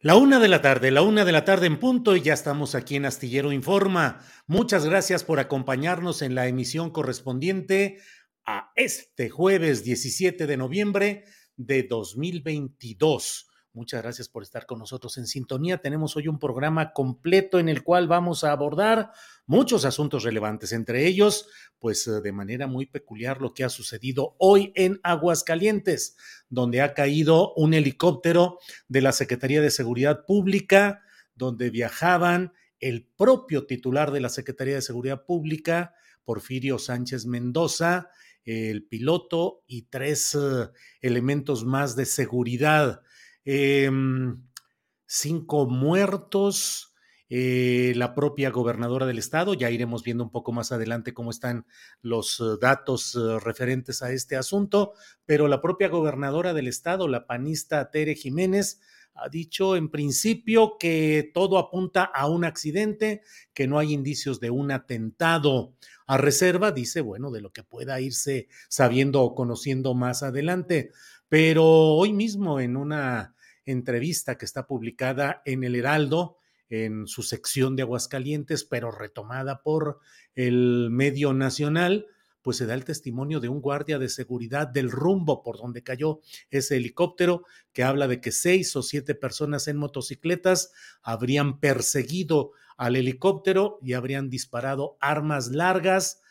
[0.00, 2.76] La una de la tarde, la una de la tarde en punto y ya estamos
[2.76, 4.20] aquí en Astillero Informa.
[4.46, 7.98] Muchas gracias por acompañarnos en la emisión correspondiente
[8.46, 11.24] a este jueves 17 de noviembre
[11.56, 13.48] de 2022.
[13.72, 15.78] Muchas gracias por estar con nosotros en sintonía.
[15.78, 19.10] Tenemos hoy un programa completo en el cual vamos a abordar
[19.46, 24.36] muchos asuntos relevantes, entre ellos, pues eh, de manera muy peculiar lo que ha sucedido
[24.38, 26.16] hoy en Aguascalientes,
[26.50, 31.02] donde ha caído un helicóptero de la Secretaría de Seguridad Pública,
[31.34, 35.94] donde viajaban el propio titular de la Secretaría de Seguridad Pública,
[36.24, 38.10] Porfirio Sánchez Mendoza,
[38.44, 40.70] el piloto y tres eh,
[41.00, 43.02] elementos más de seguridad.
[43.44, 44.42] Em,
[45.06, 46.94] cinco muertos,
[47.30, 51.66] eh, la propia gobernadora del estado, ya iremos viendo un poco más adelante cómo están
[52.00, 54.94] los eh, datos eh, referentes a este asunto,
[55.26, 58.80] pero la propia gobernadora del estado, la panista Tere Jiménez,
[59.20, 63.22] ha dicho en principio que todo apunta a un accidente,
[63.52, 65.74] que no hay indicios de un atentado.
[66.06, 70.92] A reserva, dice, bueno, de lo que pueda irse sabiendo o conociendo más adelante.
[71.28, 73.34] Pero hoy mismo en una
[73.66, 80.00] entrevista que está publicada en el Heraldo, en su sección de Aguascalientes, pero retomada por
[80.34, 82.06] el medio nacional,
[82.42, 86.20] pues se da el testimonio de un guardia de seguridad del rumbo por donde cayó
[86.50, 92.96] ese helicóptero, que habla de que seis o siete personas en motocicletas habrían perseguido al
[92.96, 96.22] helicóptero y habrían disparado armas largas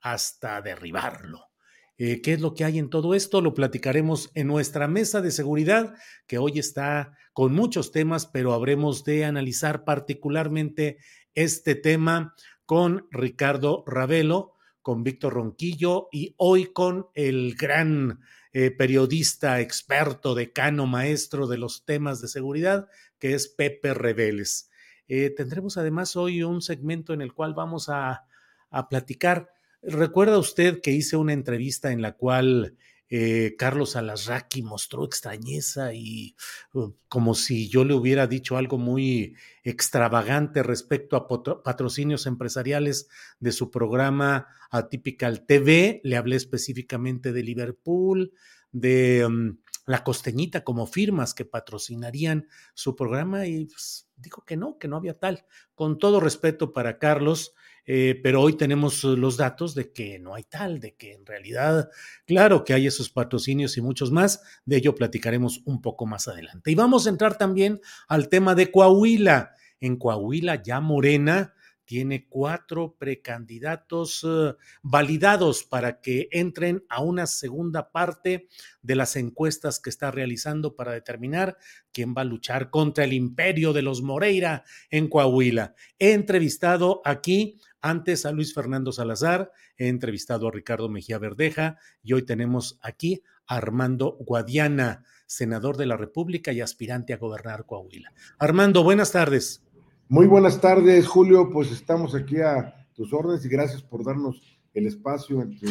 [0.00, 1.50] hasta derribarlo.
[1.98, 3.40] Eh, ¿Qué es lo que hay en todo esto?
[3.40, 5.94] Lo platicaremos en nuestra mesa de seguridad,
[6.26, 10.98] que hoy está con muchos temas, pero habremos de analizar particularmente
[11.34, 12.34] este tema
[12.66, 18.20] con Ricardo Ravelo, con Víctor Ronquillo y hoy con el gran
[18.52, 24.70] eh, periodista experto, decano, maestro de los temas de seguridad, que es Pepe Reveles.
[25.08, 28.26] Eh, tendremos además hoy un segmento en el cual vamos a,
[28.70, 32.76] a platicar ¿Recuerda usted que hice una entrevista en la cual
[33.08, 36.34] eh, Carlos Alasraqui mostró extrañeza y
[36.72, 41.28] uh, como si yo le hubiera dicho algo muy extravagante respecto a
[41.62, 46.00] patrocinios empresariales de su programa Atypical TV?
[46.02, 48.32] Le hablé específicamente de Liverpool,
[48.72, 54.78] de um, La Costeñita como firmas que patrocinarían su programa y pues, dijo que no,
[54.78, 55.46] que no había tal.
[55.76, 57.54] Con todo respeto para Carlos,
[57.86, 61.24] eh, pero hoy tenemos uh, los datos de que no hay tal, de que en
[61.24, 61.88] realidad,
[62.26, 66.70] claro que hay esos patrocinios y muchos más, de ello platicaremos un poco más adelante.
[66.72, 69.52] Y vamos a entrar también al tema de Coahuila.
[69.80, 71.54] En Coahuila ya Morena
[71.86, 78.48] tiene cuatro precandidatos uh, validados para que entren a una segunda parte
[78.82, 81.56] de las encuestas que está realizando para determinar
[81.92, 85.74] quién va a luchar contra el imperio de los Moreira en Coahuila.
[85.98, 92.12] He entrevistado aquí antes a Luis Fernando Salazar, he entrevistado a Ricardo Mejía Verdeja y
[92.12, 98.12] hoy tenemos aquí a Armando Guadiana, senador de la República y aspirante a gobernar Coahuila.
[98.38, 99.62] Armando, buenas tardes.
[100.08, 101.50] Muy buenas tardes, Julio.
[101.50, 104.40] Pues estamos aquí a tus órdenes y gracias por darnos
[104.72, 105.66] el espacio en tu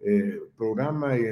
[0.00, 1.22] eh, programa y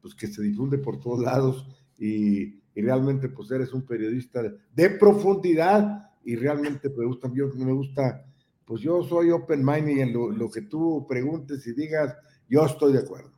[0.00, 1.66] pues, que se difunde por todos lados
[1.98, 8.26] y, realmente pues eres un periodista de, profundidad y realmente me gusta, yo, me gusta,
[8.66, 12.16] pues yo soy open mind y en lo, que tú preguntes y digas,
[12.48, 13.30] yo estoy de acuerdo.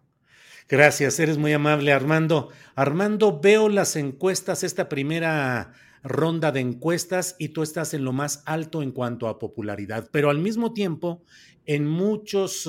[0.69, 2.49] Gracias, eres muy amable, Armando.
[2.75, 5.73] Armando, veo las encuestas, esta primera
[6.03, 10.31] ronda de encuestas y tú estás en lo más alto en cuanto a popularidad, pero
[10.31, 11.23] al mismo tiempo,
[11.67, 12.69] en muchos...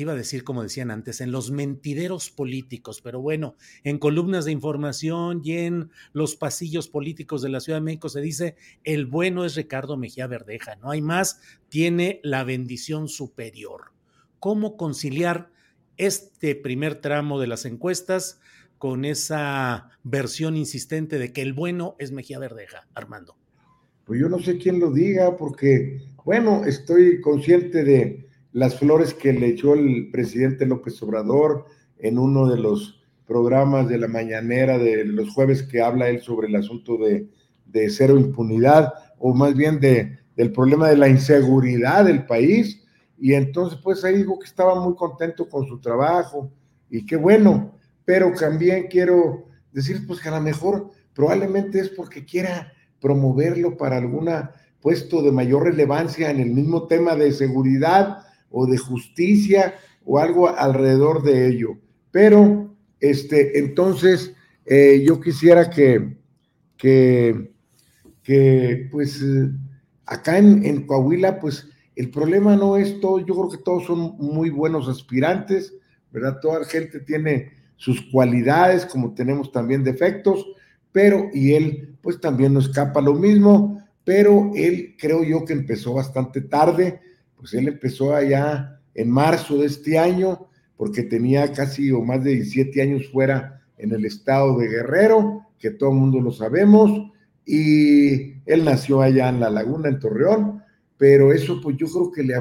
[0.00, 4.52] Iba a decir como decían antes, en los mentideros políticos, pero bueno, en columnas de
[4.52, 9.44] información y en los pasillos políticos de la Ciudad de México se dice, el bueno
[9.44, 13.92] es Ricardo Mejía Verdeja, no hay más, tiene la bendición superior.
[14.38, 15.50] ¿Cómo conciliar
[15.96, 18.40] este primer tramo de las encuestas
[18.78, 23.36] con esa versión insistente de que el bueno es Mejía Verdeja, Armando?
[24.04, 28.27] Pues yo no sé quién lo diga, porque, bueno, estoy consciente de
[28.58, 31.66] las flores que le echó el presidente López Obrador
[31.96, 36.48] en uno de los programas de la mañanera de los jueves que habla él sobre
[36.48, 37.28] el asunto de,
[37.88, 42.82] cero impunidad, o más bien de, del problema de la inseguridad del país.
[43.16, 46.50] Y entonces, pues ahí dijo que estaba muy contento con su trabajo
[46.90, 47.74] y qué bueno,
[48.04, 53.98] pero también quiero decir, pues que a lo mejor probablemente es porque quiera promoverlo para
[53.98, 54.28] algún
[54.80, 59.74] puesto de mayor relevancia en el mismo tema de seguridad o de justicia
[60.04, 61.78] o algo alrededor de ello.
[62.10, 64.34] Pero, este, entonces,
[64.64, 66.16] eh, yo quisiera que,
[66.76, 67.52] que,
[68.22, 69.22] que pues,
[70.06, 74.16] acá en, en, Coahuila, pues, el problema no es todo, yo creo que todos son
[74.18, 75.74] muy buenos aspirantes,
[76.10, 76.38] ¿verdad?
[76.40, 80.46] Toda la gente tiene sus cualidades, como tenemos también defectos,
[80.90, 85.92] pero, y él, pues, también no escapa lo mismo, pero él creo yo que empezó
[85.92, 87.00] bastante tarde,
[87.38, 92.32] pues él empezó allá en marzo de este año, porque tenía casi o más de
[92.32, 97.12] 17 años fuera en el estado de Guerrero, que todo el mundo lo sabemos,
[97.46, 100.62] y él nació allá en La Laguna, en Torreón,
[100.96, 102.34] pero eso pues yo creo que le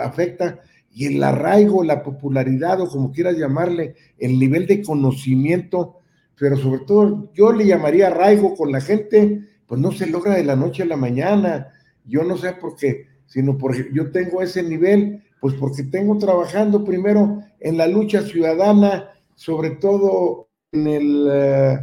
[0.00, 0.60] afecta
[0.92, 6.00] y el arraigo, la popularidad o como quieras llamarle, el nivel de conocimiento,
[6.36, 10.44] pero sobre todo yo le llamaría arraigo con la gente, pues no se logra de
[10.44, 11.68] la noche a la mañana.
[12.04, 16.84] Yo no sé por qué sino porque yo tengo ese nivel, pues porque tengo trabajando
[16.84, 21.78] primero en la lucha ciudadana, sobre todo en el, eh,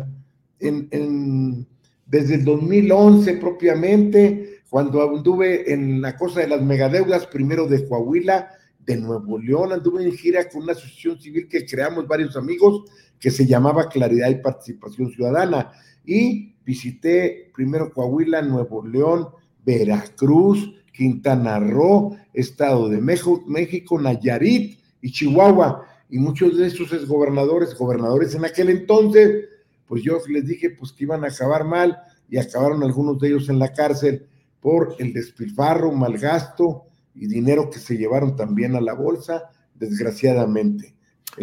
[0.59, 1.65] en,
[2.05, 8.49] desde el 2011 propiamente, cuando anduve en la cosa de las megadeudas, primero de Coahuila,
[8.85, 12.83] de Nuevo León, anduve en gira con una asociación civil que creamos varios amigos
[13.17, 15.71] que se llamaba Claridad y Participación Ciudadana.
[16.05, 19.29] Y visité primero Coahuila, Nuevo León,
[19.65, 25.85] Veracruz, Quintana Roo, Estado de México, Nayarit y Chihuahua.
[26.09, 29.45] Y muchos de esos exgobernadores, gobernadores en aquel entonces,
[29.85, 33.47] pues yo les dije pues que iban a acabar mal y acabaron algunos de ellos
[33.49, 34.25] en la cárcel
[34.59, 40.95] por el despilfarro, malgasto y dinero que se llevaron también a la bolsa, desgraciadamente.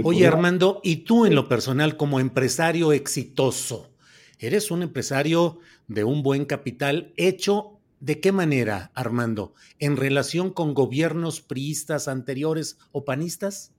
[0.02, 3.92] Oye, Armando, y tú en lo personal como empresario exitoso,
[4.40, 7.73] eres un empresario de un buen capital hecho
[8.04, 9.54] ¿De qué manera, Armando?
[9.78, 13.72] ¿En relación con gobiernos priistas anteriores o panistas?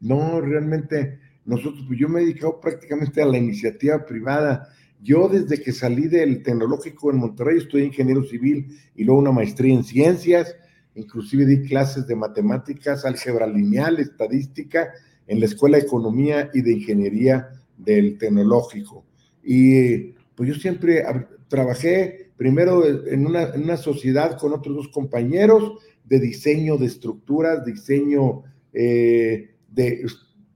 [0.00, 4.70] No, realmente nosotros, pues yo me he dedicado prácticamente a la iniciativa privada.
[5.02, 9.74] Yo desde que salí del tecnológico en Monterrey estudié ingeniero civil y luego una maestría
[9.74, 10.56] en ciencias,
[10.94, 14.88] inclusive di clases de matemáticas, álgebra lineal, estadística
[15.26, 19.04] en la Escuela de Economía y de Ingeniería del tecnológico.
[19.44, 21.04] Y pues yo siempre
[21.48, 25.72] trabajé primero en una, sociedad con otros dos compañeros
[26.04, 30.06] de diseño de estructuras, diseño eh, de,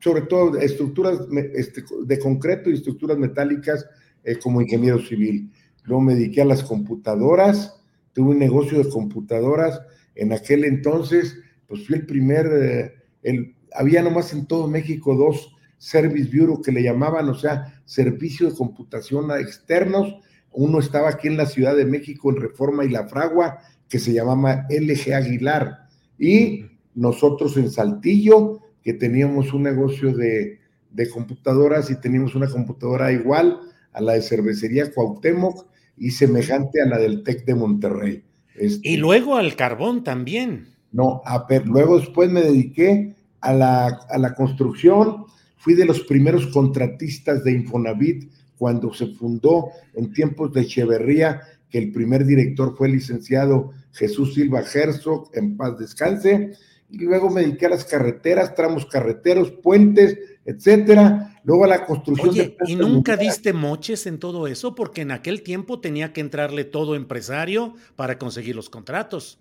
[0.01, 1.21] sobre todo, estructuras
[1.55, 3.87] este, de concreto y estructuras metálicas
[4.25, 5.51] eh, como ingeniero civil.
[5.85, 7.81] Luego me dediqué a las computadoras,
[8.13, 9.81] tuve un negocio de computadoras.
[10.15, 15.57] En aquel entonces, pues fui el primer, eh, el, había nomás en todo México dos
[15.79, 20.15] Service Bureau que le llamaban, o sea, servicios de computación externos
[20.53, 24.13] uno estaba aquí en la Ciudad de México en Reforma y La Fragua, que se
[24.13, 25.89] llamaba LG Aguilar.
[26.19, 30.59] Y nosotros en Saltillo, que teníamos un negocio de,
[31.13, 33.61] computadoras y teníamos una computadora igual
[33.93, 35.67] a la de cervecería Cuauhtémoc
[35.97, 38.25] y semejante a la del TEC de Monterrey.
[38.55, 40.69] Este, y luego al carbón también.
[40.93, 45.25] No, a ver, luego después me dediqué a la, a la construcción,
[45.57, 48.31] fui de los primeros contratistas de Infonavit
[48.61, 51.41] cuando se fundó en tiempos de Echeverría,
[51.71, 56.53] que el primer director fue el licenciado Jesús Silva Herzog, en paz descanse,
[56.91, 62.29] y luego me dediqué a las carreteras, tramos carreteros, puentes, etcétera, luego a la construcción
[62.29, 64.75] Oye, ¿y nunca diste moches en todo eso?
[64.75, 69.39] Porque en aquel tiempo tenía que entrarle todo empresario para conseguir los contratos.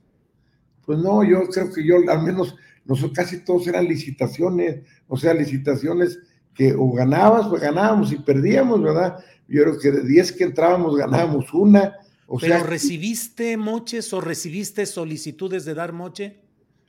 [0.85, 5.33] Pues no, yo creo que yo al menos, nosotros casi todos eran licitaciones, o sea,
[5.33, 6.19] licitaciones
[6.59, 9.17] que o ganabas o ganábamos y perdíamos, ¿verdad?
[9.47, 11.95] Yo creo que de 10 que entrábamos ganábamos una.
[12.27, 16.41] O ¿Pero recibiste moches o recibiste solicitudes de dar moche?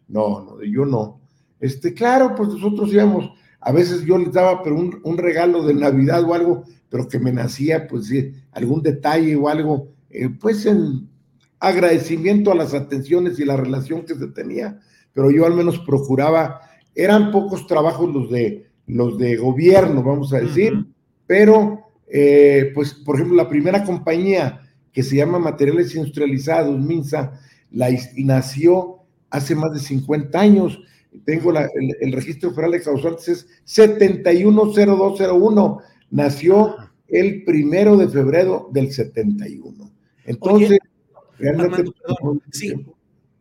[0.08, 1.20] No, no, yo no.
[1.60, 6.24] Este, claro, pues nosotros íbamos, a veces yo les daba pero un, regalo de Navidad
[6.24, 8.12] o algo, pero que me nacía, pues
[8.50, 11.08] algún detalle o algo, eh, pues en
[11.60, 14.80] agradecimiento a las atenciones y la relación que se tenía,
[15.12, 16.60] pero yo al menos procuraba,
[16.96, 20.86] eran pocos trabajos los de los de gobierno, vamos a decir,
[21.26, 27.88] pero eh, pues por ejemplo la primera compañía que se llama Materiales Industrializados, MINSA, la
[28.16, 30.78] nació hace más de 50 años.
[31.24, 35.78] Tengo el, registro federal de causantes, es 710201.
[36.10, 36.76] Nació
[37.08, 39.90] el primero de febrero del 71.
[40.24, 40.78] Entonces,
[41.38, 41.90] realmente.
[42.52, 42.74] sí,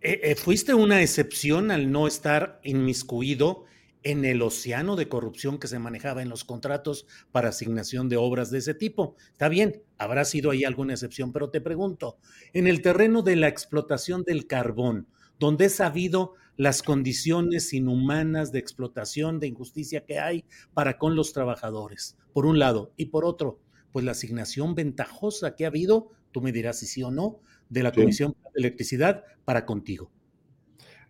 [0.02, 3.66] eh, eh, fuiste una excepción al no estar inmiscuido
[4.04, 8.50] en el océano de corrupción que se manejaba en los contratos para asignación de obras
[8.50, 9.16] de ese tipo.
[9.32, 12.18] Está bien, habrá sido ahí alguna excepción, pero te pregunto,
[12.54, 18.60] en el terreno de la explotación del carbón, donde he sabido las condiciones inhumanas de
[18.60, 23.60] explotación, de injusticia que hay para con los trabajadores, por un lado, y por otro,
[23.92, 27.40] pues la asignación ventajosa que ha habido, tú me dirás si sí o no,
[27.70, 30.12] de la Comisión de Electricidad para contigo.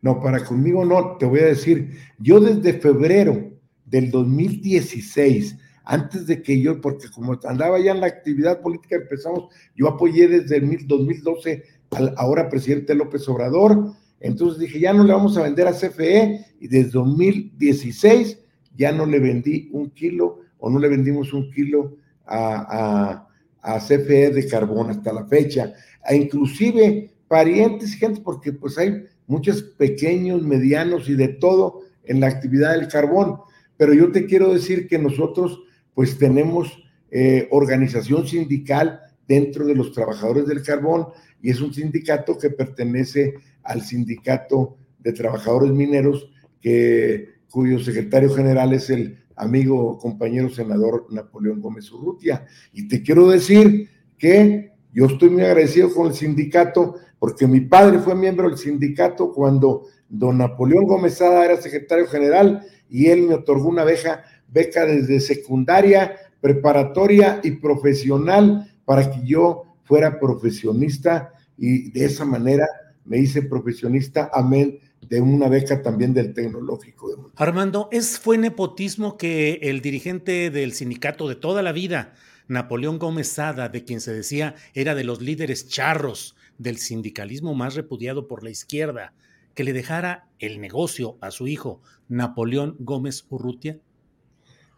[0.01, 3.51] No, para conmigo no, te voy a decir, yo desde febrero
[3.85, 9.49] del 2016, antes de que yo, porque como andaba ya en la actividad política, empezamos,
[9.75, 15.13] yo apoyé desde el 2012 al ahora presidente López Obrador, entonces dije, ya no le
[15.13, 18.39] vamos a vender a CFE y desde 2016
[18.75, 23.25] ya no le vendí un kilo o no le vendimos un kilo a,
[23.61, 29.61] CFE de carbón hasta la fecha, a inclusive parientes y gente, porque pues hay muchos
[29.61, 33.37] pequeños, medianos y de todo en la actividad del carbón.
[33.77, 35.61] Pero yo te quiero decir que nosotros
[35.93, 41.07] pues tenemos eh, organización sindical dentro de los trabajadores del carbón
[41.41, 48.73] y es un sindicato que pertenece al sindicato de trabajadores mineros que, cuyo secretario general
[48.73, 52.45] es el amigo compañero senador Napoleón Gómez Urrutia.
[52.73, 57.99] Y te quiero decir que yo estoy muy agradecido con el sindicato porque mi padre
[57.99, 63.35] fue miembro del sindicato cuando don Napoleón Gómez Sada era secretario general y él me
[63.35, 71.91] otorgó una beca, beca desde secundaria, preparatoria y profesional para que yo fuera profesionista y
[71.91, 72.67] de esa manera
[73.05, 77.31] me hice profesionista, amén, de una beca también del tecnológico.
[77.35, 82.13] Armando, ¿es fue nepotismo que el dirigente del sindicato de toda la vida,
[82.47, 87.73] Napoleón Gómez Sada, de quien se decía era de los líderes charros del sindicalismo más
[87.73, 89.13] repudiado por la izquierda,
[89.55, 93.79] que le dejara el negocio a su hijo, Napoleón Gómez Urrutia?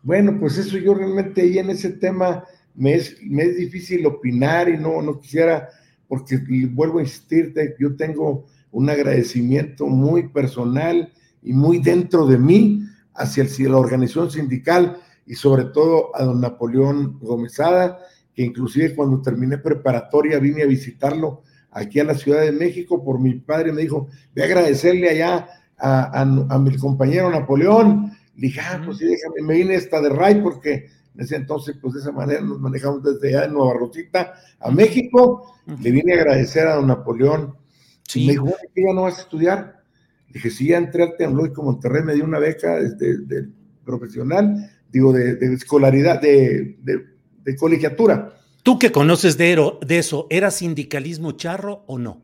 [0.04, 4.70] Bueno, pues eso yo realmente ahí en ese tema me es, me es difícil opinar
[4.70, 5.68] y no, no quisiera
[6.08, 6.40] porque
[6.72, 11.12] vuelvo a insistirte, yo tengo un agradecimiento muy personal
[11.42, 12.84] y muy dentro de mí
[13.14, 18.00] hacia la organización sindical y sobre todo a don Napoleón Gómezada,
[18.34, 23.20] que inclusive cuando terminé preparatoria vine a visitarlo aquí a la Ciudad de México por
[23.20, 25.48] mi padre, me dijo, voy a agradecerle allá
[25.78, 26.26] a,
[26.60, 28.12] mi compañero Napoleón.
[28.36, 31.76] Le dije, ah, pues sí, déjame, me vine esta de RAI porque en ese entonces,
[31.82, 35.56] pues de esa manera nos manejamos desde allá de Nueva Rosita a México.
[35.66, 37.56] Le vine a agradecer a don Napoleón.
[38.08, 38.26] Sí.
[38.26, 39.84] Me dijo, ¿qué ya no vas a estudiar?
[40.28, 43.50] Le dije, sí, ya entré al Tecnológico Monterrey, me dio una beca de,
[43.84, 46.78] profesional, digo, de, escolaridad, de,
[47.60, 48.34] colegiatura.
[48.64, 52.22] Tú que conoces de, de eso, ¿era sindicalismo charro o no?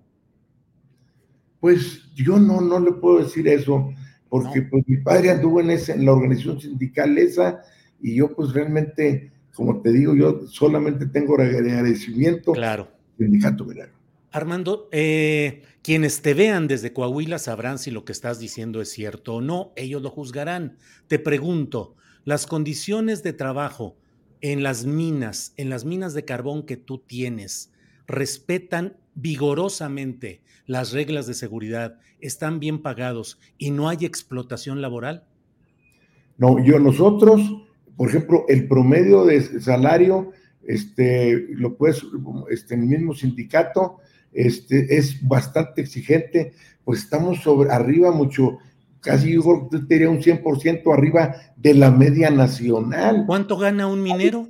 [1.59, 3.89] Pues yo no, no le puedo decir eso,
[4.29, 7.61] porque pues mi padre anduvo en, esa, en la organización sindical esa,
[7.99, 12.87] y yo pues realmente, como te digo, yo solamente tengo agradecimiento claro.
[13.17, 13.91] sindicato minero.
[14.31, 19.35] Armando, eh, quienes te vean desde Coahuila sabrán si lo que estás diciendo es cierto
[19.35, 20.77] o no, ellos lo juzgarán.
[21.07, 23.95] Te pregunto, las condiciones de trabajo
[24.41, 27.71] en las minas, en las minas de carbón que tú tienes,
[28.07, 35.23] respetan vigorosamente las reglas de seguridad, están bien pagados y no hay explotación laboral?
[36.37, 37.41] No, yo nosotros
[37.97, 40.31] por ejemplo, el promedio de salario
[40.65, 42.05] este, lo puedes,
[42.51, 43.97] este, el mismo sindicato,
[44.31, 46.53] este, es bastante exigente,
[46.85, 48.59] pues estamos sobre, arriba mucho,
[49.07, 53.23] casi yo te diría un 100% arriba de la media nacional.
[53.25, 54.49] ¿Cuánto gana un minero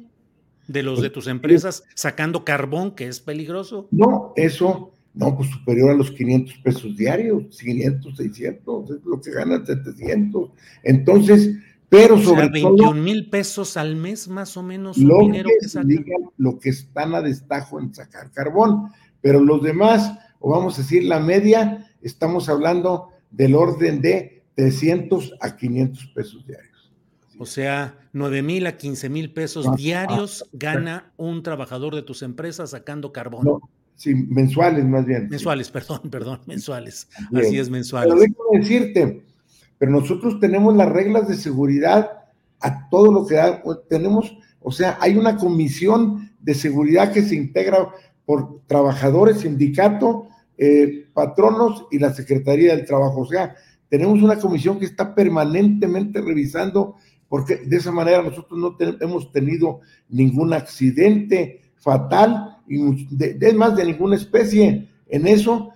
[0.67, 3.87] de los de tus empresas sacando carbón, que es peligroso?
[3.91, 9.29] No, eso, no, pues superior a los 500 pesos diarios, 500, 600, es lo que
[9.29, 10.49] gana 700.
[10.81, 11.51] Entonces,
[11.87, 16.03] pero sobre 21 mil pesos al mes más o menos lo dinero que,
[16.37, 18.89] lo que están a destajo en sacar carbón,
[19.21, 25.35] pero los demás, o vamos a decir la media, estamos hablando del orden de 300
[25.39, 26.91] a 500 pesos diarios.
[27.37, 32.01] O sea, 9 mil a 15 mil pesos ah, diarios ah, gana un trabajador de
[32.01, 33.45] tus empresas sacando carbón.
[33.45, 33.61] No,
[33.95, 35.29] sí, mensuales más bien.
[35.29, 37.07] Mensuales, perdón, perdón, mensuales.
[37.35, 38.11] Así es, mensuales.
[38.11, 39.25] Pero déjame decirte,
[39.77, 42.09] pero nosotros tenemos las reglas de seguridad
[42.59, 47.35] a todo lo que da, tenemos, o sea, hay una comisión de seguridad que se
[47.35, 47.89] integra
[48.25, 53.21] por trabajadores, sindicato, eh, patronos y la Secretaría del Trabajo.
[53.21, 53.55] O sea,
[53.89, 56.96] tenemos una comisión que está permanentemente revisando,
[57.29, 63.86] porque de esa manera nosotros no hemos tenido ningún accidente fatal, y de, más de
[63.86, 64.88] ninguna especie.
[65.08, 65.72] En eso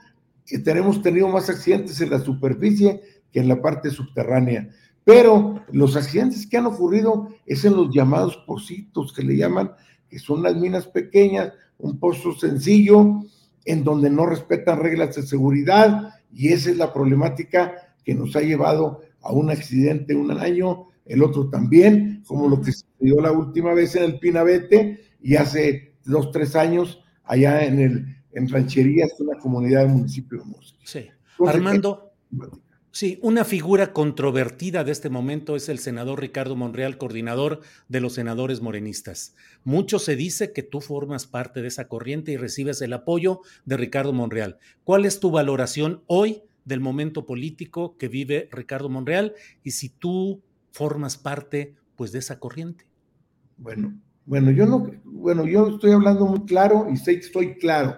[0.63, 3.01] tenemos tenido más accidentes en la superficie
[3.31, 4.69] que en la parte subterránea.
[5.03, 9.71] Pero los accidentes que han ocurrido es en los llamados pocitos que le llaman,
[10.09, 13.21] que son las minas pequeñas, un pozo sencillo,
[13.65, 18.41] en donde no respetan reglas de seguridad, y esa es la problemática que nos ha
[18.41, 23.31] llevado a un accidente un año, el otro también, como lo que se dio la
[23.31, 29.19] última vez en el Pinabete y hace dos, tres años allá en el en Rancherías,
[29.19, 30.79] una comunidad del municipio de Mosque.
[30.85, 31.09] Sí.
[31.45, 32.13] Armando,
[32.93, 38.15] Sí, una figura controvertida de este momento es el senador Ricardo Monreal, coordinador de los
[38.15, 39.33] senadores morenistas.
[39.63, 43.77] Mucho se dice que tú formas parte de esa corriente y recibes el apoyo de
[43.77, 44.57] Ricardo Monreal.
[44.83, 50.41] ¿Cuál es tu valoración hoy del momento político que vive Ricardo Monreal y si tú
[50.71, 52.85] formas parte pues de esa corriente?
[53.57, 53.93] Bueno,
[54.25, 57.97] bueno, yo no, bueno, yo estoy hablando muy claro y sé que estoy claro.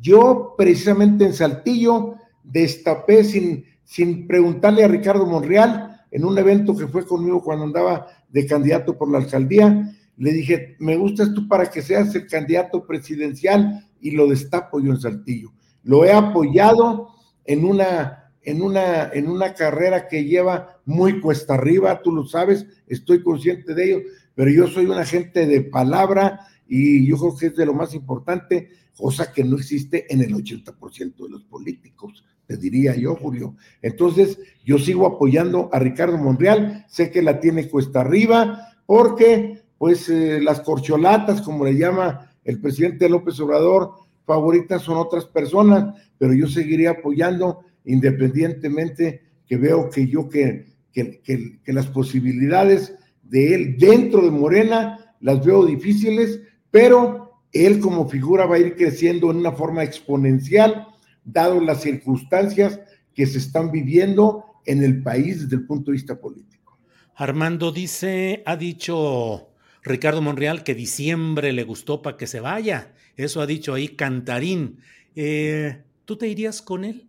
[0.00, 6.88] Yo precisamente en Saltillo destapé sin sin preguntarle a Ricardo Monreal en un evento que
[6.88, 9.94] fue conmigo cuando andaba de candidato por la alcaldía.
[10.16, 14.92] Le dije, me gustas tú para que seas el candidato presidencial y lo destapo yo
[14.92, 15.52] en Saltillo.
[15.82, 17.10] Lo he apoyado
[17.44, 22.66] en una, en una, en una carrera que lleva muy cuesta arriba, tú lo sabes,
[22.86, 24.02] estoy consciente de ello,
[24.34, 27.94] pero yo soy una gente de palabra y yo creo que es de lo más
[27.94, 33.56] importante, cosa que no existe en el 80% de los políticos te diría yo, Julio.
[33.82, 40.08] Entonces, yo sigo apoyando a Ricardo Monreal, sé que la tiene cuesta arriba, porque pues
[40.08, 43.94] eh, las corcholatas, como le llama el presidente López Obrador,
[44.26, 51.20] favoritas son otras personas, pero yo seguiré apoyando independientemente que veo que yo que, que,
[51.22, 58.46] que las posibilidades de él dentro de Morena las veo difíciles, pero él como figura
[58.46, 60.86] va a ir creciendo en una forma exponencial
[61.24, 62.80] dado las circunstancias
[63.14, 66.78] que se están viviendo en el país desde el punto de vista político.
[67.14, 69.50] Armando dice, ha dicho
[69.82, 72.93] Ricardo Monreal que diciembre le gustó para que se vaya.
[73.16, 74.78] Eso ha dicho ahí Cantarín.
[75.14, 77.08] Eh, ¿Tú te irías con él?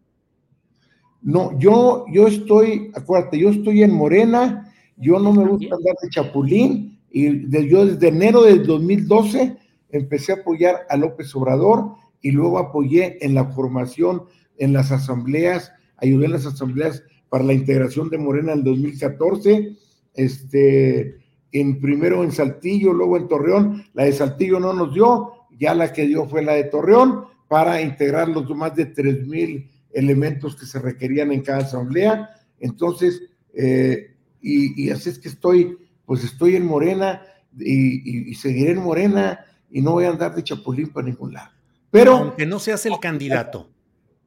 [1.22, 6.10] No, yo, yo estoy, acuérdate, yo estoy en Morena, yo no me gusta andar de
[6.10, 9.58] chapulín, y yo desde enero del 2012
[9.90, 14.24] empecé a apoyar a López Obrador y luego apoyé en la formación
[14.58, 19.76] en las asambleas, ayudé en las asambleas para la integración de Morena en 2014,
[20.14, 21.18] este,
[21.52, 25.92] en primero en Saltillo, luego en Torreón, la de Saltillo no nos dio, ya la
[25.94, 30.66] que dio fue la de Torreón para integrar los más de tres mil elementos que
[30.66, 32.30] se requerían en cada asamblea.
[32.60, 33.22] Entonces,
[33.54, 37.22] eh, y, así es que estoy, pues estoy en Morena
[37.58, 41.52] y, y seguiré en Morena y no voy a andar de chapulín para ningún lado.
[41.92, 43.70] Pero, aunque no seas el candidato,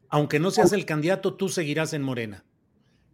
[0.08, 2.44] aunque no seas el candidato, tú seguirás en Morena.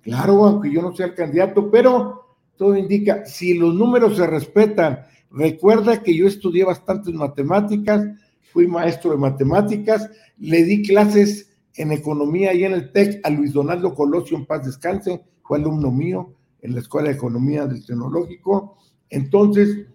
[0.00, 5.07] Claro, aunque yo no sea el candidato, pero todo indica, si los números se respetan,
[5.35, 8.07] recuerda que yo estudié bastantes matemáticas,
[8.53, 13.53] fui maestro de matemáticas, le di clases en economía y en el TEC a Luis
[13.53, 18.79] Donaldo Colosio en paz descanse, fue alumno mío en la Escuela de Economía del Tecnológico.
[19.11, 19.87] Entonces,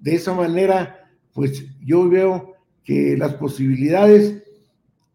[0.00, 4.42] de esa manera, pues yo veo que las posibilidades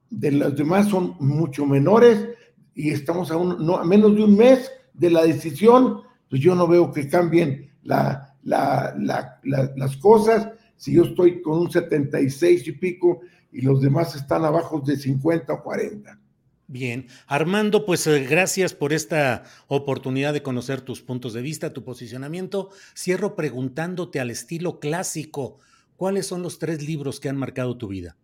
[0.10, 2.30] de los demás son mucho menores
[2.76, 6.68] y estamos a, no, a menos de un mes de la decisión, pues yo no
[6.68, 13.62] veo que cambien la, las cosas si yo estoy con un 76 y pico y
[13.62, 16.20] los demás están abajo de 50 o 40.
[16.68, 21.84] Bien, Armando, pues eh, gracias por esta oportunidad de conocer tus puntos de vista, tu
[21.84, 22.70] posicionamiento.
[22.98, 25.60] Cierro preguntándote al estilo clásico,
[25.98, 28.18] ¿cuáles son los tres libros que han marcado tu vida?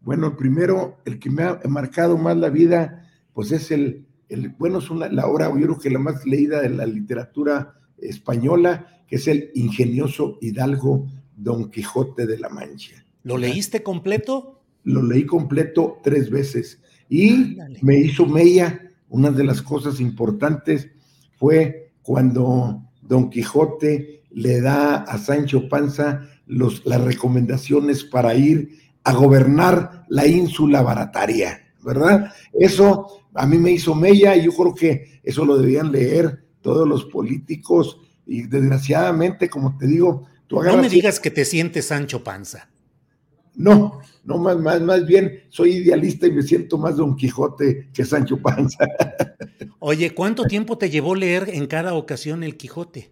[0.00, 4.50] Bueno, el primero, el que me ha marcado más la vida, pues es el, el
[4.50, 9.02] bueno, es una, la obra, yo creo que la más leída de la literatura española,
[9.06, 13.04] que es el ingenioso hidalgo Don Quijote de la Mancha.
[13.22, 14.60] ¿Lo leíste completo?
[14.84, 18.80] Lo leí completo tres veces y me hizo mella.
[19.08, 20.88] Una de las cosas importantes
[21.38, 29.12] fue cuando Don Quijote le da a Sancho Panza los, las recomendaciones para ir a
[29.12, 32.32] gobernar la ínsula barataria, ¿verdad?
[32.52, 36.88] Eso a mí me hizo mella y yo creo que eso lo debían leer todos
[36.88, 42.24] los políticos y desgraciadamente, como te digo, tú No me digas que te sientes Sancho
[42.24, 42.70] Panza.
[43.54, 48.04] No, no más, más, más bien soy idealista y me siento más Don Quijote que
[48.06, 48.86] Sancho Panza.
[49.78, 53.10] Oye, ¿cuánto tiempo te llevó leer en cada ocasión el Quijote?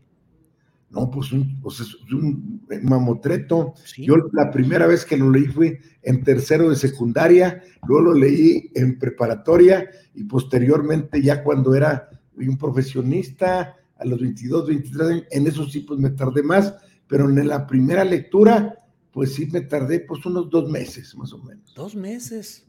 [0.89, 3.75] No, pues, un, pues es un mamotreto.
[3.99, 8.71] Yo la primera vez que lo leí fue en tercero de secundaria, luego lo leí
[8.75, 15.47] en preparatoria y posteriormente ya cuando era un profesionista, a los 22, 23 años, en
[15.47, 16.75] esos sí pues me tardé más,
[17.07, 18.79] pero en la primera lectura
[19.13, 21.75] pues sí me tardé pues unos dos meses más o menos.
[21.75, 22.67] Dos meses.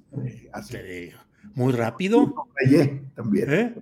[1.56, 2.26] Muy rápido.
[2.26, 3.54] Subrayé también.
[3.54, 3.76] ¿Eh?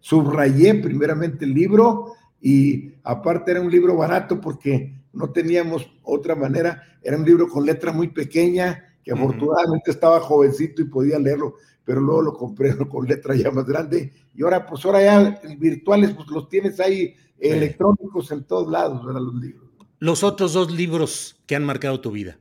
[0.00, 6.82] Subrayé primeramente el libro y aparte era un libro barato porque no teníamos otra manera,
[7.02, 12.00] era un libro con letra muy pequeña, que afortunadamente estaba jovencito y podía leerlo, pero
[12.00, 16.28] luego lo compré con letra ya más grande y ahora pues ahora ya virtuales pues
[16.28, 19.20] los tienes ahí electrónicos en todos lados, ¿verdad?
[19.20, 19.64] Los libros
[20.04, 22.38] los otros dos libros que han marcado tu vida.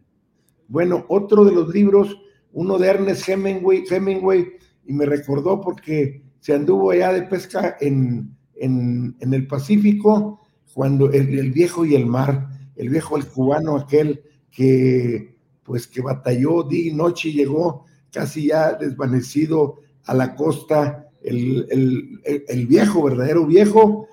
[0.68, 2.18] Bueno, otro de los libros,
[2.52, 4.46] uno de Ernest Hemingway, Hemingway
[4.86, 10.42] y me recordó porque se anduvo allá de pesca en, en, el Pacífico,
[10.74, 16.64] cuando el, viejo y el mar, el viejo, el cubano aquel que pues que batalló
[16.64, 23.46] día y noche y llegó casi ya desvanecido a la costa, el, el viejo, verdadero
[23.46, 24.08] viejo,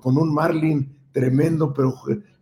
[0.00, 1.94] con un marlin tremendo, pero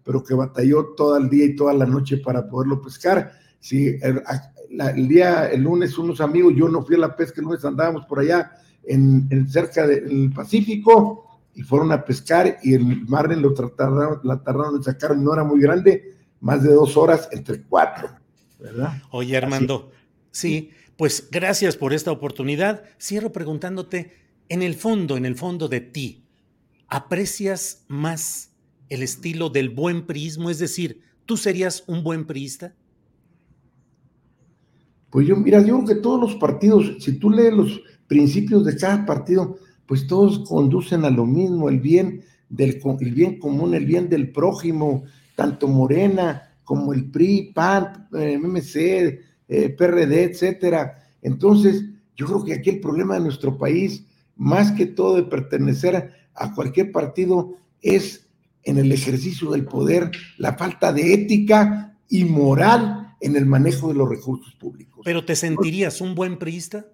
[0.04, 3.32] pero que batalló todo el día y toda la noche para poderlo pescar.
[3.58, 7.64] Sí, el, día, el lunes, unos amigos, yo no fui a la pesca, el lunes
[7.64, 8.52] andábamos por allá
[8.84, 14.76] en, cerca del Pacífico y fueron a pescar y el marlin lo trataron, la tardaron
[14.76, 18.10] en sacar, no era muy grande, más de dos horas entre cuatro,
[18.60, 19.00] ¿verdad?
[19.10, 19.90] Oye, Armando,
[20.30, 22.84] sí, pues gracias por esta oportunidad.
[23.00, 24.12] Cierro preguntándote,
[24.48, 26.24] en el fondo, en el fondo de ti,
[26.88, 28.52] ¿aprecias más
[28.88, 30.50] el estilo del buen priismo?
[30.50, 32.74] Es decir, ¿tú serías un buen priista?
[35.10, 38.76] Pues yo, mira, yo creo que todos los partidos, si tú lees los principios de
[38.76, 43.86] cada partido, pues todos conducen a lo mismo, el bien del el bien común, el
[43.86, 45.04] bien del prójimo,
[45.34, 51.04] tanto Morena como el PRI, PAN, eh, MMC, eh, PRD, etcétera.
[51.22, 51.84] Entonces,
[52.16, 54.04] yo creo que aquí el problema de nuestro país,
[54.36, 58.26] más que todo de pertenecer a cualquier partido, es
[58.62, 63.94] en el ejercicio del poder, la falta de ética y moral en el manejo de
[63.94, 65.02] los recursos públicos.
[65.04, 66.86] ¿Pero te sentirías un buen priista?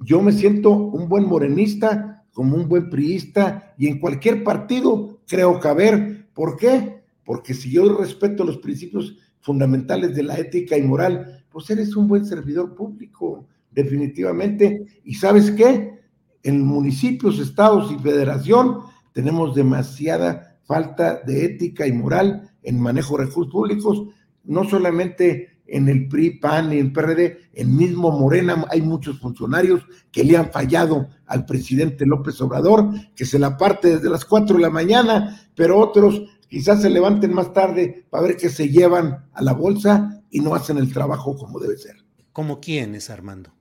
[0.00, 5.60] Yo me siento un buen morenista, como un buen priista, y en cualquier partido creo
[5.60, 6.28] caber.
[6.34, 7.02] ¿Por qué?
[7.24, 12.08] Porque si yo respeto los principios fundamentales de la ética y moral, pues eres un
[12.08, 14.86] buen servidor público, definitivamente.
[15.04, 16.00] ¿Y sabes qué?
[16.42, 18.78] En municipios, estados y federación
[19.12, 24.02] tenemos demasiada falta de ética y moral en manejo de recursos públicos,
[24.44, 29.82] no solamente en el PRI, PAN y el PRD, en mismo Morena hay muchos funcionarios
[30.10, 34.56] que le han fallado al presidente López Obrador, que se la parte desde las 4
[34.56, 39.24] de la mañana, pero otros quizás se levanten más tarde para ver que se llevan
[39.32, 41.96] a la bolsa y no hacen el trabajo como debe ser.
[42.30, 43.54] ¿Como quiénes, Armando?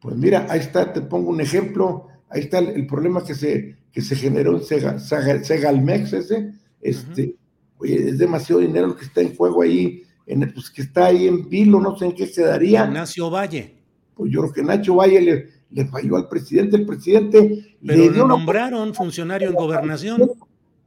[0.00, 4.00] Pues mira, ahí está, te pongo un ejemplo, ahí está el problema que se que
[4.00, 7.36] se generó en Segalmex ese, este,
[7.76, 11.26] oye, es demasiado dinero lo que está en juego ahí, en pues que está ahí
[11.26, 12.86] en vilo, no sé en qué quedaría.
[12.86, 13.74] Ignacio Valle.
[14.14, 18.10] Pues yo creo que Nacho Valle le, le falló al presidente, el presidente Pero le
[18.10, 20.30] lo nombraron funcionario en gobernación.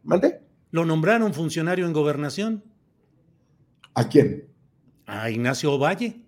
[0.03, 0.39] ¿Mande?
[0.73, 2.63] Lo nombraron funcionario en gobernación.
[3.93, 4.45] ¿A quién?
[5.05, 6.25] A Ignacio Valle.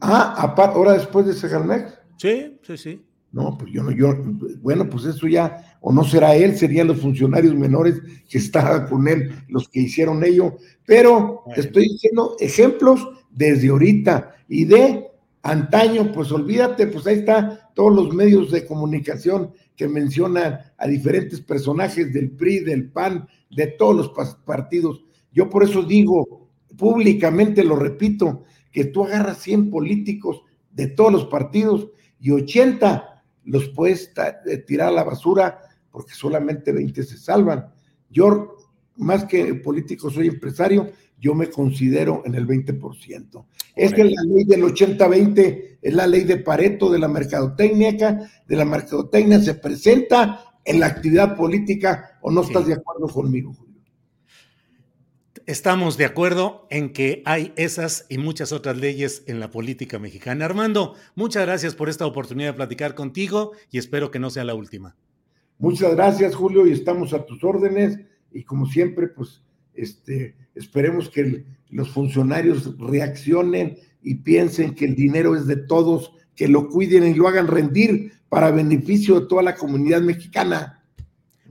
[0.00, 1.92] Ah, ahora después de Segalmex.
[2.16, 3.04] Sí, sí, sí.
[3.32, 4.14] No, pues yo no, yo,
[4.62, 9.06] bueno, pues eso ya, o no será él, serían los funcionarios menores que estaban con
[9.06, 15.06] él, los que hicieron ello, pero estoy diciendo ejemplos desde ahorita y de
[15.42, 21.42] antaño, pues olvídate, pues ahí está todos los medios de comunicación que mencionan a diferentes
[21.42, 25.04] personajes del PRI, del PAN, de todos los partidos.
[25.32, 31.24] Yo por eso digo, públicamente lo repito, que tú agarras 100 políticos de todos los
[31.26, 31.88] partidos
[32.20, 34.12] y 80 los puedes
[34.46, 35.60] eh, tirar a la basura
[35.90, 37.66] porque solamente 20 se salvan.
[38.08, 38.56] Yo,
[38.96, 43.44] más que político, soy empresario, yo me considero en el 20%.
[43.76, 48.56] Es que la ley del 80-20 es la ley de Pareto de la mercadotecnia, de
[48.56, 53.70] la mercadotecnia se presenta en la actividad política o no estás de acuerdo conmigo, Julio.
[55.46, 60.44] Estamos de acuerdo en que hay esas y muchas otras leyes en la política mexicana.
[60.44, 64.54] Armando, muchas gracias por esta oportunidad de platicar contigo y espero que no sea la
[64.54, 64.96] última.
[65.58, 67.98] Muchas gracias, Julio, y estamos a tus órdenes.
[68.32, 69.42] Y como siempre, pues,
[69.74, 76.48] este, esperemos que los funcionarios reaccionen y piensen que el dinero es de todos, que
[76.48, 80.82] lo cuiden y lo hagan rendir para beneficio de toda la comunidad mexicana.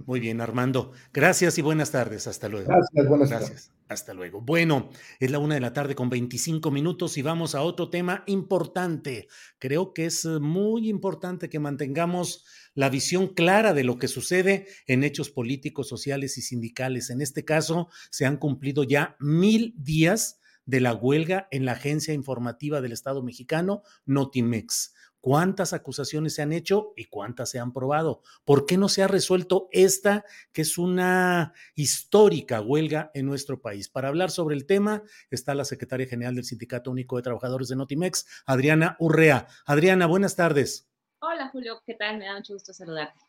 [0.06, 0.94] Muy bien, Armando.
[1.14, 2.26] Gracias y buenas tardes.
[2.26, 2.68] Hasta luego.
[2.70, 3.72] Gracias, buenas Gracias.
[3.90, 4.40] Hasta luego.
[4.40, 4.90] Bueno,
[5.20, 9.28] es la una de la tarde con 25 minutos y vamos a otro tema importante.
[9.58, 15.04] Creo que es muy importante que mantengamos la visión clara de lo que sucede en
[15.04, 17.10] hechos políticos, sociales y sindicales.
[17.10, 22.14] En este caso, se han cumplido ya mil días de la huelga en la agencia
[22.14, 28.22] informativa del Estado mexicano, Notimex cuántas acusaciones se han hecho y cuántas se han probado.
[28.46, 33.90] ¿Por qué no se ha resuelto esta, que es una histórica huelga en nuestro país?
[33.90, 37.76] Para hablar sobre el tema está la secretaria general del Sindicato Único de Trabajadores de
[37.76, 39.48] Notimex, Adriana Urrea.
[39.66, 40.90] Adriana, buenas tardes.
[41.20, 42.18] Hola Julio, ¿qué tal?
[42.18, 43.20] Me da mucho gusto saludarte.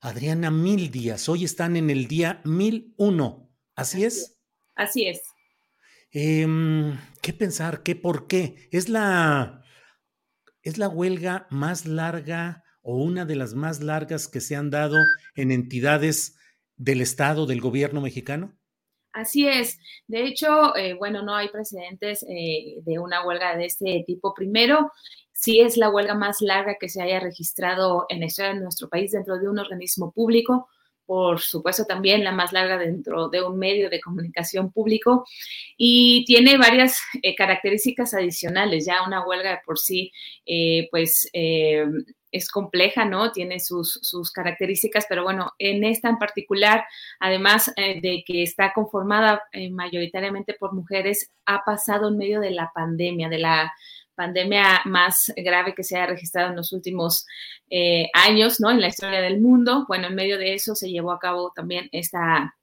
[0.00, 1.28] Adriana, mil días.
[1.28, 3.50] Hoy están en el día mil uno.
[3.74, 4.38] ¿Así, es?
[4.74, 5.22] Así es.
[6.12, 7.82] Em, ¿Qué pensar?
[7.82, 8.68] ¿Qué por qué?
[8.70, 9.64] ¿Es la
[10.66, 14.96] ¿Es la huelga más larga o una de las más largas que se han dado
[15.36, 16.40] en entidades
[16.74, 18.52] del Estado, del gobierno mexicano?
[19.12, 19.78] Así es.
[20.08, 24.34] De hecho, eh, bueno, no hay precedentes eh, de una huelga de este tipo.
[24.34, 24.90] Primero,
[25.32, 29.12] sí es la huelga más larga que se haya registrado en la historia nuestro país
[29.12, 30.68] dentro de un organismo público
[31.06, 35.24] por supuesto también la más larga dentro de un medio de comunicación público
[35.76, 38.84] y tiene varias eh, características adicionales.
[38.86, 40.12] Ya una huelga de por sí,
[40.44, 41.86] eh, pues eh,
[42.32, 43.32] es compleja, ¿no?
[43.32, 46.84] Tiene sus, sus, características, pero bueno, en esta en particular,
[47.20, 53.30] además de que está conformada mayoritariamente por mujeres, ha pasado en medio de la pandemia,
[53.30, 53.72] de la
[54.16, 57.26] pandemia más grave que se ha registrado en los últimos
[57.70, 58.70] eh, años, ¿no?
[58.70, 59.84] En la historia del mundo.
[59.86, 62.55] Bueno, en medio de eso se llevó a cabo también esta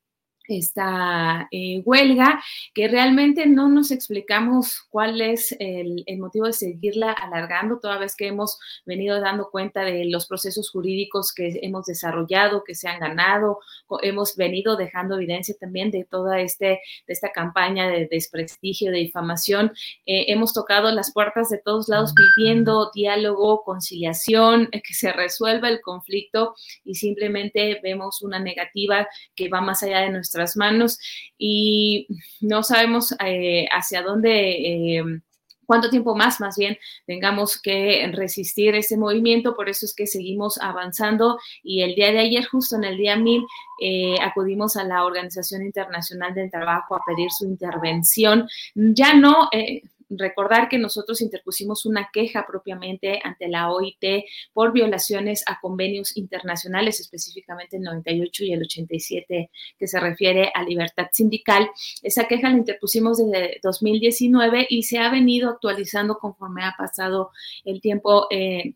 [0.47, 2.41] esta eh, huelga,
[2.73, 8.27] que realmente no nos explicamos cuál es el, motivo de seguirla alargando, toda vez que
[8.27, 13.59] hemos venido dando cuenta de los procesos jurídicos que hemos desarrollado, que se han ganado,
[14.01, 19.71] hemos venido dejando evidencia también de toda este, de esta campaña de desprestigio, de difamación.
[20.05, 25.69] Eh, hemos tocado las puertas de todos lados pidiendo diálogo, conciliación, eh, que se resuelva
[25.69, 30.99] el conflicto y simplemente vemos una negativa que va más allá de nuestra manos
[31.37, 32.07] y
[32.41, 34.99] no sabemos eh, hacia dónde...
[34.99, 35.03] Eh,
[35.65, 39.55] cuánto tiempo más, más bien, tengamos que resistir ese movimiento.
[39.55, 43.15] Por eso es que seguimos avanzando y el día de ayer, justo en el día
[43.15, 43.45] 1000,
[43.81, 48.47] eh, acudimos a la Organización Internacional del Trabajo a pedir su intervención.
[48.75, 49.49] Ya no,
[50.17, 56.99] recordar que nosotros interpusimos una queja propiamente ante la OIT por violaciones a convenios internacionales,
[56.99, 61.69] específicamente el 98 y el 87, que se refiere a libertad sindical.
[62.01, 67.31] Esa queja la interpusimos desde 2019 y se ha venido actualizando conforme ha pasado
[67.65, 68.27] el tiempo.
[68.29, 68.73] Eh,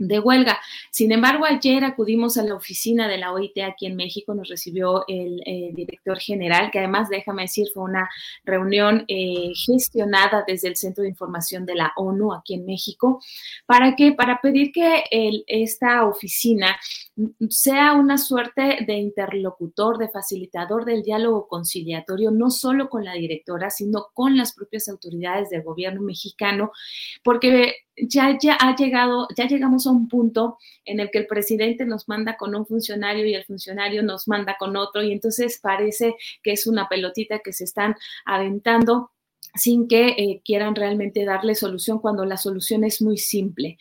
[0.00, 0.58] de huelga.
[0.90, 5.04] Sin embargo, ayer acudimos a la oficina de la OIT aquí en México, nos recibió
[5.06, 8.08] el, eh, director general, que además, déjame decir, fue una
[8.42, 13.20] reunión eh, gestionada desde el Centro de Información de la ONU aquí en México.
[13.66, 14.12] ¿Para qué?
[14.12, 15.04] Para pedir que
[15.46, 16.76] esta oficina
[17.50, 23.68] sea una suerte de interlocutor, de facilitador del diálogo conciliatorio, no solo con la directora,
[23.68, 26.72] sino con las propias autoridades del gobierno mexicano,
[27.22, 27.74] porque
[28.08, 32.08] ya, ya ha llegado, ya llegamos a un punto en el que el presidente nos
[32.08, 36.52] manda con un funcionario y el funcionario nos manda con otro y entonces parece que
[36.52, 39.10] es una pelotita que se están aventando
[39.54, 43.78] sin que eh, quieran realmente darle solución cuando la solución es muy simple.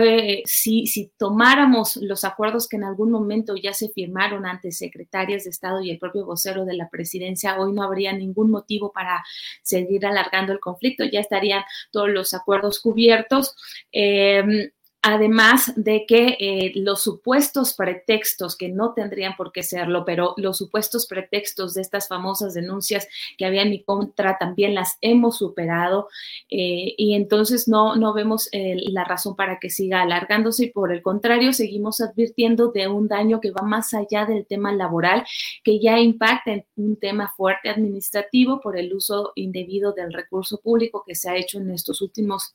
[0.00, 5.44] Eh, si, si, tomáramos los acuerdos que en algún momento ya se firmaron ante secretarias
[5.44, 9.24] de Estado y el propio vocero de la presidencia, hoy no habría ningún motivo para
[9.62, 13.54] seguir alargando el conflicto, ya estarían todos los acuerdos cubiertos.
[13.92, 14.70] Eh,
[15.04, 20.56] además de que eh, los supuestos pretextos, que no tendrían por qué serlo, pero los
[20.56, 26.08] supuestos pretextos de estas famosas denuncias que había en mi contra también las hemos superado
[26.48, 30.90] eh, y entonces no, no vemos eh, la razón para que siga alargándose y por
[30.90, 35.24] el contrario seguimos advirtiendo de un daño que va más allá del tema laboral,
[35.62, 41.04] que ya impacta en un tema fuerte administrativo por el uso indebido del recurso público
[41.06, 42.54] que se ha hecho en estos últimos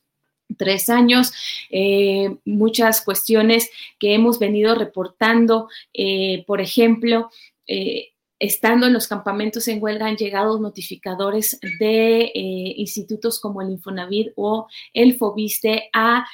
[0.60, 1.32] tres años,
[1.70, 7.30] eh, muchas cuestiones que hemos venido reportando, eh, por ejemplo,
[7.66, 14.32] eh, estando en los campamentos en huelga han llegado notificadores de institutos como el Infonavit
[14.36, 16.26] o el Fobiste a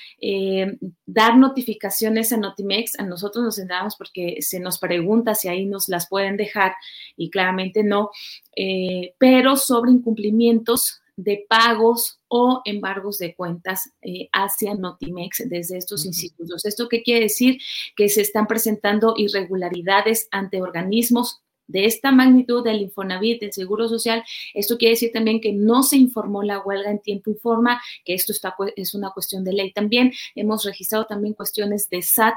[1.04, 2.98] dar notificaciones a Notimex.
[3.00, 6.74] A nosotros nos enteramos porque se nos pregunta si ahí nos las pueden dejar
[7.16, 8.10] y claramente no,
[9.18, 16.64] pero sobre incumplimientos de pagos o embargos de cuentas eh, hacia Notimex desde estos institutos.
[16.64, 17.58] ¿Esto qué quiere decir?
[17.94, 24.22] Que se están presentando irregularidades ante organismos de esta magnitud del Infonavit, del Seguro Social,
[24.54, 28.14] esto quiere decir también que no se informó la huelga en tiempo y forma, que
[28.14, 30.12] esto está, es una cuestión de ley también.
[30.34, 32.34] Hemos registrado también cuestiones de SAT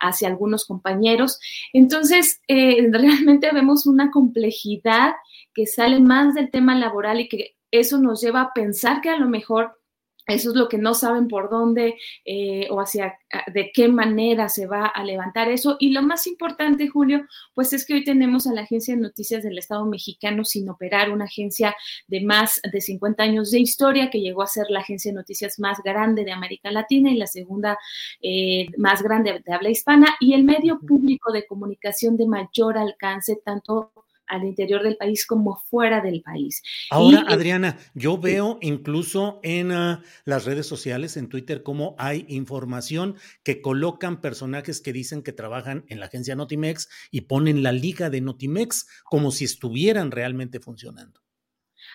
[0.00, 1.38] hacia algunos compañeros.
[1.72, 5.12] Entonces, eh, realmente vemos una complejidad
[5.54, 9.16] que sale más del tema laboral y que eso nos lleva a pensar que a
[9.16, 9.80] lo mejor
[10.26, 13.18] eso es lo que no saben por dónde eh, o hacia
[13.52, 15.76] de qué manera se va a levantar eso.
[15.80, 19.42] Y lo más importante, Julio, pues es que hoy tenemos a la Agencia de Noticias
[19.42, 21.74] del Estado mexicano sin operar, una agencia
[22.06, 25.58] de más de 50 años de historia que llegó a ser la agencia de noticias
[25.58, 27.78] más grande de América Latina y la segunda
[28.20, 33.40] eh, más grande de habla hispana y el medio público de comunicación de mayor alcance,
[33.44, 33.92] tanto
[34.30, 36.62] al interior del país como fuera del país.
[36.90, 43.16] Ahora, Adriana, yo veo incluso en ah, las redes sociales, en Twitter, cómo hay información
[43.42, 48.08] que colocan personajes que dicen que trabajan en la agencia Notimex y ponen la liga
[48.08, 51.20] de Notimex como si estuvieran realmente funcionando.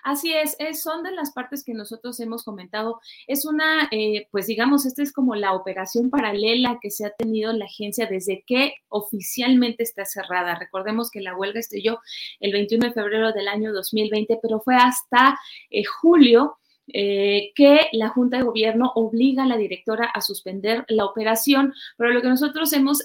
[0.06, 3.02] Así es, son de las partes que nosotros hemos comentado.
[3.26, 7.50] Es una, eh, pues digamos, esta es como la operación paralela que se ha tenido
[7.50, 10.60] en la agencia desde que oficialmente está cerrada.
[10.60, 12.02] Recordemos que la huelga estalló
[12.39, 15.39] el 21 de febrero del año 2020, pero fue hasta
[15.72, 16.60] eh, julio.
[16.94, 22.12] Eh, que la Junta de Gobierno obliga a la directora a suspender la operación, pero
[22.12, 23.04] lo que nosotros hemos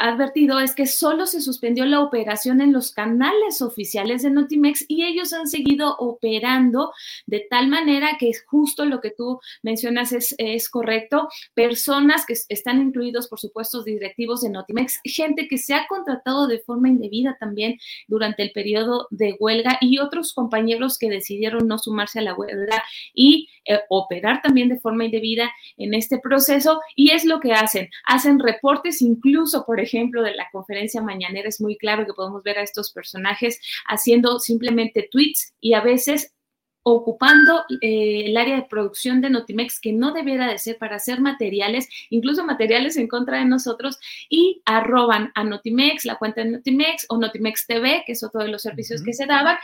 [0.00, 5.04] advertido es que solo se suspendió la operación en los canales oficiales de Notimex y
[5.04, 6.92] ellos han seguido operando
[7.26, 11.28] de tal manera que es justo lo que tú mencionas es, es correcto.
[11.52, 16.60] Personas que están incluidos, por supuesto, directivos de Notimex, gente que se ha contratado de
[16.60, 22.20] forma indebida también durante el periodo de huelga y otros compañeros que decidieron no sumarse
[22.20, 22.82] a la huelga
[23.12, 27.90] y eh, operar también de forma indebida en este proceso y es lo que hacen.
[28.06, 32.42] Hacen reportes incluso, por ejemplo, ejemplo de la conferencia mañanera es muy claro que podemos
[32.42, 36.32] ver a estos personajes haciendo simplemente tweets y a veces
[36.82, 41.20] ocupando eh, el área de producción de Notimex que no debiera de ser para hacer
[41.20, 43.98] materiales, incluso materiales en contra de nosotros,
[44.30, 48.48] y arroban a Notimex, la cuenta de Notimex o Notimex TV, que es otro de
[48.48, 49.58] los servicios que se daban.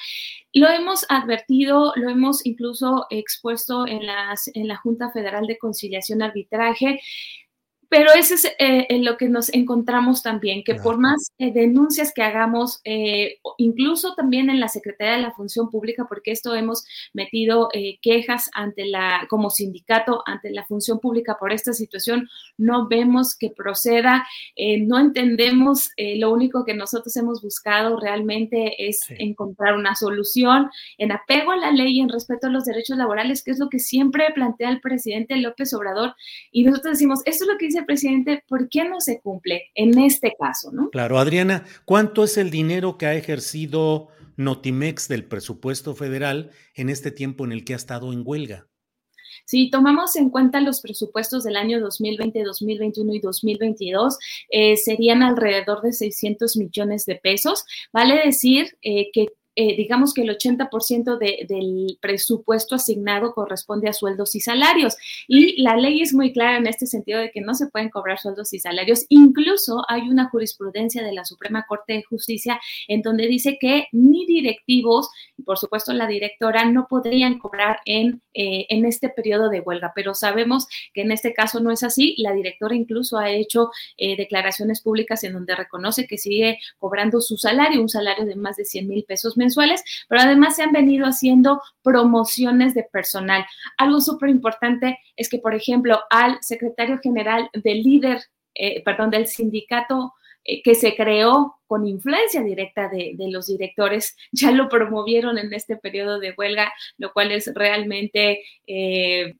[0.52, 6.22] Lo hemos advertido, lo hemos incluso expuesto en, las, en la Junta Federal de Conciliación
[6.22, 7.00] Arbitraje.
[7.88, 12.12] Pero eso es eh, en lo que nos encontramos también, que por más eh, denuncias
[12.12, 16.85] que hagamos, eh, incluso también en la Secretaría de la Función Pública, porque esto hemos
[17.12, 17.68] metido
[18.03, 23.51] quejas ante la, como sindicato, ante la función pública por esta situación, no vemos que
[23.51, 31.12] proceda, no entendemos, lo único que nosotros hemos buscado realmente es encontrar una solución en
[31.12, 33.79] apego a la ley y en respeto a los derechos laborales, que es lo que
[33.79, 36.14] siempre plantea el presidente López Obrador.
[36.51, 39.99] Y nosotros decimos, esto es lo que dice presidente, ¿por qué no se cumple en
[39.99, 40.70] este caso?
[40.72, 40.90] ¿no?
[40.90, 47.10] Claro, Adriana, ¿cuánto es el dinero que ha ejercido Notimex del presupuesto federal en este
[47.10, 48.67] tiempo en el que ha estado en huelga?
[49.44, 54.19] Si tomamos en cuenta los presupuestos del año 2020, 2021 y 2022,
[54.50, 57.65] eh, serían alrededor de 600 millones de pesos.
[57.92, 59.29] Vale decir eh, que
[59.59, 64.96] eh, digamos que el 80% del presupuesto asignado corresponde a sueldos y salarios.
[65.27, 68.19] Y la ley es muy clara en este sentido de que no se pueden cobrar
[68.19, 69.07] sueldos y salarios.
[69.09, 74.27] Incluso hay una jurisprudencia de la Suprema Corte de Justicia en donde dice que ni
[74.27, 79.61] directivos, y por supuesto la directora, no podrían cobrar en, eh, en este periodo de
[79.61, 79.92] huelga.
[79.94, 82.15] Pero sabemos que en este caso no es así.
[82.19, 87.38] La directora incluso ha hecho eh, declaraciones públicas en donde reconoce que sigue cobrando su
[87.38, 91.07] salario, un salario de más de 100 mil pesos mensuales, pero además se han venido
[91.07, 93.44] haciendo promociones de personal.
[93.79, 98.23] Algo súper importante es que, por ejemplo, al secretario general del líder,
[98.55, 100.13] eh, perdón, del sindicato
[100.44, 105.77] eh, que se creó con influencia directa de, los directores, ya lo promovieron en este
[105.77, 108.42] periodo de huelga, lo cual es realmente...
[108.67, 109.35] Eh,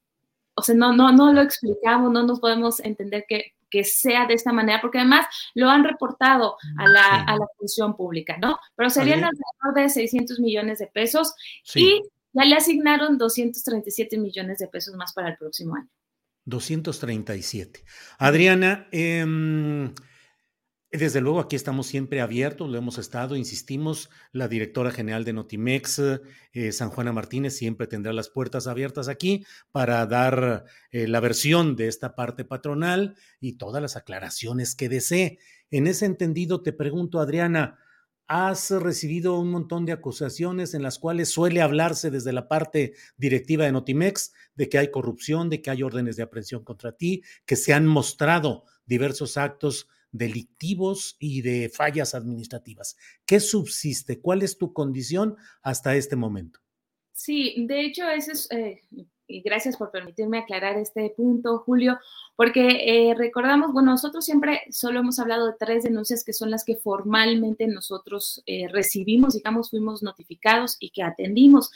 [0.59, 4.35] o sea, no, no, no lo explicamos, no nos podemos entender que que sea de
[4.35, 8.59] esta manera, porque además lo han reportado a la, a la función pública, ¿no?
[8.75, 11.35] Pero serían alrededor de 600 millones de pesos
[11.75, 12.03] y
[12.33, 15.89] ya le asignaron 237 millones de pesos más para el próximo año.
[16.45, 17.85] 237.
[18.19, 19.25] Adriana, eh,
[20.97, 26.01] desde luego, aquí estamos siempre abiertos, lo hemos estado, insistimos, la directora general de Notimex,
[26.53, 31.77] eh, San Juana Martínez, siempre tendrá las puertas abiertas aquí para dar eh, la versión
[31.77, 35.39] de esta parte patronal y todas las aclaraciones que desee.
[35.71, 37.79] En ese entendido, te pregunto, Adriana,
[38.29, 43.65] has recibido un montón de acusaciones en las cuales suele hablarse desde la parte directiva
[43.65, 47.57] de Notimex de que hay corrupción, de que hay órdenes de aprehensión contra ti, que
[47.57, 52.97] se han mostrado diversos actos delictivos y de fallas administrativas.
[53.25, 54.21] ¿Qué subsiste?
[54.21, 56.61] ¿Cuál es tu condición hasta este momento?
[57.13, 58.83] Sí, de hecho, eso es, eh,
[59.27, 61.99] y gracias por permitirme aclarar este punto, Julio,
[62.37, 66.65] porque eh, recordamos, bueno, nosotros siempre solo hemos hablado de tres denuncias que son las
[66.65, 71.71] que formalmente nosotros eh, recibimos, digamos, fuimos notificados y que atendimos,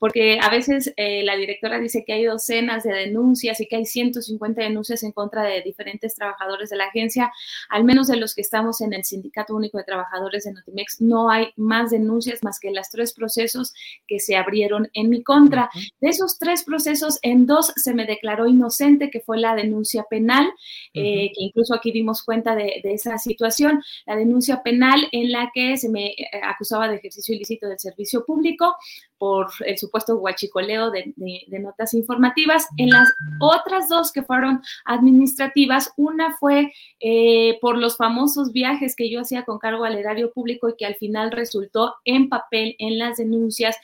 [0.00, 3.86] porque a veces eh, la directora dice que hay docenas de denuncias y que hay
[3.86, 7.32] 150 denuncias en contra de diferentes trabajadores de la agencia,
[7.68, 11.30] al menos de los que estamos en el Sindicato Único de Trabajadores de Notimex, no
[11.30, 13.72] hay más denuncias más que las tres procesos
[14.08, 15.70] que se abrieron en mi contra.
[16.00, 20.52] De esos tres procesos, en dos se me declaró inocente, que fue la denuncia penal,
[20.94, 25.76] eh, que incluso aquí dimos cuenta de, esa situación, la denuncia penal en la que
[25.76, 28.76] se me eh, acusaba de ejercicio ilícito del servicio público
[29.18, 31.12] por el supuesto guachicoleo de,
[31.60, 32.66] notas informativas.
[32.78, 39.10] En las otras dos que fueron administrativas, una fue eh, por los famosos viajes que
[39.10, 42.98] yo hacía con cargo al erario público y que al final resultó en papel en
[42.98, 43.76] las denuncias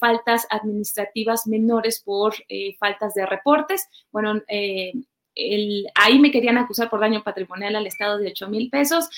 [0.00, 2.34] faltas administrativas menores por
[2.80, 3.88] faltas de reportes.
[4.10, 4.42] Bueno,
[5.94, 9.08] ahí me querían acusar por daño patrimonial al Estado de 8 mil pesos.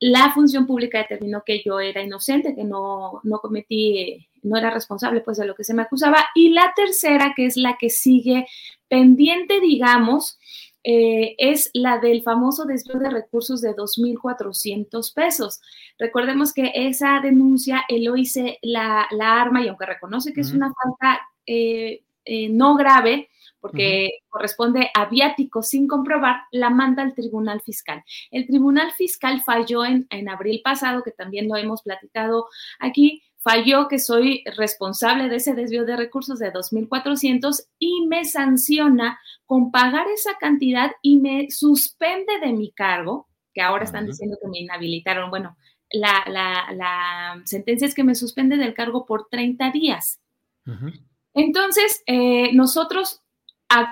[0.00, 5.20] La función pública determinó que yo era inocente, que no, no cometí, no era responsable
[5.20, 6.24] pues de lo que se me acusaba.
[6.34, 8.46] Y la tercera, que es la que sigue
[8.88, 10.38] pendiente, digamos,
[10.84, 15.60] eh, es la del famoso desvío de recursos de 2.400 pesos.
[15.98, 21.20] Recordemos que esa denuncia, Eloise la, la arma y aunque reconoce que es una falta
[21.46, 23.28] eh, eh, no grave,
[23.62, 28.02] porque corresponde a viático sin comprobar, la manda al Tribunal Fiscal.
[28.32, 32.48] El Tribunal Fiscal falló en, en abril pasado, que también lo hemos platicado
[32.80, 39.18] aquí, falló que soy responsable de ese desvío de recursos de 2.400 y me sanciona
[39.46, 44.48] con pagar esa cantidad y me suspende de mi cargo, que ahora están diciendo que
[44.48, 45.30] me inhabilitaron.
[45.30, 45.56] Bueno,
[45.92, 50.20] la, la, sentencia es que me suspende del cargo por 30 días.
[51.34, 53.22] Entonces, eh, nosotros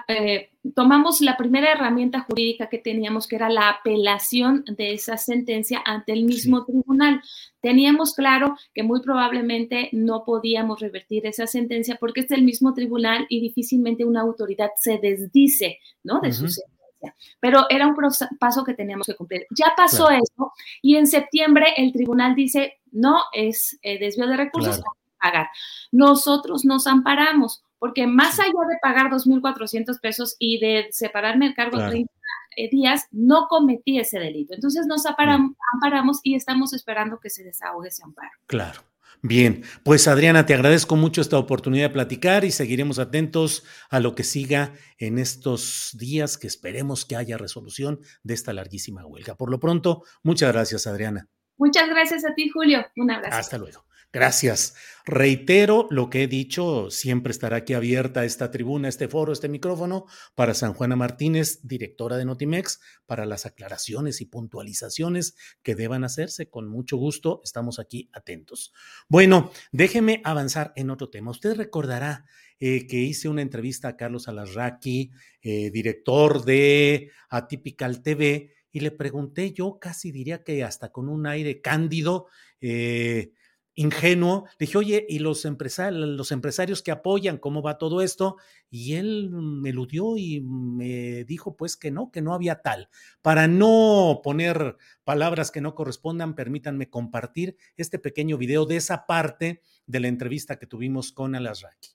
[0.08, 5.82] eh, tomamos la primera herramienta jurídica que teníamos, que era la apelación de esa sentencia
[5.84, 7.22] ante el mismo tribunal.
[7.60, 13.26] Teníamos claro que muy probablemente no podíamos revertir esa sentencia porque es el mismo tribunal
[13.28, 16.20] y difícilmente una autoridad se desdice, ¿no?
[16.20, 17.16] De su sentencia.
[17.40, 17.96] Pero era un
[18.38, 19.46] paso que teníamos que cumplir.
[19.56, 20.52] Ya pasó eso
[20.82, 24.82] y en septiembre el tribunal dice, no, es eh, desvío de recursos,
[25.18, 25.48] pagar.
[25.92, 31.78] Nosotros nos amparamos porque más allá de pagar 2.400 pesos y de separarme el cargo
[31.78, 32.12] 30
[32.56, 34.54] eh, días, no cometí ese delito.
[34.54, 38.30] Entonces nos amparamos y estamos esperando que se desahogue ese amparo.
[38.46, 38.82] Claro.
[39.22, 44.14] Bien, pues Adriana, te agradezco mucho esta oportunidad de platicar y seguiremos atentos a lo
[44.14, 49.34] que siga en estos días que esperemos que haya resolución de esta larguísima huelga.
[49.34, 51.28] Por lo pronto, muchas gracias, Adriana.
[51.58, 52.86] Muchas gracias a ti, Julio.
[52.96, 53.36] Un abrazo.
[53.36, 53.84] Hasta luego.
[54.12, 54.74] Gracias.
[55.06, 60.06] Reitero lo que he dicho, siempre estará aquí abierta esta tribuna, este foro, este micrófono
[60.34, 66.50] para San Juana Martínez, directora de Notimex, para las aclaraciones y puntualizaciones que deban hacerse.
[66.50, 68.72] Con mucho gusto, estamos aquí atentos.
[69.08, 71.30] Bueno, déjeme avanzar en otro tema.
[71.30, 72.24] Usted recordará
[72.58, 78.90] eh, que hice una entrevista a Carlos Alarraqui, eh, director de Atypical TV, y le
[78.90, 82.26] pregunté yo, casi diría que hasta con un aire cándido,
[82.60, 83.32] eh,
[83.74, 88.36] ingenuo, le dije, oye, ¿y los, empresarios, los empresarios que apoyan, cómo va todo esto?
[88.68, 92.88] Y él me eludió y me dijo pues que no, que no había tal.
[93.22, 99.62] Para no poner palabras que no correspondan, permítanme compartir este pequeño video de esa parte
[99.86, 101.90] de la entrevista que tuvimos con Alasraki.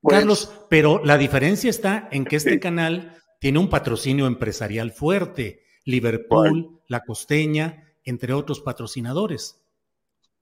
[0.00, 5.62] Pues Carlos, pero la diferencia está en que este canal tiene un patrocinio empresarial fuerte,
[5.84, 9.59] Liverpool, La Costeña, entre otros patrocinadores.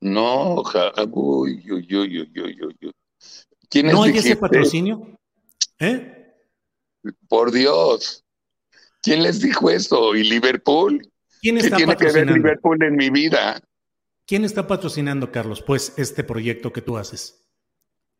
[0.00, 0.62] No,
[1.12, 2.92] uy, uy, uy, uy, uy,
[3.68, 5.18] ¿Quién ¿No hay ese patrocinio?
[5.78, 6.34] ¿Eh?
[7.28, 8.24] Por Dios.
[9.02, 10.14] ¿Quién les dijo eso?
[10.14, 11.10] ¿Y Liverpool?
[11.40, 13.60] ¿Quién está ¿Qué tiene que ver Liverpool en mi vida?
[14.26, 17.44] ¿Quién está patrocinando, Carlos, pues, este proyecto que tú haces?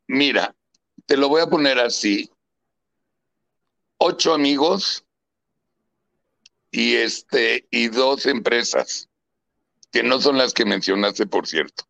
[0.06, 0.54] Mira,
[1.06, 2.30] te lo voy a poner así.
[3.98, 5.04] Ocho amigos
[6.70, 9.07] y este y dos empresas
[9.90, 11.84] que no son las que mencionaste, por cierto.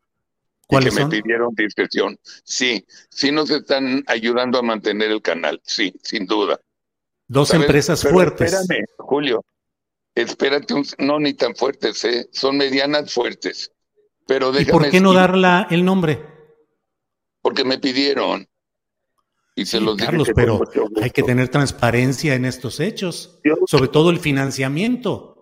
[0.66, 2.18] ¿Cuáles que me pidieron discreción.
[2.44, 6.60] Sí, sí nos están ayudando a mantener el canal, sí, sin duda.
[7.26, 8.52] Dos empresas fuertes.
[8.52, 9.44] Espérame, Julio.
[10.14, 12.28] Espérate, no ni tan fuertes, ¿eh?
[12.32, 13.72] son medianas fuertes.
[14.26, 16.22] Pero ¿Y por qué no darla el nombre?
[17.40, 18.46] Porque me pidieron.
[19.54, 20.60] Y se los Carlos, pero
[21.00, 25.37] hay que tener transparencia en estos hechos, sobre todo el financiamiento.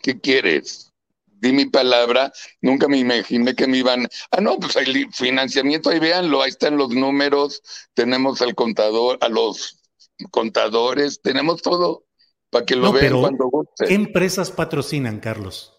[0.00, 0.92] ¿Qué quieres?
[1.26, 4.06] Di mi palabra, nunca me imaginé que me iban.
[4.30, 7.62] Ah, no, pues hay financiamiento, ahí véanlo, ahí están los números,
[7.94, 9.80] tenemos al contador, a los
[10.30, 12.04] contadores, tenemos todo
[12.50, 13.88] para que lo vean cuando gusten.
[13.88, 15.72] ¿Qué empresas patrocinan, Carlos?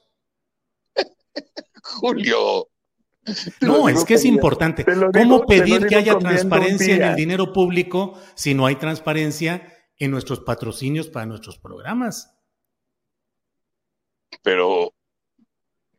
[1.84, 2.67] Julio.
[3.59, 4.84] No, es que es importante.
[4.84, 10.39] ¿Cómo pedir que haya transparencia en el dinero público si no hay transparencia en nuestros
[10.39, 12.41] patrocinios para nuestros programas?
[14.44, 14.94] Pero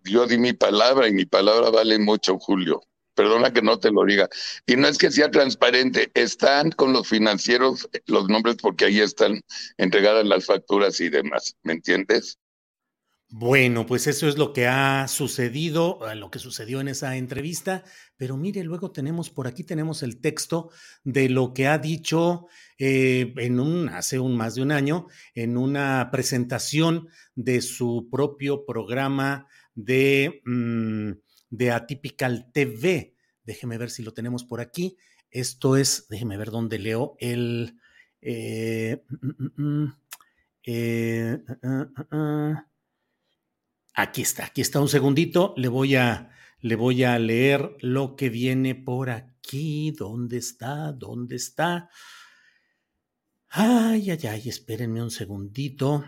[0.05, 2.83] yo di mi palabra y mi palabra vale mucho, Julio.
[3.15, 4.29] Perdona que no te lo diga.
[4.67, 9.43] Y no es que sea transparente, están con los financieros los nombres porque ahí están
[9.77, 12.39] entregadas las facturas y demás, ¿me entiendes?
[13.35, 17.83] Bueno, pues eso es lo que ha sucedido, eh, lo que sucedió en esa entrevista,
[18.19, 20.69] pero mire, luego tenemos, por aquí tenemos el texto
[21.03, 25.57] de lo que ha dicho eh, en un, hace un más de un año, en
[25.57, 31.13] una presentación de su propio programa de, mm,
[31.49, 33.15] de Atypical TV.
[33.45, 34.99] Déjeme ver si lo tenemos por aquí.
[35.31, 37.79] Esto es, déjeme ver dónde leo el...
[38.21, 39.93] Eh, mm, mm,
[43.95, 45.55] Aquí está, aquí está un segundito.
[45.57, 46.31] Le voy a,
[46.61, 49.91] le voy a leer lo que viene por aquí.
[49.91, 50.93] ¿Dónde está?
[50.93, 51.91] ¿Dónde está?
[53.49, 56.05] Ay, ay, ay, espérenme un segundito.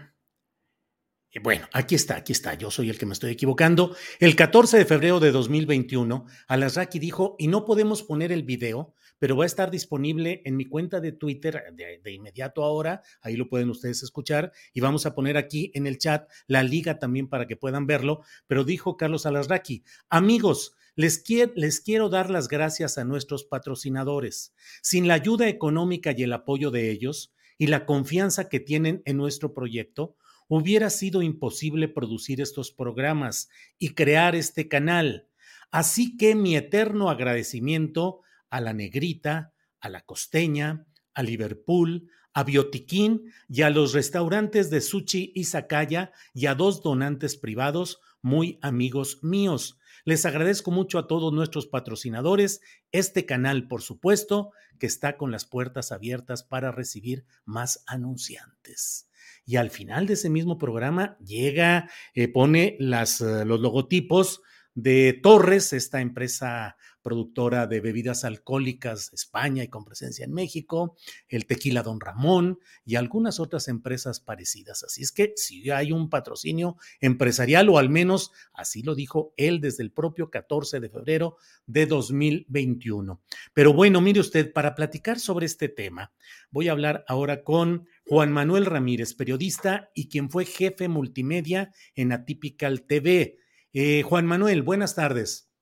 [1.42, 3.96] Bueno, aquí está, aquí está, yo soy el que me estoy equivocando.
[4.20, 9.36] El 14 de febrero de 2021, Alasraki dijo, y no podemos poner el video, pero
[9.36, 13.70] va a estar disponible en mi cuenta de Twitter de, inmediato ahora, ahí lo pueden
[13.70, 17.56] ustedes escuchar, y vamos a poner aquí en el chat la liga también para que
[17.56, 23.44] puedan verlo, pero dijo Carlos Alasraki, amigos, les, les quiero dar las gracias a nuestros
[23.44, 24.54] patrocinadores.
[24.82, 29.16] Sin la ayuda económica y el apoyo de ellos, y la confianza que tienen en
[29.16, 30.16] nuestro proyecto,
[30.48, 33.48] hubiera sido imposible producir estos programas
[33.78, 35.28] y crear este canal.
[35.70, 38.20] Así que mi eterno agradecimiento
[38.54, 44.80] a la negrita, a la costeña, a Liverpool, a Biotiquín y a los restaurantes de
[44.80, 49.80] Sushi y Sakaya y a dos donantes privados muy amigos míos.
[50.04, 52.60] Les agradezco mucho a todos nuestros patrocinadores,
[52.92, 59.08] este canal, por supuesto, que está con las puertas abiertas para recibir más anunciantes
[59.46, 64.42] y al final de ese mismo programa llega, eh, pone eh, los logotipos
[64.74, 70.96] de Torres, esta empresa productora de bebidas alcohólicas España y con presencia en México,
[71.28, 74.82] el Tequila Don Ramón y algunas otras empresas parecidas.
[74.82, 79.60] Así es que si hay un patrocinio empresarial, o al menos así lo dijo él
[79.60, 81.36] desde el propio 14 de febrero
[81.66, 83.22] de 2021.
[83.52, 86.12] Pero bueno, mire usted, para platicar sobre este tema,
[86.50, 92.12] voy a hablar ahora con Juan Manuel Ramírez, periodista y quien fue jefe multimedia en
[92.12, 93.38] Atypical TV
[93.76, 95.53] Eh, Juan Manuel, buenas tardes.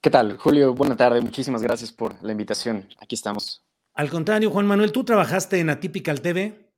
[0.00, 0.74] ¿Qué tal, Julio?
[0.74, 1.24] Buenas tardes.
[1.24, 2.86] Muchísimas gracias por la invitación.
[3.00, 3.64] Aquí estamos.
[3.94, 6.70] Al contrario, Juan Manuel, ¿tú trabajaste en Atypical TV?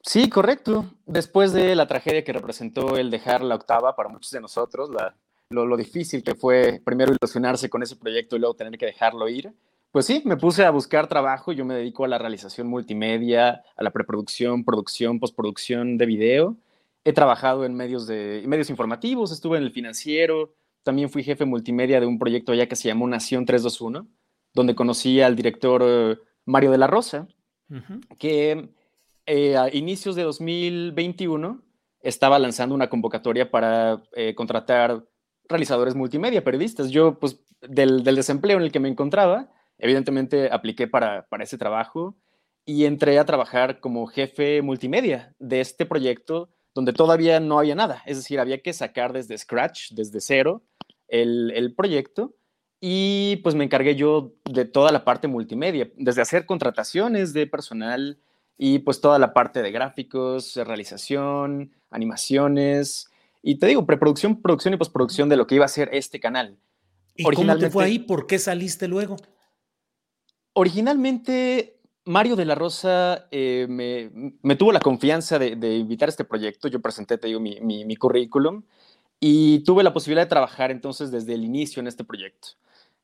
[0.00, 0.84] Sí, correcto.
[1.04, 4.90] Después de la tragedia que representó el dejar la octava para muchos de nosotros,
[5.50, 9.28] lo, lo, difícil que fue primero ilusionarse con ese proyecto y luego tener que dejarlo
[9.28, 9.52] ir,
[9.90, 11.50] pues sí, me puse a buscar trabajo.
[11.50, 16.56] Yo me dedico a la realización multimedia, a la preproducción, producción, postproducción de video.
[17.04, 22.00] He trabajado en medios, de, medios informativos, estuve en el financiero, también fui jefe multimedia
[22.00, 24.08] de un proyecto allá que se llamó Nación 321,
[24.54, 27.28] donde conocí al director eh, Mario de la Rosa,
[28.18, 28.68] que
[29.24, 31.62] eh, a inicios de 2021
[32.00, 35.06] estaba lanzando una convocatoria para eh, contratar
[35.48, 36.90] realizadores multimedia, periodistas.
[36.90, 42.16] Yo, pues, del, desempleo en el que me encontraba, evidentemente apliqué para, para ese trabajo
[42.64, 48.02] y entré a trabajar como jefe multimedia de este proyecto donde todavía no había nada.
[48.06, 50.62] Es decir, había que sacar desde scratch, desde cero,
[51.12, 52.34] el, proyecto
[52.80, 58.18] y pues me encargué yo de toda la parte multimedia, desde hacer contrataciones de personal
[58.58, 63.10] y pues toda la parte de gráficos, realización, animaciones
[63.42, 66.56] y te digo, preproducción, producción y postproducción de lo que iba a ser este canal.
[67.14, 67.98] ¿Y Originalmente, cómo te fue ahí?
[67.98, 69.16] ¿Por qué saliste luego?
[70.54, 76.68] Originalmente Mario de la Rosa eh, me, tuvo la confianza de, invitar a este proyecto.
[76.68, 78.64] Yo presenté, te digo, mi, mi currículum
[79.24, 82.48] y tuve la posibilidad de trabajar entonces desde el inicio en este proyecto.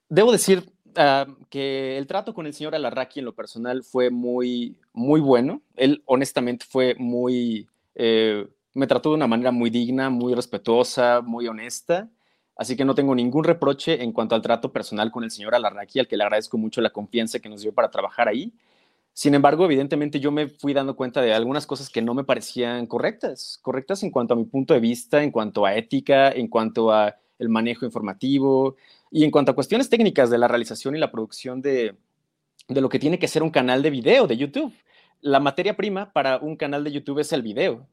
[0.08, 4.76] Debo decir ah, que el trato con el señor Alarraqui en lo personal fue muy,
[4.92, 5.62] muy bueno.
[5.76, 11.46] Él honestamente fue muy, eh, me trató de una manera muy digna, muy respetuosa, muy
[11.46, 12.10] honesta.
[12.56, 16.00] Así que no tengo ningún reproche en cuanto al trato personal con el señor Alarraqui,
[16.00, 18.52] al que le agradezco mucho la confianza que nos dio para trabajar ahí.
[19.18, 22.86] Sin embargo, evidentemente yo me fui dando cuenta de algunas cosas que no me parecían
[22.86, 26.92] correctas, correctas en cuanto a mi punto de vista, en cuanto a ética, en cuanto
[26.92, 28.76] a el manejo informativo
[29.10, 31.96] y en cuanto a cuestiones técnicas de la realización y la producción de,
[32.68, 34.72] de lo que tiene que ser un canal de video de YouTube.
[35.20, 37.88] La materia prima para un canal de YouTube es el video.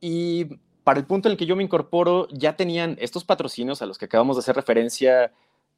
[0.00, 3.86] Y para el punto en el que yo me incorporo, ya tenían estos patrocinios a
[3.86, 5.32] los que acabamos de hacer referencia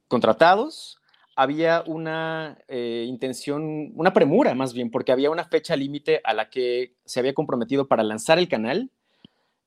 [0.09, 1.01] contratados,
[1.37, 6.51] había una eh, intención, una premura más bien, porque había una fecha límite a la
[6.51, 8.91] que se había comprometido para lanzar el canal.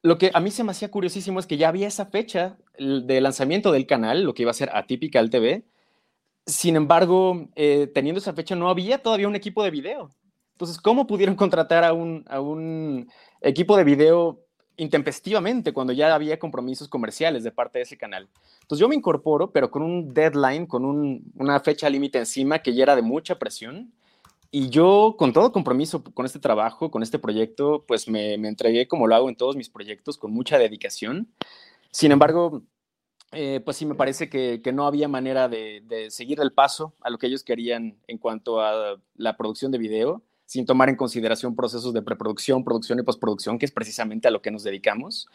[0.01, 3.21] Lo que a mí se me hacía curiosísimo es que ya había esa fecha de
[3.21, 5.63] lanzamiento del canal, lo que iba a ser Atypical TV.
[6.45, 10.11] Sin embargo, eh, teniendo esa fecha no había todavía un equipo de video.
[10.51, 13.09] Entonces, ¿cómo pudieron contratar a un, a un
[13.41, 14.44] equipo de video
[14.77, 18.27] intempestivamente cuando ya había compromisos comerciales de parte de ese canal.
[18.61, 20.85] Entonces yo me incorporo, pero con un deadline, con
[21.35, 23.91] una fecha límite encima que ya era de mucha presión.
[24.51, 29.07] Y yo, con todo compromiso con este trabajo, con este proyecto, pues me, entregué como
[29.07, 31.27] lo hago en todos mis proyectos, con mucha dedicación.
[31.91, 32.61] Sin embargo,
[33.31, 37.09] eh, pues sí me parece que, no había manera de, de, seguir el paso a
[37.09, 41.55] lo que ellos querían en cuanto a la producción de video sin tomar en consideración
[41.55, 45.27] procesos de preproducción, producción y postproducción, que es precisamente a lo que nos dedicamos.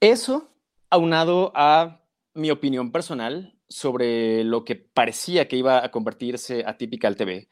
[0.00, 0.48] Eso,
[0.90, 2.00] aunado a
[2.34, 7.48] mi opinión personal sobre lo que parecía que iba a convertirse a Typical TV.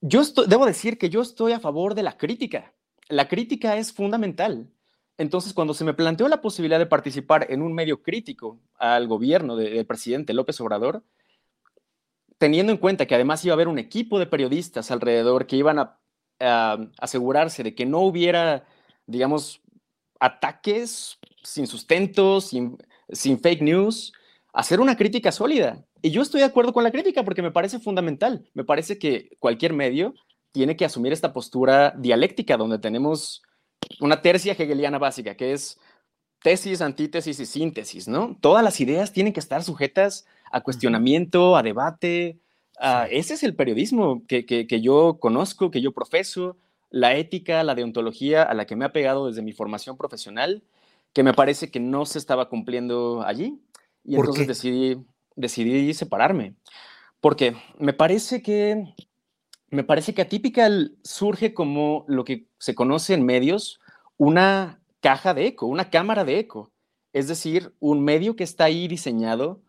[0.00, 2.72] Yo debo decir que yo estoy a favor de la crítica.
[3.08, 4.70] La crítica es fundamental.
[5.18, 9.54] Entonces, cuando se me planteó la posibilidad de participar en un medio crítico al gobierno
[9.56, 11.04] del presidente López Obrador,
[12.38, 15.78] teniendo en cuenta que además iba a haber un equipo de periodistas alrededor que iban
[15.78, 15.99] a
[16.40, 18.64] asegurarse de que no hubiera,
[19.06, 19.60] digamos,
[20.18, 22.76] ataques sin sustento, sin,
[23.10, 24.12] sin fake news,
[24.52, 25.84] hacer una crítica sólida.
[26.02, 28.48] Y yo estoy de acuerdo con la crítica porque me parece fundamental.
[28.54, 30.14] Me parece que cualquier medio
[30.52, 33.42] tiene que asumir esta postura dialéctica donde tenemos
[34.00, 35.78] una tercia hegeliana básica, que es
[36.42, 38.36] tesis, antítesis y síntesis, ¿no?
[38.40, 42.40] Todas las ideas tienen que estar sujetas a cuestionamiento, a debate,
[42.82, 46.56] Ah, ese es el periodismo que, que, yo conozco, que yo profeso,
[46.88, 50.62] la ética, la deontología a la que me ha pegado desde mi formación profesional,
[51.12, 53.60] que me parece que no se estaba cumpliendo allí.
[54.02, 55.04] Y entonces decidí,
[55.36, 56.54] decidí separarme.
[57.20, 58.94] Porque me parece que
[59.68, 63.78] me parece que Atypical surge como lo que se conoce en medios,
[64.16, 66.72] una caja de eco, una cámara de eco.
[67.12, 69.60] Es decir, un medio que está ahí diseñado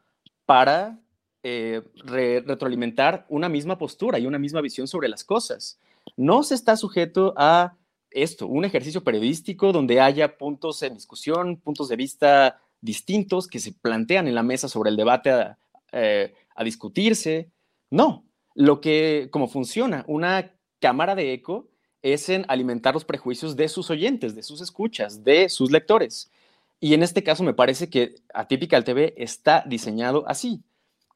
[0.45, 0.99] para
[1.43, 5.79] eh, retroalimentar una misma postura y una misma visión sobre las cosas.
[6.15, 7.75] No se está sujeto a
[8.11, 13.73] esto, un ejercicio periodístico donde haya puntos en discusión, puntos de vista distintos que se
[13.73, 15.57] plantean en la mesa sobre el debate a,
[15.91, 16.33] eh,
[16.63, 17.49] discutirse.
[17.89, 21.69] No, lo que, como funciona una cámara de eco
[22.01, 26.31] es en alimentar los prejuicios de sus oyentes, de sus escuchas, de sus lectores.
[26.79, 30.63] Y en este caso me parece que Atypical TV está diseñado así,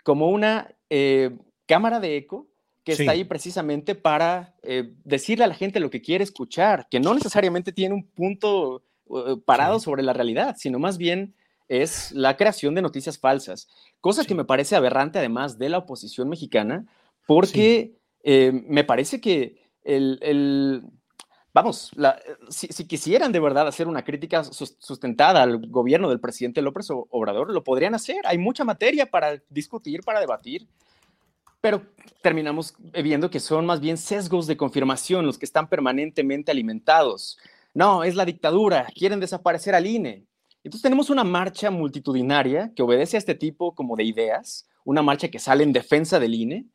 [0.05, 1.35] como una eh,
[1.65, 2.47] cámara de eco
[2.83, 6.99] que está ahí precisamente para eh, decirle a la gente lo que quiere escuchar, que
[6.99, 11.33] no necesariamente tiene un punto uh, parado sobre la realidad, sino más bien
[11.69, 13.67] es la creación de noticias falsas,
[13.99, 16.85] cosa que me parece aberrante además de la oposición mexicana,
[17.25, 20.83] porque eh, me parece que el,
[21.55, 21.91] vamos,
[22.49, 27.51] si, si, quisieran de verdad hacer una crítica sustentada al gobierno del presidente López Obrador,
[27.51, 28.17] lo podrían hacer.
[28.25, 30.67] Hay mucha materia para discutir, para debatir
[31.61, 31.81] pero
[32.21, 37.39] terminamos viendo que son más bien sesgos de confirmación los que están permanentemente alimentados.
[37.73, 40.27] No, es la dictadura, quieren desaparecer al INE.
[40.63, 45.29] Entonces tenemos una marcha multitudinaria que obedece a este tipo como de ideas, una marcha
[45.29, 46.67] que sale en defensa del INE,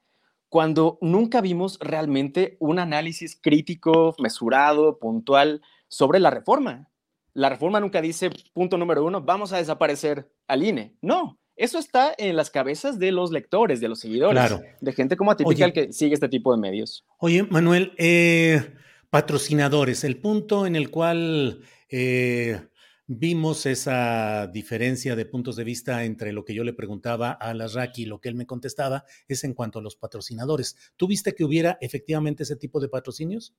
[0.50, 6.90] cuando nunca vimos realmente un análisis crítico, mesurado, puntual sobre la reforma.
[7.32, 10.96] La reforma nunca dice, punto número uno, vamos a desaparecer al INE.
[11.00, 15.30] No, eso está en las cabezas de los lectores, de los seguidores, de gente como
[15.30, 17.06] Atypical que sigue este tipo de medios.
[17.18, 18.74] Oye, Manuel, eh,
[19.08, 22.60] patrocinadores, el punto en el cual eh,
[23.12, 28.02] vimos esa diferencia de puntos de vista entre lo que yo le preguntaba a Lasraki
[28.02, 30.76] y lo que él me contestaba es en cuanto a los patrocinadores.
[30.96, 33.52] ¿Tú viste que hubiera efectivamente ese tipo de patrocinios?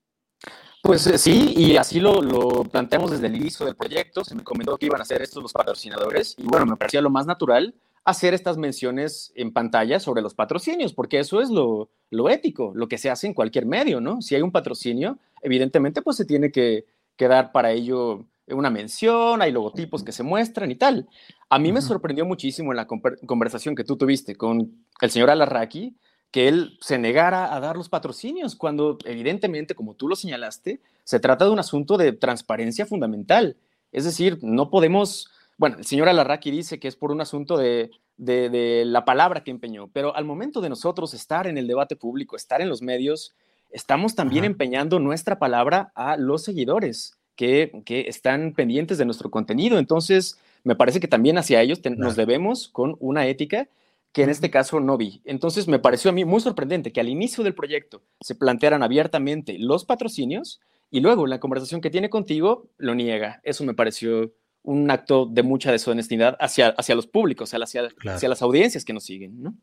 [0.82, 4.24] Pues eh, sí, y así lo, lo, planteamos desde el inicio del proyecto.
[4.24, 7.10] Se me comentó que iban a ser estos los patrocinadores y bueno, me parecía lo
[7.10, 11.90] más natural hacer estas menciones en pantalla sobre los patrocinios, porque eso es lo,
[12.30, 14.22] ético, lo que se hace en cualquier medio, ¿no?
[14.22, 16.86] Si hay un patrocinio, evidentemente pues se tiene que,
[17.20, 21.08] dar para ello una mención, hay logotipos que se muestran y tal.
[21.50, 25.96] A mí me sorprendió muchísimo en la conversación que tú tuviste con el señor Alarraqui,
[26.32, 31.20] que él se negara a dar los patrocinios, cuando evidentemente, como tú lo señalaste, se
[31.20, 33.58] trata de un asunto de transparencia fundamental.
[33.92, 35.30] Es decir, no podemos
[35.62, 39.90] bueno, el señor Alarraqui dice que es por un asunto de, la palabra que empeñó,
[39.94, 43.36] pero al momento de nosotros estar en el debate público, estar en los medios,
[43.70, 47.72] estamos también empeñando nuestra palabra a los seguidores que,
[48.08, 49.80] están pendientes de nuestro contenido.
[49.80, 53.68] Entonces, me parece que también hacia ellos nos debemos con una ética
[54.12, 55.22] que en este caso no vi.
[55.26, 59.58] Entonces, me pareció a mí muy sorprendente que al inicio del proyecto se plantearan abiertamente
[59.58, 60.60] los patrocinios
[60.90, 63.40] y luego la conversación que tiene contigo lo niega.
[63.44, 68.42] Eso me pareció un acto de mucha deshonestidad hacia, hacia los públicos, hacia, hacia las
[68.42, 69.42] audiencias que nos siguen.
[69.42, 69.56] ¿no?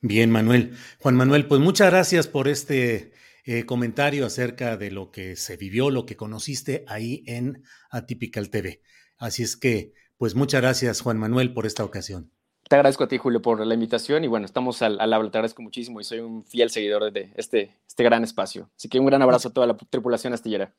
[0.00, 0.74] Bien, Manuel.
[1.00, 3.12] Juan Manuel, pues muchas gracias por este
[3.50, 8.82] eh, comentario acerca de lo que se vivió, lo que conociste ahí en Atypical TV.
[9.16, 12.30] Así es que, pues muchas gracias, Juan Manuel, por esta ocasión.
[12.68, 15.30] Te agradezco a ti, Julio, por la invitación y bueno, estamos al, al habla.
[15.30, 18.70] Te agradezco muchísimo y soy un fiel seguidor de este, este gran espacio.
[18.76, 20.74] Así que un gran abrazo a toda la tripulación astillera.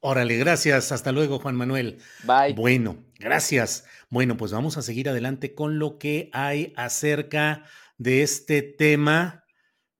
[0.00, 0.92] Órale, gracias.
[0.92, 2.00] Hasta luego, Juan Manuel.
[2.24, 2.52] Bye.
[2.52, 3.86] Bueno, gracias.
[4.10, 7.64] Bueno, pues vamos a seguir adelante con lo que hay acerca
[7.96, 9.44] de este tema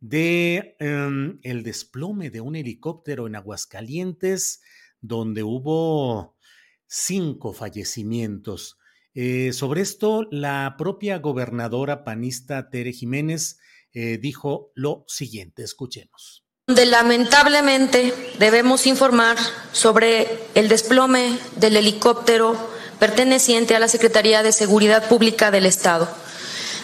[0.01, 4.61] de em, el desplome de un helicóptero en Aguascalientes,
[5.01, 6.37] donde hubo
[6.87, 8.79] cinco fallecimientos.
[9.15, 13.59] Eh, sobre esto, la propia gobernadora panista Tere Jiménez
[13.93, 15.63] eh, dijo lo siguiente.
[15.63, 16.45] Escuchemos
[16.87, 19.37] lamentablemente debemos informar
[19.73, 22.57] sobre el desplome del helicóptero
[22.99, 26.09] perteneciente a la Secretaría de Seguridad Pública del Estado.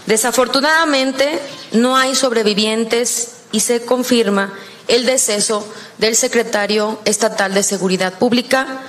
[0.07, 1.41] Desafortunadamente,
[1.73, 4.53] no hay sobrevivientes y se confirma
[4.89, 5.67] el deceso
[5.99, 8.83] del secretario estatal de Seguridad Pública,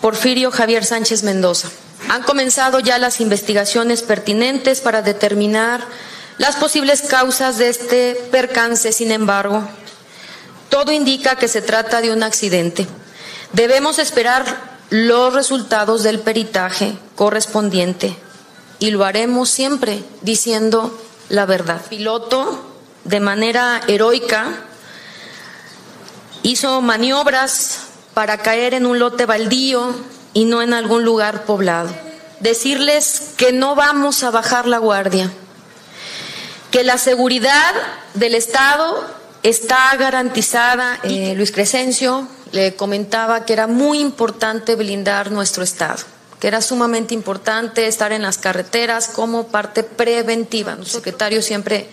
[0.00, 1.68] Porfirio Javier Sánchez Mendoza.
[2.08, 5.84] Han comenzado ya las investigaciones pertinentes para determinar
[6.38, 9.66] las posibles causas de este percance, sin embargo,
[10.68, 12.86] todo indica que se trata de un accidente.
[13.52, 18.16] Debemos esperar los resultados del peritaje correspondiente
[18.78, 20.98] y lo haremos siempre diciendo
[21.28, 21.80] la verdad.
[21.88, 22.64] Piloto,
[23.04, 24.64] de manera heroica,
[26.42, 27.80] hizo maniobras
[28.14, 29.94] para caer en un lote baldío
[30.32, 31.90] y no en algún lugar poblado.
[32.40, 35.30] Decirles que no vamos a bajar la guardia,
[36.70, 37.74] que la seguridad
[38.14, 39.16] del Estado
[39.46, 46.02] Está garantizada, eh, Luis Crescencio le comentaba que era muy importante blindar nuestro Estado,
[46.40, 50.74] que era sumamente importante estar en las carreteras como parte preventiva.
[50.74, 51.86] Nuestro secretario siempre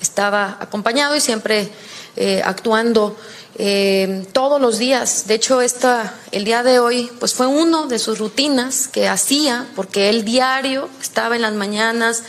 [0.00, 1.68] estaba acompañado y siempre
[2.16, 3.16] eh, actuando
[3.56, 5.26] eh, todos los días.
[5.26, 9.66] De hecho, esta, el día de hoy, pues fue uno de sus rutinas que hacía,
[9.74, 12.22] porque él diario estaba en las mañanas,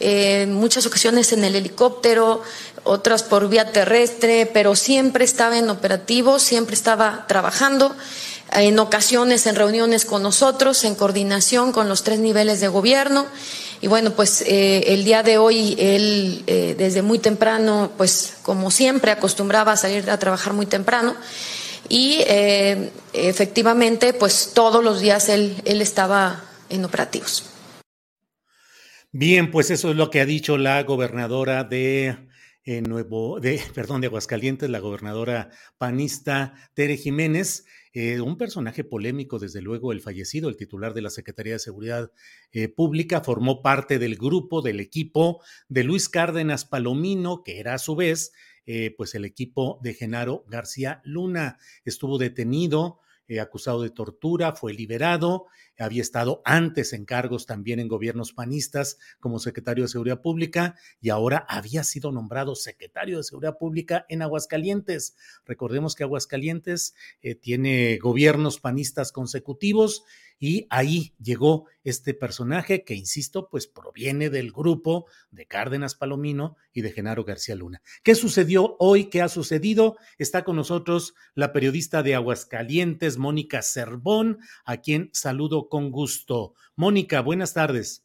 [0.00, 2.42] en muchas ocasiones en el helicóptero,
[2.84, 7.94] otras por vía terrestre, pero siempre estaba en operativo, siempre estaba trabajando.
[8.52, 13.26] En ocasiones en reuniones con nosotros, en coordinación con los tres niveles de gobierno.
[13.80, 18.70] Y bueno, pues eh, el día de hoy él eh, desde muy temprano, pues como
[18.70, 21.14] siempre acostumbraba a salir a trabajar muy temprano
[21.88, 27.44] y eh, efectivamente pues todos los días él, él estaba en operativos.
[29.12, 32.28] Bien, pues eso es lo que ha dicho la gobernadora de
[32.86, 37.64] Nuevo, de, perdón, de Aguascalientes, la gobernadora panista Tere Jiménez.
[37.92, 42.12] Eh, un personaje polémico, desde luego, el fallecido, el titular de la Secretaría de Seguridad
[42.52, 47.78] eh, Pública, formó parte del grupo, del equipo de Luis Cárdenas Palomino, que era a
[47.78, 48.32] su vez,
[48.66, 51.58] eh, pues el equipo de Genaro García Luna.
[51.84, 55.46] Estuvo detenido eh, acusado de tortura, fue liberado,
[55.78, 61.10] había estado antes en cargos también en gobiernos panistas como secretario de Seguridad Pública y
[61.10, 65.16] ahora había sido nombrado secretario de Seguridad Pública en Aguascalientes.
[65.44, 70.04] Recordemos que Aguascalientes eh, tiene gobiernos panistas consecutivos
[70.38, 76.82] y ahí llegó este personaje que, insisto, pues proviene del grupo de Cárdenas Palomino y
[76.82, 77.82] de Genaro García Luna.
[78.02, 79.06] ¿Qué sucedió hoy?
[79.06, 79.96] ¿Qué ha sucedido?
[80.18, 86.54] Está con nosotros la periodista de Aguascalientes, Mónica Cervón, a quien saludo con gusto.
[86.76, 88.04] Mónica, buenas tardes.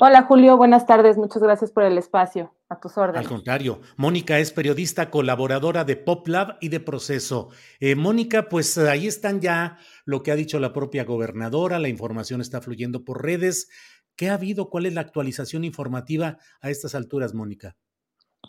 [0.00, 2.54] Hola Julio, buenas tardes, muchas gracias por el espacio.
[2.70, 3.22] A tus órdenes.
[3.22, 7.48] Al contrario, Mónica es periodista colaboradora de PopLab y de Proceso.
[7.80, 12.42] Eh, Mónica, pues ahí están ya lo que ha dicho la propia gobernadora, la información
[12.42, 13.70] está fluyendo por redes.
[14.16, 14.68] ¿Qué ha habido?
[14.68, 17.76] ¿Cuál es la actualización informativa a estas alturas, Mónica?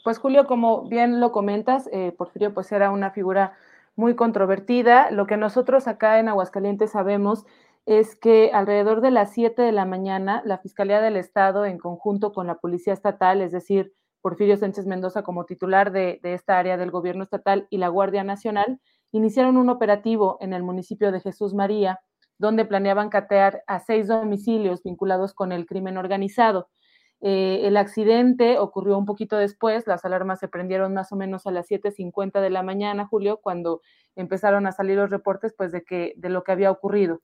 [0.03, 3.53] Pues Julio, como bien lo comentas, eh, Porfirio pues era una figura
[3.95, 5.11] muy controvertida.
[5.11, 7.45] Lo que nosotros acá en Aguascalientes sabemos
[7.85, 12.33] es que alrededor de las 7 de la mañana, la Fiscalía del Estado, en conjunto
[12.33, 16.91] con la Policía Estatal, es decir, Porfirio Sánchez Mendoza como titular de, esta área del
[16.91, 18.79] gobierno estatal y la Guardia Nacional,
[19.11, 21.99] iniciaron un operativo en el municipio de Jesús María,
[22.37, 26.69] donde planeaban catear a seis domicilios vinculados con el crimen organizado.
[27.21, 31.51] Eh, el accidente ocurrió un poquito después, las alarmas se prendieron más o menos a
[31.51, 33.81] las 7.50 de la mañana, Julio, cuando
[34.15, 37.21] empezaron a salir los reportes pues, de, que, de lo que había ocurrido.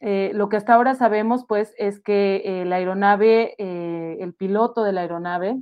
[0.00, 4.92] Eh, lo que hasta ahora sabemos, pues, es que eh, la aeronave, el piloto de
[4.92, 5.60] la aeronave,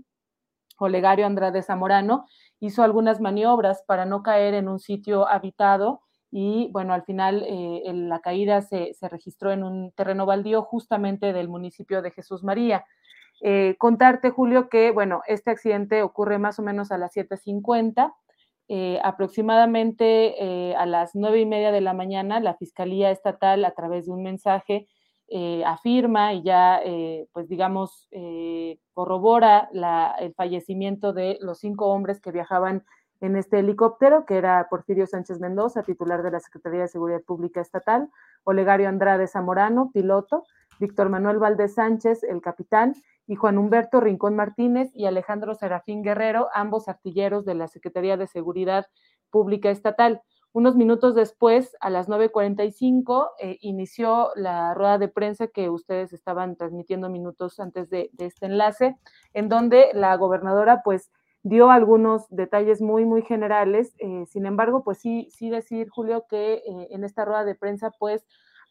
[0.85, 2.27] Olegario Andrade Zamorano,
[2.59, 7.45] hizo algunas maniobras para no caer en un sitio habitado y, bueno, al final
[8.09, 12.85] la caída se, se, registró en un terreno baldío justamente del municipio de Jesús María.
[13.79, 18.13] contarte, Julio, que, bueno, este accidente ocurre más o menos a las 7.50
[18.73, 23.73] eh, aproximadamente eh, a las nueve y media de la mañana, la Fiscalía Estatal, a
[23.73, 24.87] través de un mensaje,
[25.31, 26.81] eh, afirma y ya,
[27.33, 28.09] pues digamos,
[28.93, 29.71] corrobora
[30.19, 32.85] el fallecimiento de los cinco hombres que viajaban
[33.21, 37.61] en este helicóptero, que era Porfirio Sánchez Mendoza, titular de la Secretaría de Seguridad Pública
[37.61, 38.09] Estatal,
[38.45, 40.45] Olegario Andrade Zamorano, piloto,
[40.79, 42.95] Víctor Manuel Valdés Sánchez, el capitán,
[43.27, 48.27] y Juan Humberto Rincón Martínez y Alejandro Serafín Guerrero, ambos artilleros de la Secretaría de
[48.27, 48.87] Seguridad
[49.31, 50.23] Pública Estatal.
[50.53, 56.57] Unos minutos después, a las 9.45, eh, inició la rueda de prensa que ustedes estaban
[56.57, 58.97] transmitiendo minutos antes de, este enlace,
[59.33, 61.13] en donde la gobernadora pues
[61.45, 63.95] dio algunos detalles muy, muy generales.
[63.99, 67.93] Eh, sin embargo, pues sí, sí decir, Julio, que eh, en esta rueda de prensa
[67.99, 68.27] pues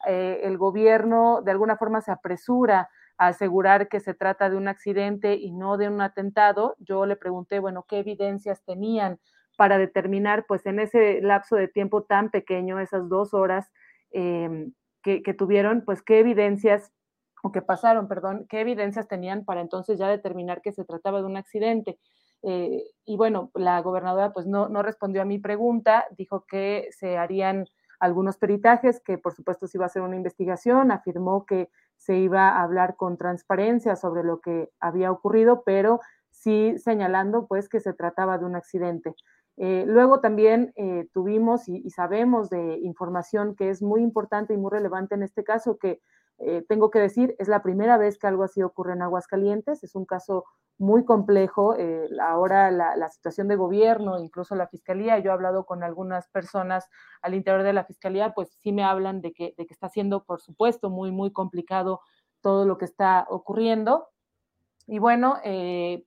[0.06, 5.52] el gobierno de alguna forma se apresura asegurar que se trata de un accidente y
[5.52, 6.74] no de un atentado.
[6.78, 9.20] Yo le pregunté, bueno, qué evidencias tenían
[9.60, 13.70] para determinar, pues en ese lapso de tiempo tan pequeño, esas dos horas
[14.10, 16.90] em, que, tuvieron, pues qué evidencias,
[17.42, 21.26] o que pasaron, perdón, qué evidencias tenían para entonces ya determinar que se trataba de
[21.26, 21.98] un accidente.
[22.42, 27.18] Eh, y bueno, la gobernadora pues no, no respondió a mi pregunta, dijo que se
[27.18, 27.66] harían
[27.98, 32.48] algunos peritajes, que por supuesto se iba a hacer una investigación, afirmó que se iba
[32.48, 36.00] a hablar con transparencia sobre lo que había ocurrido, pero
[36.30, 39.14] sí señalando pues que se trataba de un accidente.
[39.62, 44.70] Eh, luego también eh, tuvimos y, sabemos de información que es muy importante y muy
[44.70, 46.00] relevante en este caso, que
[46.38, 49.94] eh, tengo que decir, es la primera vez que algo así ocurre en Aguascalientes, es
[49.94, 50.46] un caso
[50.78, 51.76] muy complejo.
[52.22, 56.88] ahora la, situación de gobierno, incluso la fiscalía, yo he hablado con algunas personas
[57.20, 60.24] al interior de la fiscalía, pues sí me hablan de que, de que está siendo,
[60.24, 62.00] por supuesto, muy, muy complicado
[62.40, 64.08] todo lo que está ocurriendo.
[64.86, 65.36] Y bueno,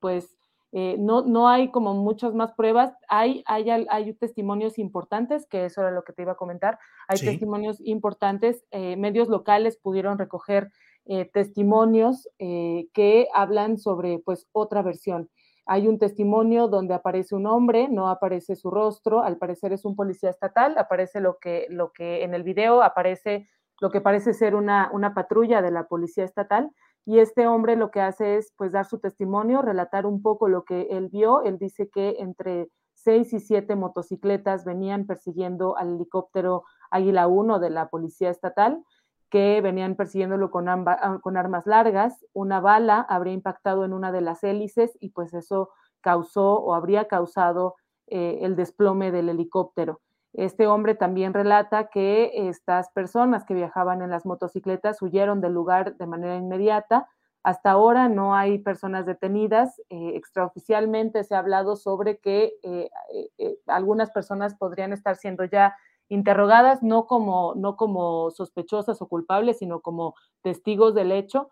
[0.01, 0.35] pues
[0.75, 5.81] eh, no, no hay como muchas más pruebas, hay, hay, hay, testimonios importantes, que eso
[5.81, 10.71] era lo que te iba a comentar, hay testimonios importantes, eh, medios locales pudieron recoger
[11.05, 15.29] eh, testimonios que hablan sobre pues otra versión.
[15.67, 19.95] Hay un testimonio donde aparece un hombre, no aparece su rostro, al parecer es un
[19.95, 23.47] policía estatal, aparece lo que, lo que en el video aparece
[23.79, 26.71] lo que parece ser una, una patrulla de la policía estatal,
[27.05, 30.63] y este hombre lo que hace es pues dar su testimonio, relatar un poco lo
[30.63, 31.41] que él vio.
[31.43, 37.69] Él dice que entre seis y siete motocicletas venían persiguiendo al helicóptero Águila 1 de
[37.69, 38.83] la Policía Estatal,
[39.29, 42.25] que venían persiguiéndolo con, ah, con armas largas.
[42.31, 47.07] Una bala habría impactado en una de las hélices y pues eso causó o habría
[47.07, 47.75] causado
[48.07, 49.99] eh, el desplome del helicóptero.
[50.33, 55.95] Este hombre también relata que estas personas que viajaban en las motocicletas huyeron del lugar
[55.95, 57.07] de manera inmediata.
[57.43, 59.79] Hasta ahora no hay personas detenidas.
[59.89, 62.89] Eh, extraoficialmente se ha hablado sobre que eh,
[63.37, 65.75] eh, algunas personas podrían estar siendo ya
[66.09, 71.49] interrogadas, no como, no como sospechosas o culpables, sino como testigos del hecho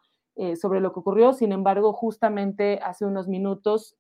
[0.60, 1.34] sobre lo que ocurrió.
[1.34, 3.96] Sin embargo, justamente hace unos minutos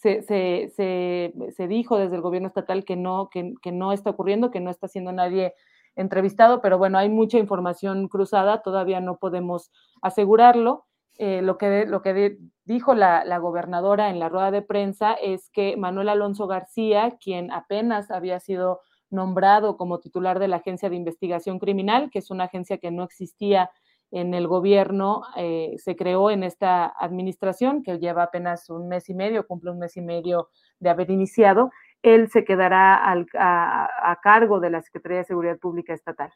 [0.00, 4.88] se, dijo desde el gobierno estatal que no, que, no está ocurriendo, que no está
[4.88, 5.54] siendo nadie
[5.96, 9.70] entrevistado, pero bueno, hay mucha información cruzada, todavía no podemos
[10.02, 10.86] asegurarlo.
[11.18, 15.50] Eh, lo que, lo que dijo la, la, gobernadora en la rueda de prensa es
[15.50, 18.80] que Manuel Alonso García, quien apenas había sido
[19.10, 23.02] nombrado como titular de la Agencia de Investigación Criminal, que es una agencia que no
[23.02, 23.70] existía
[24.10, 29.14] en el gobierno eh, se creó en esta administración, que lleva apenas un mes y
[29.14, 30.48] medio, cumple un mes y medio
[30.80, 31.70] de haber iniciado,
[32.02, 36.30] él se quedará a, cargo de la Secretaría de Seguridad Pública Estatal.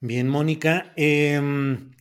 [0.00, 1.92] Bien, Mónica, em,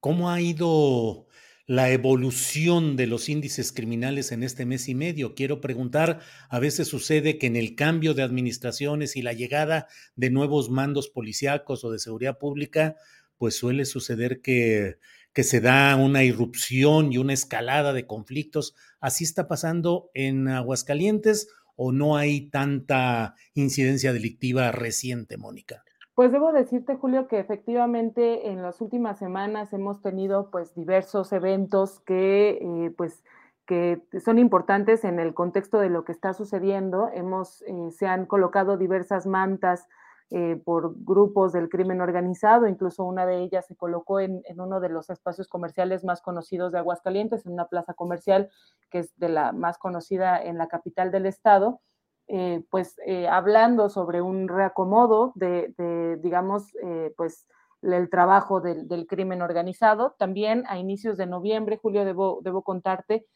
[0.00, 1.26] ¿cómo ha ido
[1.66, 5.34] la evolución de los índices criminales en este mes y medio?
[5.34, 10.30] Quiero preguntar, a veces sucede que en el cambio de administraciones y la llegada de
[10.30, 12.96] nuevos mandos policíacos o de seguridad pública,
[13.44, 14.96] pues suele suceder que,
[15.34, 18.74] se da una irrupción y una escalada de conflictos.
[19.02, 25.84] ¿Así está pasando en Aguascalientes o no hay tanta incidencia delictiva reciente, Mónica?
[26.14, 32.00] Pues debo decirte, Julio, que efectivamente en las últimas semanas hemos tenido pues diversos eventos
[32.00, 33.22] que eh, pues
[33.66, 37.10] que son importantes en el contexto de lo que está sucediendo.
[37.12, 39.86] Hemos, eh, se han colocado diversas mantas
[40.30, 44.88] eh, por grupos del crimen organizado, incluso una de ellas se colocó en, uno de
[44.88, 48.50] los espacios comerciales más conocidos de Aguascalientes, en una plaza comercial
[48.90, 51.82] que es de la más conocida en la capital del estado,
[52.26, 56.72] eh, pues eh, hablando sobre un reacomodo de, digamos,
[57.16, 57.46] pues
[57.82, 60.16] el trabajo del, del, crimen organizado.
[60.18, 63.26] También a inicios de noviembre, Julio, debo, debo contarte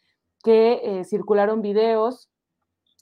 [0.43, 2.31] que circularon videos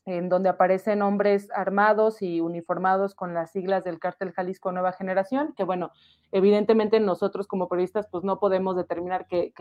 [0.06, 5.52] en donde aparecen hombres armados y uniformados con las siglas del cártel Jalisco Nueva Generación,
[5.56, 5.90] que bueno,
[6.30, 9.52] evidentemente nosotros como periodistas pues no podemos determinar que,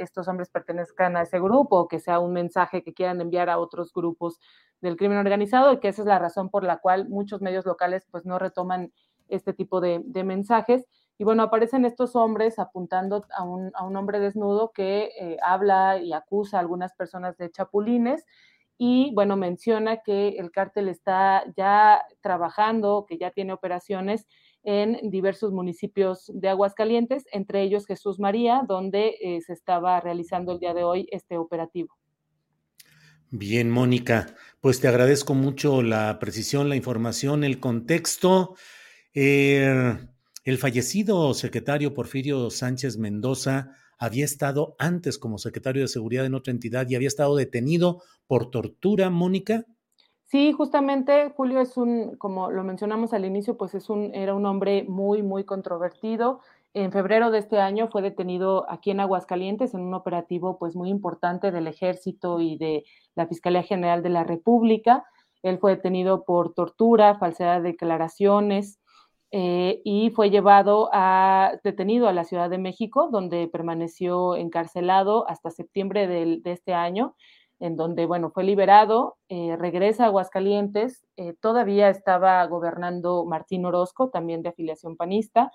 [0.00, 3.58] estos hombres pertenezcan a ese grupo o que sea un mensaje que quieran enviar a
[3.58, 4.38] otros grupos
[4.80, 8.06] del crimen organizado y que esa es la razón por la cual muchos medios locales
[8.12, 8.92] pues no retoman
[9.28, 10.86] este tipo de, mensajes.
[11.18, 16.58] Y bueno, aparecen estos hombres apuntando a un, hombre desnudo que eh, habla y acusa
[16.58, 18.24] a algunas personas de chapulines
[18.84, 24.26] y bueno, menciona que el cártel está ya trabajando, que ya tiene operaciones
[24.64, 30.58] en diversos municipios de Aguascalientes, entre ellos Jesús María, donde eh, se estaba realizando el
[30.58, 31.96] día de hoy este operativo.
[33.30, 38.56] Bien, Mónica, pues te agradezco mucho la precisión, la información, el contexto.
[39.14, 39.96] Eh,
[40.42, 46.50] el fallecido secretario Porfirio Sánchez Mendoza había estado antes como secretario de seguridad en otra
[46.50, 49.64] entidad y había estado detenido por tortura, Mónica.
[50.24, 54.44] Sí, justamente Julio es un, como lo mencionamos al inicio, pues es un, era un
[54.44, 56.40] hombre muy, muy controvertido.
[56.74, 60.88] En febrero de este año fue detenido aquí en Aguascalientes en un operativo pues muy
[60.88, 62.82] importante del ejército y de
[63.14, 65.04] la Fiscalía General de la República.
[65.44, 68.80] Él fue detenido por tortura, falsedad de declaraciones,
[69.34, 75.50] eh, y fue llevado a, detenido a la Ciudad de México, donde permaneció encarcelado hasta
[75.50, 77.16] septiembre de, este año,
[77.58, 84.10] en donde, bueno, fue liberado, eh, regresa a Aguascalientes, eh, todavía estaba gobernando Martín Orozco,
[84.10, 85.50] también de afiliación panista,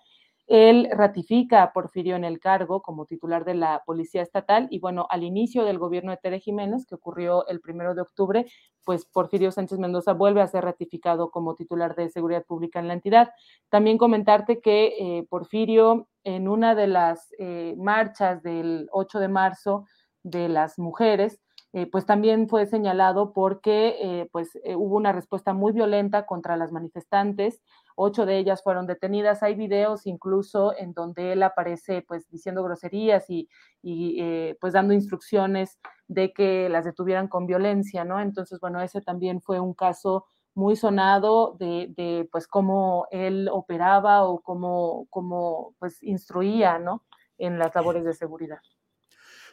[0.48, 5.06] él ratifica a Porfirio en el cargo como titular de la Policía Estatal y bueno,
[5.10, 8.46] al inicio del gobierno de Tere Jiménez, que ocurrió el primero de octubre,
[8.86, 12.94] pues Porfirio Sánchez Mendoza vuelve a ser ratificado como titular de Seguridad Pública en la
[12.94, 13.30] entidad.
[13.70, 19.86] También comentarte que eh, Porfirio en una de las eh, marchas del 8 de marzo
[20.24, 21.42] de las mujeres,
[21.74, 27.62] eh, pues también fue señalado porque pues hubo una respuesta muy violenta contra las manifestantes
[27.98, 29.44] ocho de ellas fueron detenidas.
[29.44, 33.50] Hay videos incluso en donde él aparece pues diciendo groserías y,
[33.84, 38.22] eh, pues dando instrucciones de que las detuvieran con violencia, ¿no?
[38.22, 44.24] Entonces, bueno, ese también fue un caso muy sonado de, de pues cómo él operaba
[44.26, 47.04] o cómo, cómo pues instruía, ¿no?
[47.38, 48.60] En las labores de seguridad.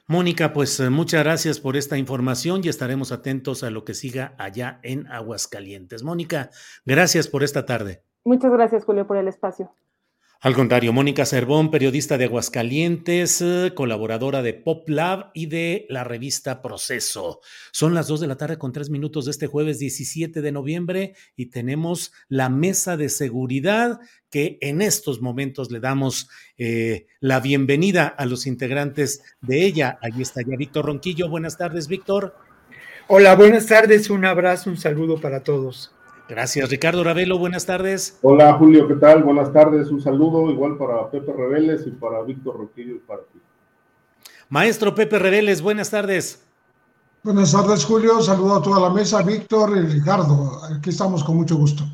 [0.06, 4.34] Mónica, pues eh, muchas gracias por esta información y estaremos atentos a lo que siga
[4.36, 6.02] allá en Aguascalientes.
[6.02, 6.50] Mónica,
[6.84, 8.02] gracias por esta tarde.
[8.22, 9.72] Muchas gracias, Julio, por el espacio.
[10.40, 16.60] Al contrario, Mónica Cervón, periodista de Aguascalientes, eh, colaboradora de PopLab y de la revista
[16.60, 17.40] Proceso.
[17.72, 21.14] Son las dos de la tarde con tres minutos de este jueves 17 de noviembre
[21.34, 26.28] y tenemos la mesa de seguridad que en estos momentos le damos
[26.58, 29.98] eh, la bienvenida a los integrantes de ella.
[30.02, 31.30] Allí está ya Víctor Ronquillo.
[31.30, 32.36] Buenas tardes, Víctor.
[33.06, 34.10] Hola, buenas tardes.
[34.10, 35.93] Un abrazo, un saludo para todos.
[36.28, 37.38] Gracias, Ricardo Ravelo.
[37.38, 38.18] Buenas tardes.
[38.22, 39.22] Hola, Julio, ¿qué tal?
[39.22, 39.90] Buenas tardes.
[39.90, 43.38] Un saludo igual para Pepe Reveles y para Víctor Roquillo y para ti.
[44.48, 46.42] Maestro Pepe Reveles, buenas tardes.
[47.22, 48.20] Buenas tardes, Julio.
[48.22, 50.60] Saludo a toda la mesa, Víctor y Ricardo.
[50.64, 51.84] Aquí estamos con mucho gusto.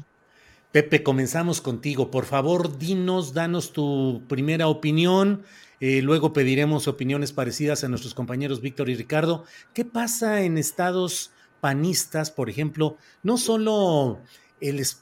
[0.72, 2.12] Pepe, comenzamos contigo.
[2.12, 5.42] Por favor, dinos, danos tu primera opinión.
[5.80, 9.44] Eh, luego pediremos opiniones parecidas a nuestros compañeros Víctor y Ricardo.
[9.72, 14.20] ¿Qué pasa en estados panistas, por ejemplo, no solo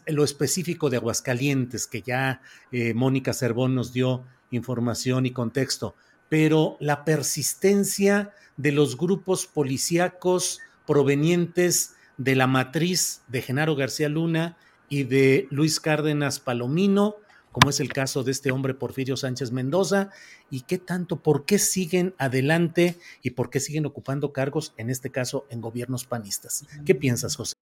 [0.07, 2.41] lo específico de Aguascalientes, que ya
[2.71, 5.95] eh, Mónica Cervón nos dio información y contexto,
[6.29, 14.57] pero la persistencia de los grupos policíacos provenientes de la matriz de Genaro García Luna
[14.89, 17.17] y de Luis Cárdenas Palomino,
[17.59, 20.11] como es el caso de este hombre Porfirio Sánchez Mendoza,
[20.49, 25.11] y qué tanto, por qué siguen adelante y por qué siguen ocupando cargos, en este
[25.11, 26.65] caso, en gobiernos panistas.
[26.87, 27.55] ¿Qué piensas, José?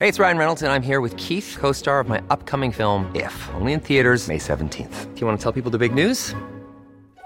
[0.00, 3.32] Hey, it's Ryan Reynolds, and I'm here with Keith, co-star of my upcoming film, If,
[3.54, 5.14] only in theaters May 17th.
[5.14, 6.34] Do you want to tell people the big news?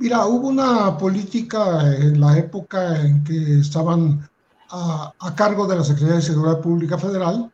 [0.00, 4.26] Mira, hubo una política en la época en que estaban
[4.70, 7.52] a, cargo de la Secretaría de Seguridad Pública Federal,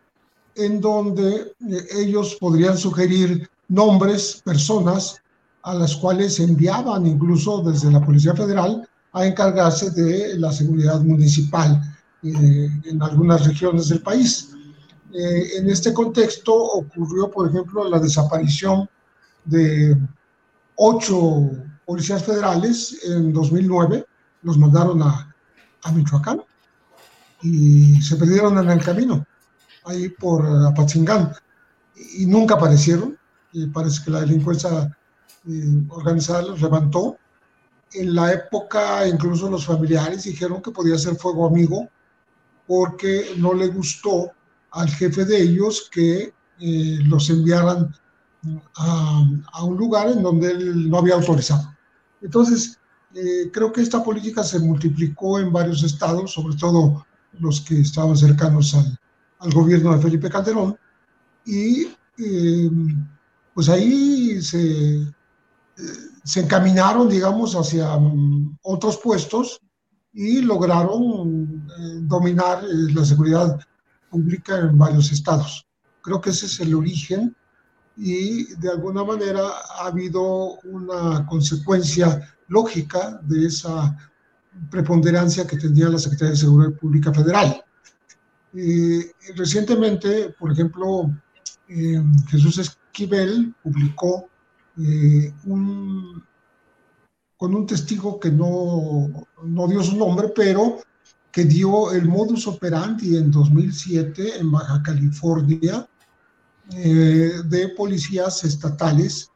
[0.54, 5.20] en donde eh, ellos podrían sugerir nombres, personas
[5.64, 11.82] a las cuales enviaban incluso desde la Policía Federal a encargarse de la seguridad municipal
[12.22, 14.50] eh, en algunas regiones del país.
[15.12, 18.88] Eh, en este contexto ocurrió, por ejemplo, la desaparición
[19.44, 19.96] de
[20.76, 21.50] ocho
[21.86, 24.04] policías federales en 2009,
[24.42, 25.32] los mandaron a,
[25.94, 26.42] Michoacán
[27.42, 29.24] y se perdieron en el camino,
[29.84, 31.32] ahí por Apatzingán,
[32.18, 33.16] y nunca aparecieron.
[33.72, 34.96] Parece que la delincuencia
[35.48, 37.16] eh, organizada los levantó.
[37.92, 41.88] En la época, incluso los familiares dijeron que podía ser fuego amigo
[42.66, 44.32] porque no le gustó
[44.72, 47.94] al jefe de ellos que eh, los enviaran
[48.76, 51.75] a, un lugar en donde él no había autorizado.
[52.26, 52.78] Entonces,
[53.14, 57.06] eh, creo que esta política se multiplicó en varios estados, sobre todo
[57.38, 58.98] los que estaban cercanos al,
[59.38, 60.76] al gobierno de Felipe Calderón,
[61.44, 61.86] y
[62.18, 62.70] eh,
[63.54, 65.08] pues ahí se, eh,
[66.24, 69.60] se, encaminaron, digamos, hacia um, otros puestos
[70.12, 73.60] y lograron eh, dominar eh, la seguridad
[74.10, 75.64] pública en varios estados.
[76.02, 77.36] Creo que ese es el origen
[77.96, 79.42] y de alguna manera
[79.78, 83.96] ha habido una consecuencia lógica de esa
[84.70, 87.62] preponderancia que tenía la Secretaría de Seguridad Pública Federal.
[88.54, 91.10] Eh, recientemente, por ejemplo,
[91.68, 94.28] eh, Jesús Esquivel publicó
[94.78, 96.22] eh, un,
[97.36, 100.78] con un testigo que no, no dio su nombre, pero
[101.30, 105.86] que dio el modus operandi en 2007 en Baja California
[106.74, 109.30] eh, de policías estatales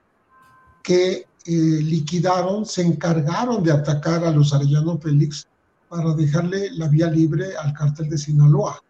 [0.82, 5.48] que liquidaron, se encargaron de atacar a los Arellano Félix
[5.88, 8.80] para dejarle la vía libre al cártel de Sinaloa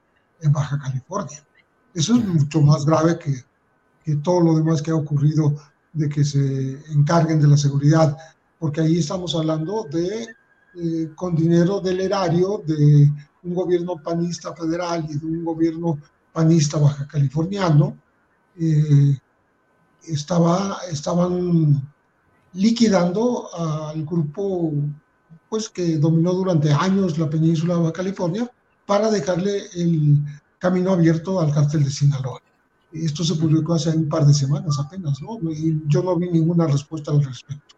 [0.42, 1.42] en Baja California.
[1.94, 3.42] Eso es mucho más grave que,
[4.04, 5.56] que todo lo demás que ha ocurrido
[5.92, 8.16] de que se encarguen de la seguridad,
[8.58, 10.28] porque ahí estamos hablando de,
[10.74, 13.10] eh, con dinero del erario de
[13.42, 15.98] un gobierno panista federal y de un gobierno
[16.32, 17.96] panista baja californiano,
[18.60, 19.18] eh,
[20.06, 21.82] estaba, estaban
[22.52, 24.72] liquidando al grupo
[25.48, 28.50] pues, que dominó durante años la península de California
[28.86, 30.18] para dejarle el
[30.58, 32.40] camino abierto al cártel de Sinaloa.
[32.92, 35.38] Esto se publicó hace un par de semanas apenas, ¿no?
[35.50, 37.76] Y yo no vi ninguna respuesta al respecto.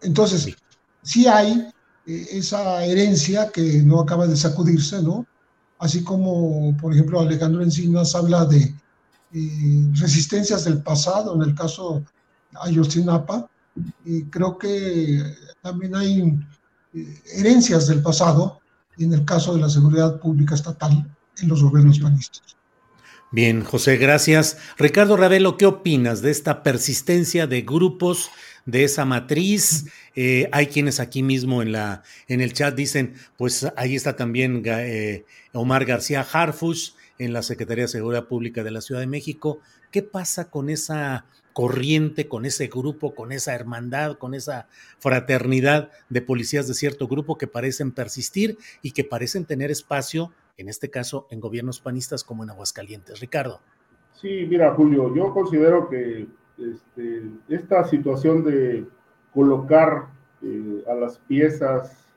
[0.00, 0.56] Entonces,
[1.02, 1.68] sí hay
[2.06, 5.26] eh, esa herencia que no acaba de sacudirse, ¿no?
[5.78, 8.74] Así como, por ejemplo, Alejandro Encinas habla de
[9.32, 12.02] eh, resistencias del pasado, en el caso
[12.60, 13.48] Ayotzinapa,
[14.04, 15.22] y creo que
[15.62, 16.20] también hay
[16.94, 18.60] eh, herencias del pasado,
[18.98, 21.08] en el caso de la seguridad pública estatal
[21.40, 22.56] en los gobiernos panistas.
[23.30, 24.56] Bien, José, gracias.
[24.78, 28.30] Ricardo Ravelo, ¿qué opinas de esta persistencia de grupos
[28.64, 29.84] de esa matriz?
[30.16, 34.62] Eh, hay quienes aquí mismo en, la, en el chat dicen, pues ahí está también
[34.64, 39.60] eh, Omar García Harfus en la Secretaría de Seguridad Pública de la Ciudad de México.
[39.90, 44.68] ¿Qué pasa con esa corriente, con ese grupo, con esa hermandad, con esa
[45.00, 50.68] fraternidad de policías de cierto grupo que parecen persistir y que parecen tener espacio en
[50.68, 53.18] este caso en gobiernos panistas como en Aguascalientes.
[53.20, 53.60] Ricardo.
[54.20, 56.28] Sí, mira, Julio, yo considero que
[56.58, 58.84] este, esta situación de
[59.32, 60.06] colocar
[60.42, 62.07] eh, a las piezas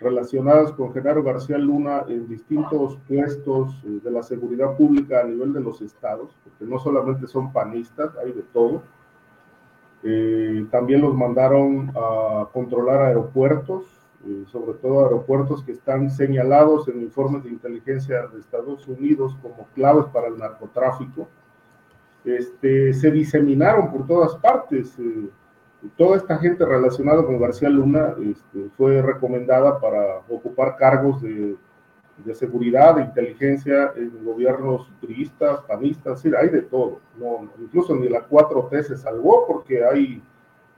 [0.00, 5.52] relacionadas con Genaro García Luna en distintos puestos eh, de la seguridad pública a nivel
[5.52, 8.82] de los estados, porque no solamente son panistas, hay de todo.
[10.04, 13.86] Eh, también los mandaron a controlar aeropuertos,
[14.24, 19.66] eh, sobre todo aeropuertos que están señalados en informes de inteligencia de Estados Unidos como
[19.74, 21.28] claves para el narcotráfico,
[22.24, 24.96] este, se diseminaron por todas partes.
[25.96, 31.56] Toda esta gente relacionada con García Luna este, fue recomendada para ocupar cargos de,
[32.24, 37.00] de, seguridad, de inteligencia en gobiernos turistas, panistas, hay de todo.
[37.18, 40.22] No, incluso ni la 4T se salvó porque hay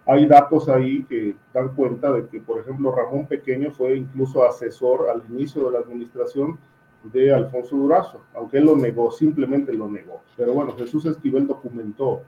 [0.06, 5.08] hay datos ahí que dan cuenta de que, por ejemplo, Ramón Pequeño fue incluso asesor
[5.08, 6.58] al inicio de la administración
[7.04, 10.22] de Alfonso Durazo, aunque él lo negó, simplemente lo negó.
[10.36, 12.22] Pero bueno, Jesús Esquivel documentó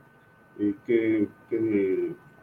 [0.59, 1.29] eh, que,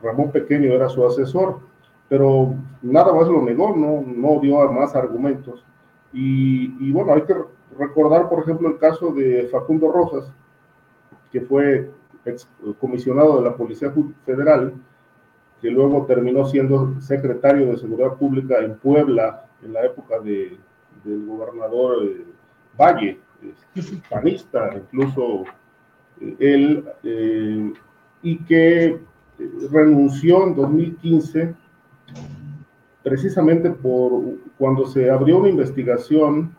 [0.02, 1.60] Ramón Pequeño era su asesor,
[2.08, 5.64] pero nada más lo negó, no, no dio más argumentos.
[6.12, 7.36] Y, bueno, hay que
[7.78, 10.32] recordar, por ejemplo, el caso de Facundo Rosas,
[11.32, 11.92] que fue
[12.26, 12.48] ex
[12.80, 13.94] comisionado de la Policía
[14.26, 14.74] Federal,
[15.62, 20.58] que luego terminó siendo secretario de Seguridad Pública en Puebla en la época de,
[21.04, 22.26] del gobernador eh,
[22.80, 23.20] Valle,
[24.10, 25.44] panista, incluso
[26.22, 27.74] eh, él, eh,
[28.22, 29.00] y que
[29.72, 31.56] renunció en 2015
[33.04, 34.22] precisamente por
[34.58, 36.56] cuando se abrió una investigación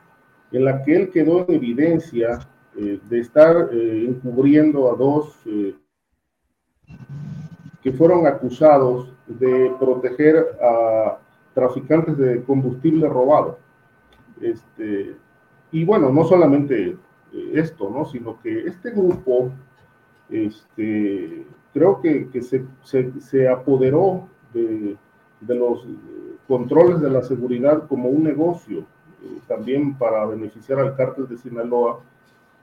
[0.52, 2.40] en la que él quedó en evidencia
[2.74, 5.38] de estar encubriendo a dos
[7.82, 11.18] que fueron acusados de proteger a
[11.54, 13.58] traficantes de combustible robado.
[14.40, 15.16] Este,
[15.72, 16.96] y bueno, no solamente
[17.32, 18.04] eh, esto, ¿no?
[18.06, 19.50] sino que este grupo,
[20.28, 24.96] este, creo que, que se, se, apoderó de,
[25.40, 25.86] de, los
[26.46, 28.80] controles de la seguridad como un negocio,
[29.22, 32.00] eh, también para beneficiar al cártel de Sinaloa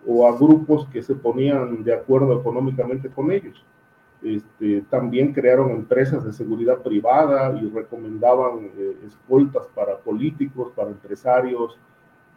[0.06, 3.64] o a grupos que se ponían de acuerdo económicamente con ellos.
[4.22, 11.78] Este, también crearon empresas de seguridad privada y recomendaban eh, escoltas para políticos, para empresarios.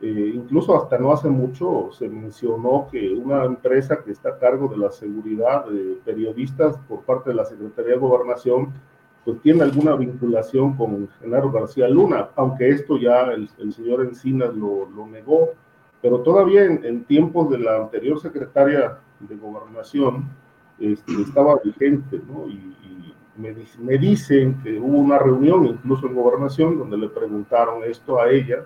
[0.03, 4.67] Eh, incluso hasta no hace mucho se mencionó que una empresa que está a cargo
[4.69, 8.73] de la seguridad de periodistas por parte de la Secretaría de Gobernación,
[9.27, 14.89] pues tiene alguna vinculación con Genaro García Luna, aunque esto ya el, señor Encinas lo,
[14.89, 15.51] lo, negó,
[16.01, 20.31] pero todavía en, en tiempos de la anterior secretaria de Gobernación,
[20.81, 22.49] este, estaba vigente, ¿no?
[22.49, 22.75] Y,
[23.37, 28.29] me, me, dicen que hubo una reunión, incluso en gobernación, donde le preguntaron esto a
[28.29, 28.65] ella,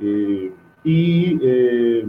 [0.00, 0.52] eh,
[0.84, 2.06] y eh,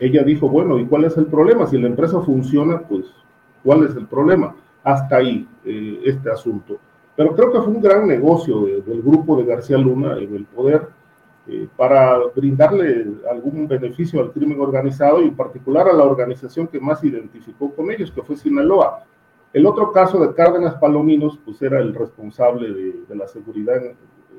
[0.00, 1.66] ella dijo, bueno, ¿y cuál es el problema?
[1.66, 3.06] Si la empresa funciona, pues,
[3.62, 4.54] ¿cuál es el problema?
[4.82, 6.78] Hasta ahí eh, este asunto.
[7.16, 10.88] Pero creo que fue un gran negocio del grupo de García Luna en el poder
[11.46, 16.78] eh, para brindarle algún beneficio al crimen organizado y en particular a la organización que
[16.78, 19.04] más identificó con ellos, que fue Sinaloa.
[19.52, 23.96] El otro caso de Cárdenas Palominos, pues era el responsable de, la seguridad en,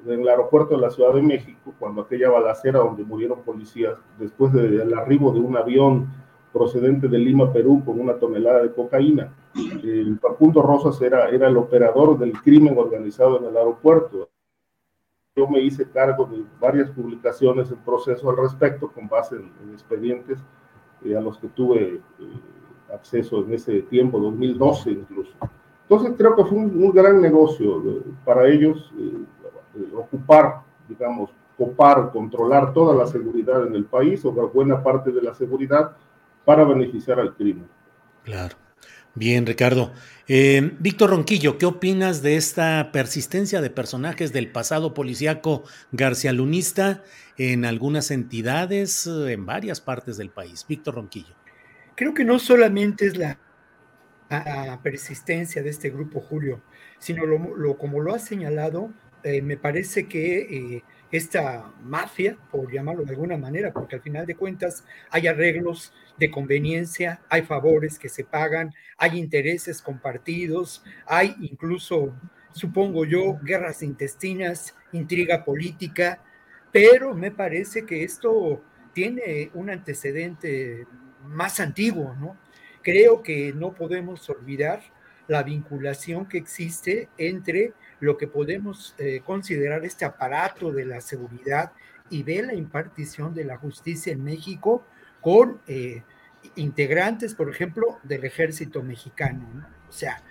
[0.07, 4.93] el aeropuerto de la Ciudad de México, cuando aquella balacera donde murieron policías, después del
[4.93, 6.07] arribo de un avión
[6.51, 9.33] procedente de Lima, Perú, con una tonelada de cocaína.
[9.55, 14.29] El Facundo Rosas era, era el operador del crimen organizado en el aeropuerto.
[15.35, 20.37] Yo me hice cargo de varias publicaciones en proceso al respecto, con base en, expedientes
[21.03, 22.01] eh, a los que tuve eh,
[22.93, 25.33] acceso en ese tiempo, 2012 incluso.
[25.89, 28.93] Entonces creo que fue un, gran negocio eh, para ellos
[29.95, 35.33] ocupar, digamos, copar, controlar toda la seguridad en el país o buena parte de la
[35.33, 35.95] seguridad
[36.45, 37.67] para beneficiar al crimen.
[38.23, 38.55] Claro.
[39.15, 39.93] Bien, Ricardo.
[40.27, 47.03] Eh, Víctor Ronquillo, ¿qué opinas de esta persistencia de personajes del pasado policíaco García Lunista
[47.37, 50.65] en algunas entidades, eh, en varias partes del país?
[50.67, 51.35] Víctor Ronquillo.
[51.95, 53.37] Creo que no solamente es la,
[54.81, 56.59] persistencia de este grupo, Julio,
[56.97, 58.89] sino lo, como lo ha señalado,
[59.23, 60.83] eh, me parece que
[61.13, 66.31] esta mafia, por llamarlo de alguna manera, porque al final de cuentas hay arreglos de
[66.31, 72.15] conveniencia, hay favores que se pagan, hay intereses compartidos, hay incluso,
[72.51, 76.19] supongo yo, guerras intestinas, intriga política,
[76.71, 78.63] pero me parece que esto
[78.93, 80.87] tiene un antecedente
[81.27, 82.37] más antiguo, ¿no?
[82.81, 84.81] Creo que no podemos olvidar
[85.27, 91.71] la vinculación que existe entre lo que podemos eh, considerar este aparato de la seguridad
[92.09, 94.85] y de la impartición de la justicia en México
[95.21, 96.03] con eh,
[96.55, 100.21] integrantes, por ejemplo, del ejército mexicano, o sea,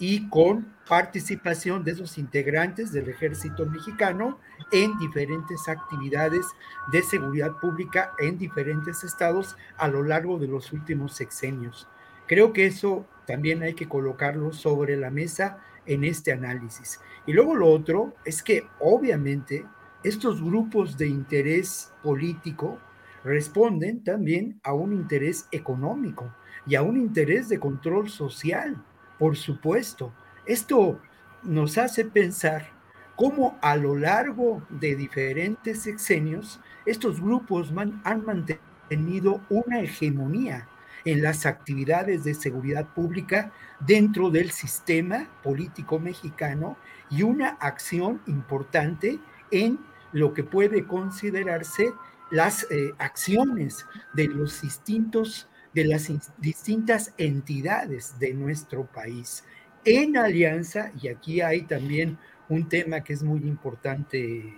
[0.00, 4.40] y con participación de esos integrantes del ejército mexicano
[4.72, 6.46] en diferentes actividades
[6.90, 11.86] de seguridad pública en diferentes estados a lo largo de los últimos sexenios.
[12.26, 17.00] Creo que eso también hay que colocarlo sobre la mesa en este análisis.
[17.26, 19.64] Y luego lo otro es que obviamente
[20.02, 22.80] estos grupos de interés político
[23.22, 26.34] responden también a un interés económico
[26.66, 28.82] y a un interés de control social,
[29.16, 30.12] por supuesto.
[30.44, 30.98] Esto
[31.44, 32.66] nos hace pensar
[33.14, 40.66] cómo a lo largo de diferentes sexenios estos grupos han mantenido una hegemonía
[41.04, 46.76] en las actividades de seguridad pública dentro del sistema político mexicano
[47.10, 49.18] y una acción importante
[49.50, 49.78] en
[50.12, 51.92] lo que puede considerarse
[52.30, 59.44] las eh, acciones de los distintos de las distintas entidades de nuestro país.
[59.84, 62.18] En alianza y aquí hay también
[62.48, 64.52] un tema que es muy importante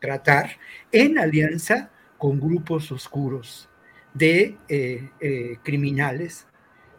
[0.00, 0.50] tratar
[0.92, 3.68] en alianza con grupos oscuros
[4.16, 6.46] de eh, eh, criminales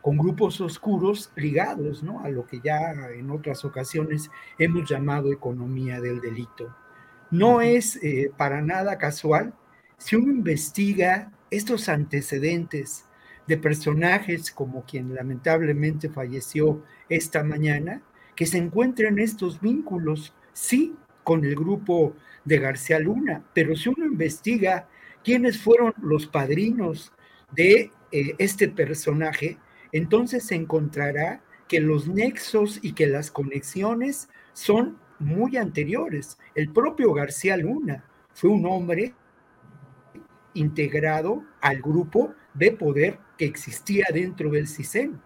[0.02, 2.22] con grupos oscuros ligados ¿no?
[2.23, 6.73] a lo que ya en otras ocasiones hemos llamado economía del delito.
[7.31, 9.53] No es eh, para nada casual
[9.98, 13.06] si uno investiga estos antecedentes
[13.48, 18.02] de personajes como quien lamentablemente falleció esta mañana,
[18.35, 22.14] que se encuentran estos vínculos, sí, con el grupo
[22.45, 24.88] de García Luna, pero si uno investiga
[25.28, 27.12] quiénes fueron los padrinos
[27.52, 29.58] de eh, este personaje,
[29.91, 36.38] entonces se encontrará que los nexos y que las conexiones son muy anteriores.
[36.56, 39.16] El propio García Luna fue un hombre
[40.54, 45.20] integrado al grupo de poder que existía dentro del CISEN,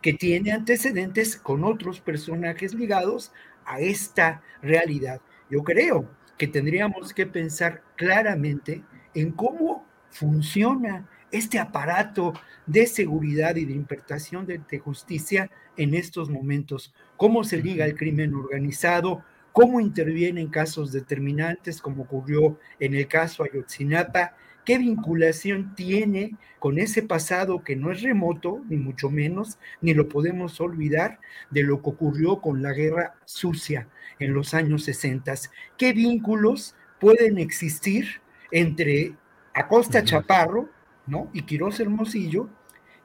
[0.00, 3.32] que tiene antecedentes con otros personajes ligados
[3.64, 5.20] a esta realidad.
[5.50, 6.08] Yo creo
[6.38, 8.84] que tendríamos que pensar claramente
[9.14, 12.32] en cómo funciona este aparato
[12.66, 18.34] de seguridad y de impartación de, justicia en estos momentos, cómo se liga el crimen
[18.34, 24.34] organizado, cómo interviene en casos determinantes, como ocurrió en el caso Ayotzinapa,
[24.64, 30.08] qué vinculación tiene con ese pasado que no es remoto, ni mucho menos, ni lo
[30.08, 31.20] podemos olvidar,
[31.50, 33.88] de lo que ocurrió con la guerra sucia
[34.18, 35.34] en los años 60.
[35.78, 38.20] ¿Qué vínculos pueden existir
[38.50, 39.14] entre
[39.54, 40.68] Acosta Chaparro,
[41.06, 41.30] ¿no?
[41.32, 42.48] Y Quirós Hermosillo,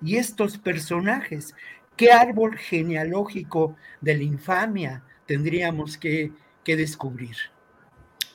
[0.01, 1.55] y estos personajes.
[1.95, 6.31] ¿Qué árbol genealógico de la infamia tendríamos que,
[6.65, 7.35] descubrir?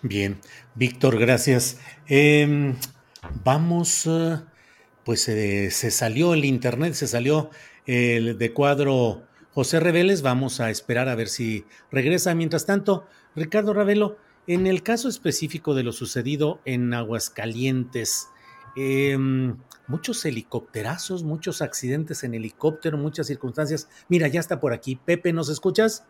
[0.03, 0.39] Bien,
[0.74, 1.78] Víctor, gracias.
[2.07, 2.74] Em,
[3.45, 4.39] vamos, eh,
[5.05, 7.51] pues eh, se salió el internet, se salió
[7.87, 12.35] el de cuadro José Reveles, vamos a esperar a ver si regresa.
[12.35, 14.16] Mientras tanto, Ricardo Ravelo,
[14.55, 18.28] en el caso específico de lo sucedido en Aguascalientes,
[18.77, 19.56] Em,
[19.89, 23.89] muchos helicópterazos, muchos accidentes en helicóptero, muchas circunstancias.
[24.09, 24.97] Mira, ya está por aquí.
[24.97, 26.05] Pepe, ¿nos escuchas?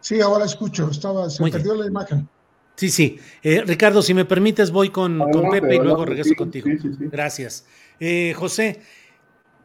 [0.00, 0.88] Sí, ahora escucho.
[0.90, 2.28] Estaba, se perdió la imagen.
[2.76, 3.18] Sí, sí.
[3.42, 5.18] Eh, Ricardo, si me permites, voy con,
[5.50, 6.68] Pepe y luego regreso contigo.
[6.98, 7.66] Gracias.
[8.00, 8.80] Eh, José,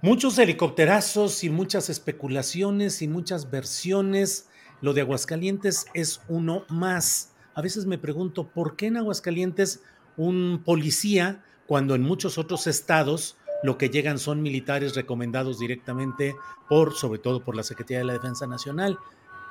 [0.02, 4.48] muchos helicópterazos y muchas especulaciones y muchas versiones.
[4.82, 7.29] Lo de Aguascalientes es uno más.
[7.60, 9.84] A veces me pregunto, ¿por qué en Aguascalientes
[10.16, 16.38] un policía, cuando en muchos otros estados lo que llegan son militares recomendados directamente
[16.70, 18.98] por, sobre todo por la Secretaría de la Defensa Nacional?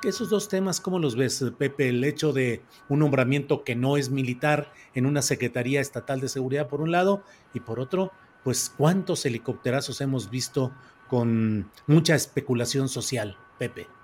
[0.01, 1.89] Esos dos temas, ¿cómo los ves, Pepe?
[1.89, 6.67] El hecho de un nombramiento que no es militar en una Secretaría Estatal de Seguridad,
[6.67, 7.23] por un lado,
[7.53, 8.11] y por otro,
[8.43, 10.73] pues cuántos helicópterazos hemos visto
[11.07, 13.98] con mucha especulación social, Pepe.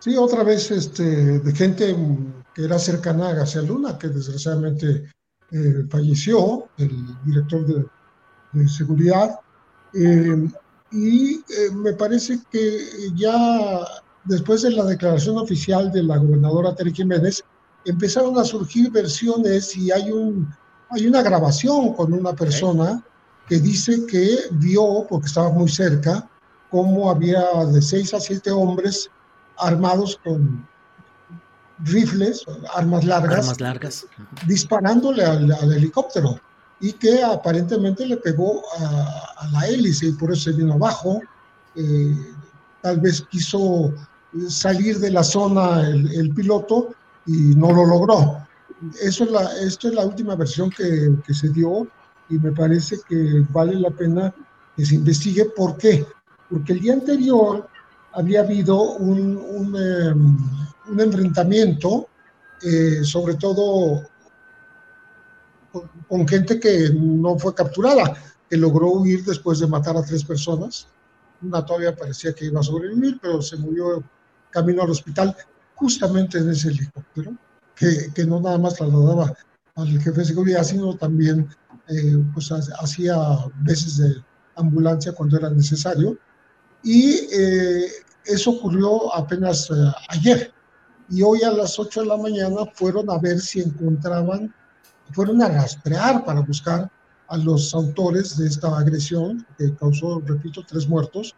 [0.00, 1.96] Sí, otra vez este, de gente
[2.54, 5.10] que era cercana a García Luna, que desgraciadamente
[5.50, 6.90] eh, falleció, el
[7.24, 9.40] director de, seguridad.
[9.94, 10.48] Eh,
[10.92, 13.84] y eh, me parece que ya
[14.24, 17.42] después de la declaración oficial de la gobernadora Tere Jiménez,
[17.84, 20.48] empezaron a surgir versiones y hay, un,
[20.90, 23.02] hay una grabación con una persona
[23.48, 26.28] que dice que vio, porque estaba muy cerca,
[26.70, 27.42] cómo había
[27.72, 29.10] de seis a siete hombres
[29.58, 30.66] armados con
[31.84, 32.44] rifles,
[32.74, 34.06] armas largas, armas largas.
[34.46, 36.40] disparándole al, helicóptero
[36.80, 41.20] y que aparentemente le pegó a, la hélice y por eso se vino abajo.
[41.74, 42.34] Eh,
[42.82, 43.92] tal vez quiso
[44.48, 46.94] salir de la zona el, piloto
[47.26, 48.46] y no lo logró.
[49.00, 51.88] Eso es la, esto es la última versión que, que, se dio
[52.28, 54.32] y me parece que vale la pena
[54.76, 55.46] que se investigue.
[55.56, 56.06] ¿Por qué?
[56.48, 57.68] Porque el día anterior
[58.12, 62.08] había habido un, un, em, enfrentamiento,
[62.62, 64.08] eh, sobre todo
[66.08, 68.16] con, gente que no fue capturada,
[68.48, 70.88] que logró huir después de matar a tres personas.
[71.42, 74.02] Una todavía parecía que iba a sobrevivir, pero se murió
[74.50, 75.36] camino al hospital
[75.74, 77.36] justamente en ese helicóptero,
[77.76, 79.32] que, que no nada más trasladaba
[79.76, 81.48] al jefe de seguridad, sino también
[81.88, 83.16] eh, pues hacía
[83.62, 84.16] veces de
[84.56, 86.18] ambulancia cuando era necesario.
[86.82, 87.90] Y eh,
[88.24, 89.74] eso ocurrió apenas eh,
[90.08, 90.52] ayer.
[91.10, 94.54] Y hoy a las 8 de la mañana fueron a ver si encontraban,
[95.12, 96.90] fueron a rastrear para buscar
[97.28, 101.34] a los autores de esta agresión que causó, repito, tres muertos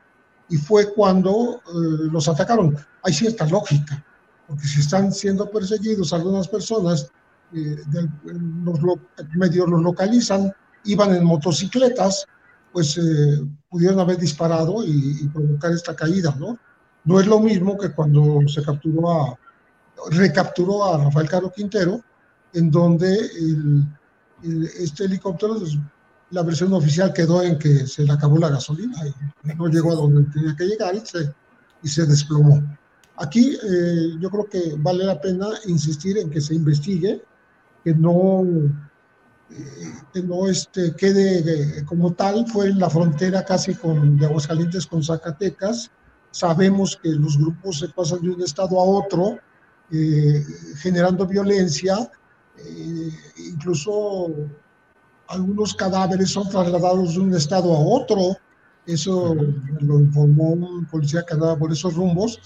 [0.48, 2.76] y fue cuando eh, los atacaron.
[3.02, 4.04] Hay cierta lógica,
[4.46, 7.10] porque si están siendo perseguidos algunas personas,
[7.54, 7.76] eh,
[8.64, 8.78] los
[9.36, 10.52] medios los localizan,
[10.84, 12.26] iban en motocicletas,
[12.72, 16.58] pues eh, pudieron haber disparado y, provocar esta caída, ¿no?
[17.04, 19.38] No es lo mismo que cuando se capturó a,
[20.10, 22.00] recapturó a Rafael Caro Quintero,
[22.52, 23.16] en donde
[24.78, 25.56] este helicóptero
[26.30, 29.96] la versión oficial quedó en que se le acabó la gasolina y no llegó a
[29.96, 31.32] donde tenía que llegar y se,
[31.82, 32.62] y se desplomó.
[33.16, 37.22] Aquí eh, yo creo que vale la pena insistir en que se investigue,
[37.84, 38.44] que no,
[39.50, 44.26] eh, que no este, quede eh, como tal, fue en la frontera casi con, de
[44.26, 45.90] Aguascalientes con Zacatecas.
[46.30, 49.38] Sabemos que los grupos se pasan de un estado a otro,
[50.76, 52.08] generando violencia,
[53.36, 54.28] incluso
[55.26, 58.36] algunos cadáveres son trasladados de un estado a otro,
[58.86, 59.34] eso
[59.80, 62.40] lo informó un policía que andaba por esos rumbos,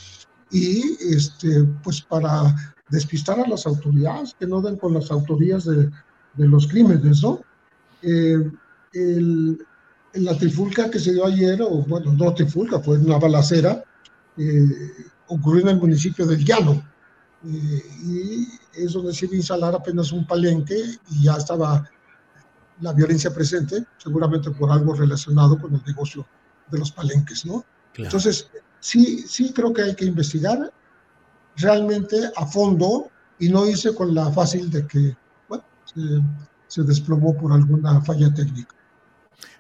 [0.51, 2.55] y este, pues para
[2.91, 5.91] despistar a las autoridades, que no den con las autorías de,
[6.37, 7.41] de los crímenes, ¿no?
[8.03, 8.51] Eh,
[8.93, 9.59] el,
[10.15, 13.83] la trifulca que se dio ayer, o bueno, no trifulca, fue una balacera,
[14.37, 14.69] eh,
[15.29, 16.83] ocurrió en el municipio del Llano,
[17.47, 20.77] eh, y es donde se iba a instalar apenas un palenque
[21.11, 21.89] y ya estaba
[22.81, 26.27] la violencia presente, seguramente por algo relacionado con el negocio
[26.71, 27.65] de los palenques, ¿no?
[27.97, 28.49] Entonces,
[28.81, 30.73] sí, sí creo que hay que investigar
[31.57, 33.09] realmente a fondo
[33.39, 35.17] y no irse con la fácil de que,
[35.85, 38.75] se, desplomó por alguna falla técnica.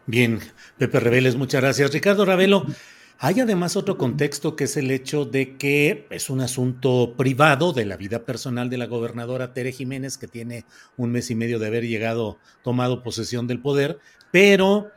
[0.06, 0.40] Bien,
[0.78, 1.92] Pepe Reveles, muchas gracias.
[1.92, 2.66] Ricardo Ravelo,
[3.18, 7.86] hay además otro contexto que es el hecho de que es un asunto privado de
[7.86, 11.68] la vida personal de la gobernadora Tere Jiménez, que tiene un mes y medio de
[11.68, 13.98] haber llegado, tomado posesión del poder,
[14.30, 14.90] pero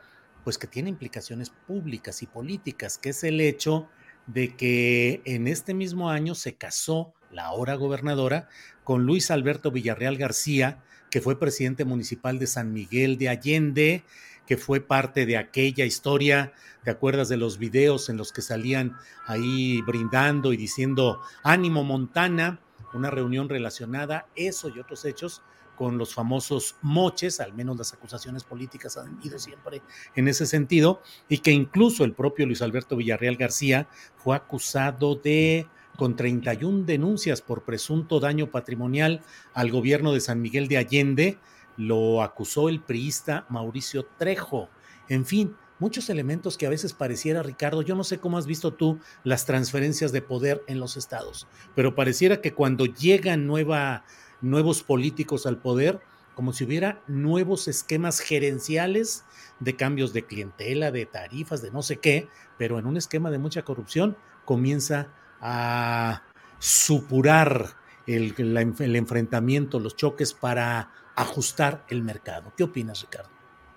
[0.44, 3.88] pues que tiene implicaciones públicas y políticas, que es el hecho
[4.26, 8.48] de que en este mismo año se casó la ahora gobernadora
[8.84, 14.04] con Luis Alberto Villarreal García, que fue presidente municipal de San Miguel de Allende,
[14.46, 16.52] que fue parte de aquella historia.
[16.84, 22.60] ¿Te acuerdas de los videos en los que salían ahí brindando y diciendo ánimo Montana?
[22.94, 25.42] una reunión relacionada, eso y otros hechos,
[25.76, 29.80] con los famosos moches, al menos las acusaciones políticas han ido siempre
[30.16, 35.68] en ese sentido, y que incluso el propio Luis Alberto Villarreal García fue acusado de
[35.98, 39.20] con 31 denuncias por presunto daño patrimonial
[39.52, 41.38] al gobierno de San Miguel de Allende,
[41.76, 44.68] lo acusó el priista Mauricio Trejo.
[45.08, 48.74] En fin, muchos elementos que a veces pareciera, Ricardo, yo no sé cómo has visto
[48.74, 55.46] tú las transferencias de poder en los estados, pero pareciera que cuando llegan nuevos políticos
[55.46, 56.00] al poder,
[56.36, 59.24] como si hubiera nuevos esquemas gerenciales
[59.58, 63.38] de cambios de clientela, de tarifas, de no sé qué, pero en un esquema de
[63.38, 65.08] mucha corrupción comienza
[65.40, 66.22] a
[66.58, 67.66] supurar
[68.06, 72.52] el, el enfrentamiento, los choques para ajustar el mercado.
[72.56, 73.28] ¿Qué opinas, Ricardo?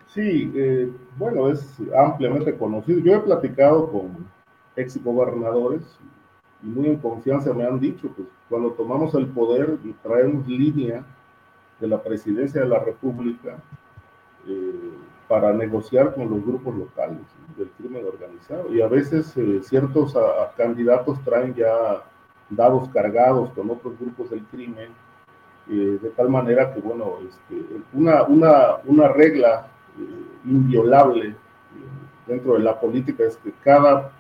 [0.08, 3.00] Sí, eh, bueno, es ampliamente conocido.
[3.00, 4.28] Yo he platicado con
[4.76, 5.82] ex gobernadores
[6.64, 11.04] y muy en confianza me han dicho, pues cuando tomamos el poder traemos línea
[11.80, 13.58] de la presidencia de la República
[14.48, 14.92] eh,
[15.28, 17.22] para negociar con los grupos locales
[17.62, 18.74] del crimen organizado.
[18.74, 20.16] Y a veces eh, ciertos
[20.58, 22.04] candidatos traen ya
[22.50, 24.90] dados cargados con otros grupos del crimen,
[25.68, 27.64] de tal manera que, bueno, este,
[27.94, 29.68] una, una, una regla
[30.44, 31.36] inviolable
[32.28, 34.12] dentro de la política es que cada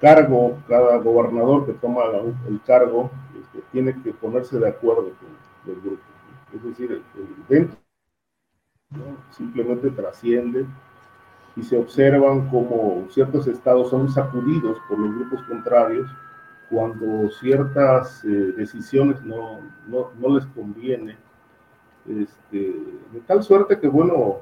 [0.00, 2.02] cargo, cada gobernador que toma
[2.48, 3.10] el cargo
[3.40, 6.02] este, tiene que ponerse de acuerdo con el grupo.
[6.54, 7.02] Es decir,
[7.48, 7.76] dentro
[9.30, 10.66] simplemente trasciende
[11.56, 16.08] y se observan como ciertos estados son sacudidos por los grupos contrarios
[16.70, 21.16] cuando ciertas eh, decisiones no, no, no, les conviene.
[22.06, 22.76] Este,
[23.12, 24.40] de tal suerte que, bueno,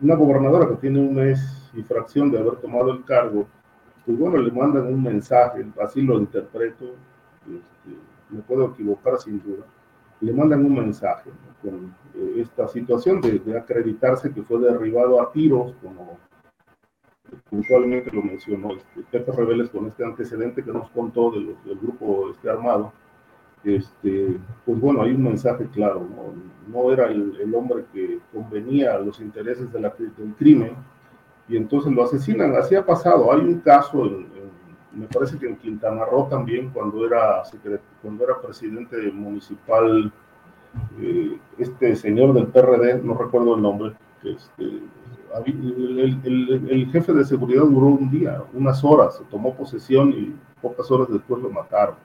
[0.00, 3.46] una gobernadora que tiene un mes y fracción de haber tomado el cargo,
[4.04, 6.94] pues bueno, le mandan un mensaje, así lo interpreto,
[7.44, 7.96] este,
[8.30, 9.64] me puedo equivocar sin duda,
[10.20, 11.30] le mandan un mensaje
[11.62, 16.18] con eh, esta situación de, acreditarse que fue derribado a tiros, como
[17.50, 22.50] puntualmente lo mencionó este, Pepe Reveles con este antecedente que nos contó del grupo este
[22.50, 22.92] armado,
[23.64, 26.06] este, pues bueno, hay un mensaje claro,
[26.68, 30.72] no, era el, hombre que convenía a los intereses de del crimen,
[31.48, 32.54] y entonces lo asesinan.
[32.56, 33.32] Así ha pasado.
[33.32, 34.04] Hay un caso,
[34.92, 37.42] me parece que en Quintana Roo también, cuando era,
[38.02, 40.12] cuando era presidente municipal,
[41.00, 43.92] eh, este señor del PRD, no recuerdo el nombre,
[44.24, 44.80] este,
[45.44, 50.90] el, el, el, jefe de seguridad duró un día, unas horas, tomó posesión y pocas
[50.90, 51.96] horas después lo mataron.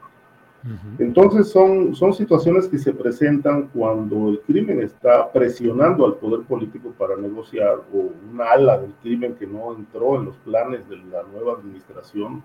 [1.00, 6.94] Entonces son, son situaciones que se presentan cuando el crimen está presionando al poder político
[6.98, 11.24] para negociar o una ala del crimen que no entró en los planes de la
[11.34, 12.44] nueva administración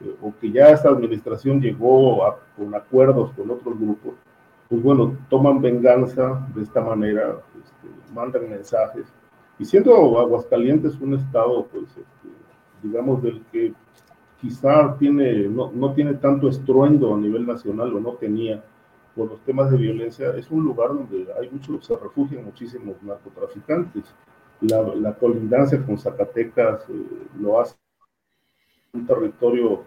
[0.00, 4.14] eh, o que ya esta administración llegó con acuerdos con otros grupos,
[4.68, 9.06] pues bueno, toman venganza de esta manera, este, mandan mensajes.
[9.60, 12.28] Y siendo Aguascalientes un estado, pues, este,
[12.82, 13.74] digamos, del que
[14.40, 18.64] quizá tiene, no, no, tiene tanto estruendo a nivel nacional o no tenía
[19.14, 24.04] por los temas de violencia, es un lugar donde hay muchos, se refugian muchísimos narcotraficantes.
[24.62, 26.94] La, la colindancia con Zacatecas eh,
[27.38, 27.76] lo hace
[28.94, 29.84] un territorio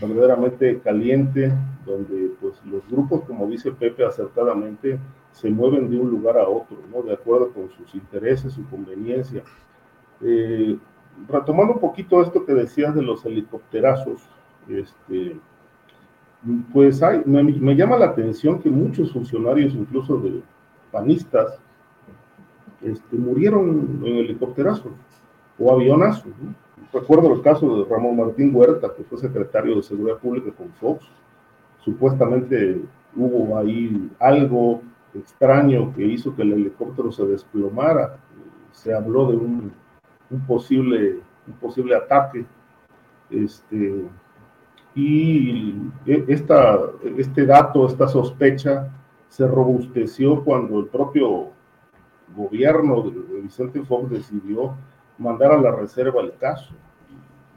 [0.00, 1.52] verdaderamente caliente,
[1.86, 4.98] donde pues los grupos, como dice Pepe acertadamente,
[5.32, 7.02] se mueven de un lugar a otro, ¿no?
[7.02, 9.42] De acuerdo con sus intereses, su conveniencia.
[10.20, 10.78] Eh,
[11.28, 14.22] retomando un poquito esto que decías de los helicópterazos,
[14.68, 15.36] este,
[16.72, 20.42] pues hay, me, llama la atención que muchos funcionarios, incluso de
[20.90, 21.58] panistas,
[22.82, 24.92] este, murieron en helicópterazos
[25.58, 26.32] o avionazos.
[26.92, 31.06] Recuerdo el caso de Ramón Martín Huerta, que fue secretario de Seguridad Pública con Fox.
[31.84, 32.82] Supuestamente
[33.16, 34.82] hubo ahí algo
[35.14, 38.18] extraño que hizo que el helicóptero se desplomara.
[38.72, 39.72] Se habló de un
[40.46, 42.44] posible, un posible ataque.
[43.30, 44.04] Este,
[44.94, 45.74] y
[46.06, 46.78] e, esta,
[47.16, 48.90] este dato, esta sospecha,
[49.28, 51.50] se robusteció cuando el propio
[52.36, 54.74] gobierno de Vicente Fox decidió
[55.18, 56.74] mandar a la reserva el caso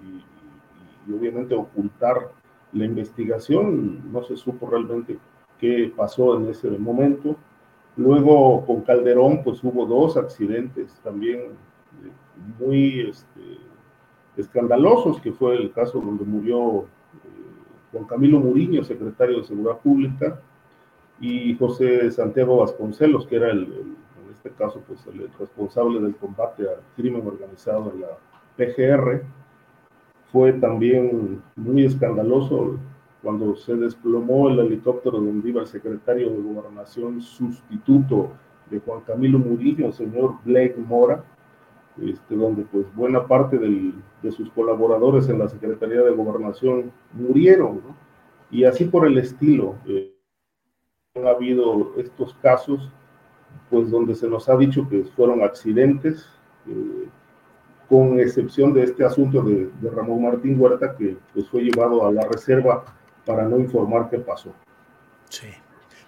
[0.01, 2.31] y, obviamente ocultar
[2.71, 4.11] la investigación.
[4.11, 5.17] No se supo realmente
[5.95, 7.35] pasó en ese momento.
[7.97, 11.51] Luego con Calderón pues hubo dos accidentes también
[12.59, 13.57] muy este,
[14.37, 16.85] escandalosos, que fue el caso donde murió eh,
[17.91, 20.39] Juan Camilo Muriño, secretario de Seguridad Pública,
[21.19, 26.63] y José Santiago Vasconcelos, que era el, en este caso pues el responsable del combate
[26.63, 28.17] al crimen organizado en la
[28.57, 29.23] PGR.
[30.31, 32.77] Fue también muy escandaloso
[33.25, 38.33] cuando se desplomó el helicóptero donde iba el secretario de Gobernación sustituto
[38.69, 41.23] de Juan Camilo Murillo, el señor Blake Mora,
[41.99, 47.81] este, donde pues buena parte de sus colaboradores en la Secretaría de Gobernación murieron,
[48.51, 49.73] y así por el estilo.
[49.87, 50.13] Eh,
[51.15, 52.91] ha habido estos casos,
[53.71, 56.29] pues donde se nos ha dicho que fueron accidentes,
[56.67, 57.07] eh,
[57.89, 62.21] con excepción de este asunto de, Ramón Martín Huerta, que pues, fue llevado a la
[62.27, 62.83] reserva
[63.25, 64.53] para no informar qué pasó.
[65.29, 65.47] Sí.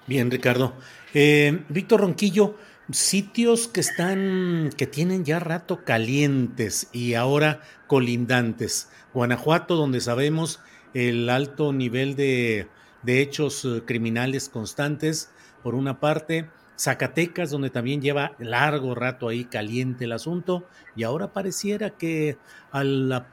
[0.05, 0.73] Bien, Ricardo.
[1.13, 2.55] Eh, Víctor Ronquillo,
[2.89, 8.89] sitios que están, que tienen ya rato calientes y ahora colindantes.
[9.13, 10.61] Guanajuato, donde sabemos
[10.93, 12.67] el alto nivel de,
[13.03, 15.29] de hechos eh, criminales constantes,
[15.61, 16.49] por una parte.
[16.77, 22.37] Zacatecas, donde también lleva largo rato ahí caliente el asunto, y ahora pareciera que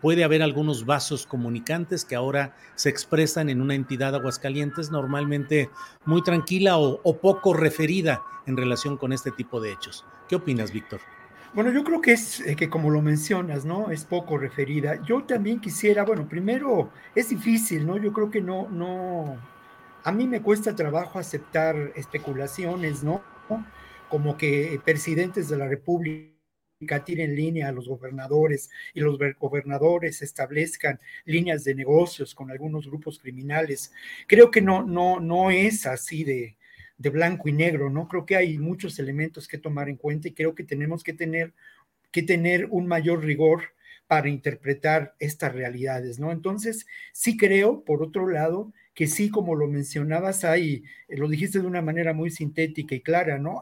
[0.00, 5.68] puede haber algunos vasos comunicantes que ahora se expresan en una entidad Aguascalientes normalmente
[6.06, 10.04] muy tranquila o, poco referida en relación con este tipo de hechos.
[10.28, 11.00] ¿Qué opinas, Víctor?
[11.52, 13.90] Bueno, yo creo que es eh, que como lo mencionas, ¿no?
[13.90, 15.00] Es poco referida.
[15.04, 17.96] Yo también quisiera, bueno, primero es difícil, ¿no?
[17.96, 19.36] Yo creo que no, no,
[20.02, 23.22] a mí me cuesta trabajo aceptar especulaciones, ¿no?
[24.08, 26.34] Como que presidentes de la República
[27.04, 33.18] tiren línea a los gobernadores y los gobernadores establezcan líneas de negocios con algunos grupos
[33.18, 33.92] criminales.
[34.26, 36.56] Creo que no, no, no es así de,
[36.98, 38.08] de blanco y negro, ¿no?
[38.08, 41.52] Creo que hay muchos elementos que tomar en cuenta y creo que tenemos que tener,
[42.10, 43.74] que tener un mayor rigor
[44.06, 46.30] para interpretar estas realidades, ¿no?
[46.30, 51.60] Entonces, sí creo, por otro lado, que sí, como lo mencionabas, hay, eh, lo dijiste
[51.60, 53.60] de una manera muy sintética y clara, ¿no?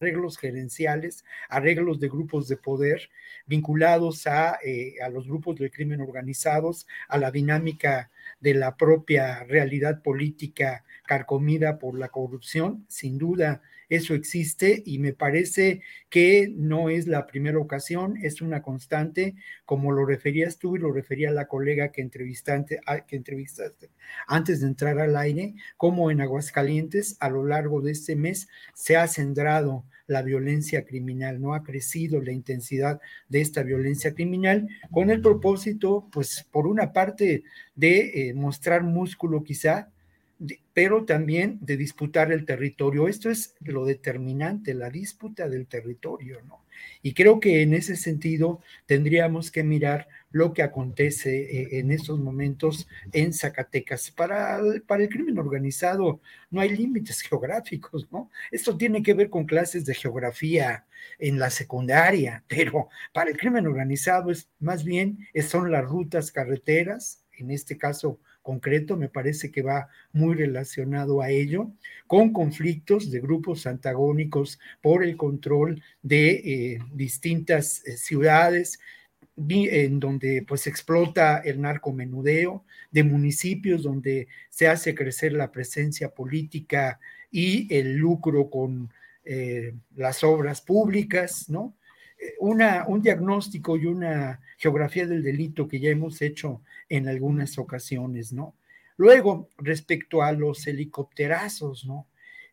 [0.00, 3.08] arreglos gerenciales, arreglos de grupos de poder
[3.46, 8.10] vinculados a, eh, a, los grupos de crimen organizados, a la dinámica
[8.40, 12.84] de la propia realidad política carcomida por la corrupción.
[12.88, 18.62] Sin duda, eso existe y me parece que no es la primera ocasión, es una
[18.62, 19.34] constante,
[19.64, 23.90] como lo referías tú y lo refería la colega que, entrevistaste, entrevistaste
[24.26, 28.96] antes de entrar al aire, como en Aguascalientes a lo largo de este mes se
[28.96, 35.10] ha centrado la violencia criminal, no ha crecido la intensidad de esta violencia criminal con
[35.10, 37.44] el propósito, pues por una parte,
[37.74, 39.90] de eh, mostrar músculo quizá,
[40.72, 43.08] pero también de disputar el territorio.
[43.08, 46.64] Esto es lo determinante, la disputa del territorio, ¿no?
[47.02, 52.20] Y creo que en ese sentido tendríamos que mirar lo que acontece eh, en estos
[52.20, 54.10] momentos en Zacatecas.
[54.12, 56.20] Para el, para el crimen organizado
[56.50, 58.30] no hay límites geográficos, ¿no?
[58.50, 60.86] Esto tiene que ver con clases de geografía
[61.18, 67.24] en la secundaria, pero para el crimen organizado es más bien son las rutas carreteras,
[67.32, 71.70] en este caso concreto, me parece que va muy relacionado a ello,
[72.06, 78.78] con conflictos de grupos antagónicos por el control de eh, distintas eh, ciudades,
[79.36, 86.98] en donde pues explota el narcomenudeo, de municipios donde se hace crecer la presencia política
[87.30, 88.90] y el lucro con
[89.24, 91.74] eh, las obras públicas, ¿no?
[92.40, 98.32] Una, un diagnóstico y una geografía del delito que ya hemos hecho en algunas ocasiones,
[98.32, 98.54] ¿no?
[98.96, 102.08] Luego, respecto a los helicópterazos, ¿no?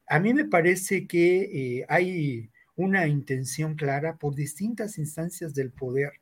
[0.07, 6.13] A mí me parece que eh, hay una intención clara por distintas instancias del poder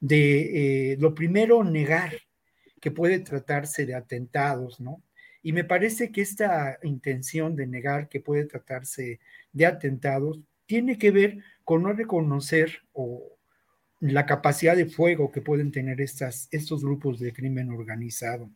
[0.00, 2.14] de, eh, lo primero, negar
[2.80, 5.02] que puede tratarse de atentados, ¿no?
[5.42, 9.20] Y me parece que esta intención de negar que puede tratarse
[9.52, 11.38] de atentados tiene que ver
[11.68, 13.36] con no reconocer o
[14.00, 18.50] la capacidad de fuego que pueden tener estas, estos grupos de crimen organizado.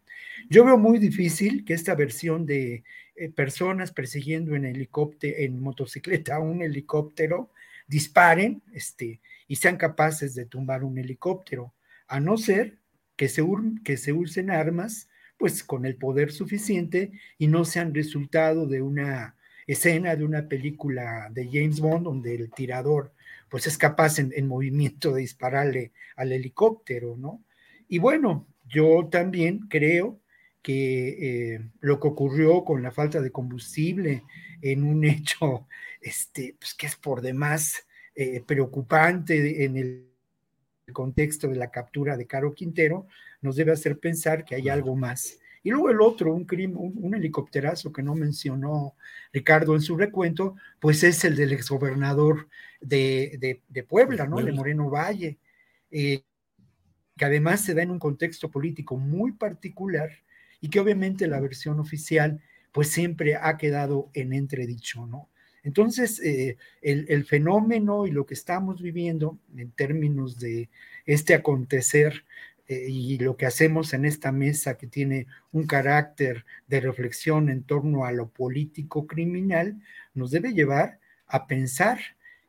[0.48, 2.84] Yo veo muy difícil que esta versión de
[3.14, 7.50] eh, personas persiguiendo en helicóptero, en motocicleta un helicóptero,
[7.86, 11.74] disparen este, y sean capaces de tumbar un helicóptero,
[12.08, 12.78] a no ser
[13.14, 13.44] que se,
[13.84, 19.36] que se usen armas pues con el poder suficiente y no sean resultado de una
[19.72, 23.12] escena de una película de James Bond donde el tirador
[23.48, 27.44] pues es capaz en, movimiento de dispararle al helicóptero, ¿no?
[27.86, 30.20] Y bueno, yo también creo
[30.62, 34.22] que eh, lo que ocurrió con la falta de combustible
[34.62, 35.66] en un hecho
[36.00, 40.12] este, pues que es por demás eh, preocupante en el
[40.92, 43.06] contexto de la captura de Caro Quintero,
[43.40, 45.38] nos debe hacer pensar que hay algo más.
[45.62, 48.94] Y luego el otro, un, crimen, un, helicópterazo que no mencionó
[49.32, 52.48] Ricardo en su recuento, pues es el del exgobernador
[52.80, 54.42] de, de, Puebla, ¿no?
[54.42, 55.38] De Moreno Valle,
[55.90, 56.22] eh,
[57.16, 60.10] que además se da en un contexto político muy particular
[60.60, 62.40] y que obviamente la versión oficial
[62.72, 65.28] pues siempre ha quedado en entredicho, ¿no?
[65.64, 70.68] Entonces, eh, el, fenómeno y lo que estamos viviendo en términos de
[71.06, 72.24] este acontecer
[72.68, 77.64] eh, y lo que hacemos en esta mesa que tiene un carácter de reflexión en
[77.64, 79.80] torno a lo político criminal,
[80.14, 81.98] nos debe llevar a pensar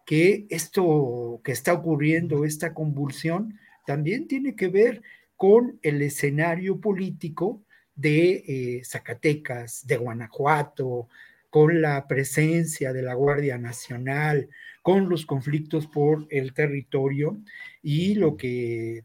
[0.05, 5.01] que esto que está ocurriendo, esta convulsión, también tiene que ver
[5.35, 7.63] con el escenario político
[7.95, 11.07] de eh, Zacatecas, de Guanajuato,
[11.49, 14.49] con la presencia de la Guardia Nacional,
[14.81, 17.37] con los conflictos por el territorio
[17.81, 19.03] y lo que,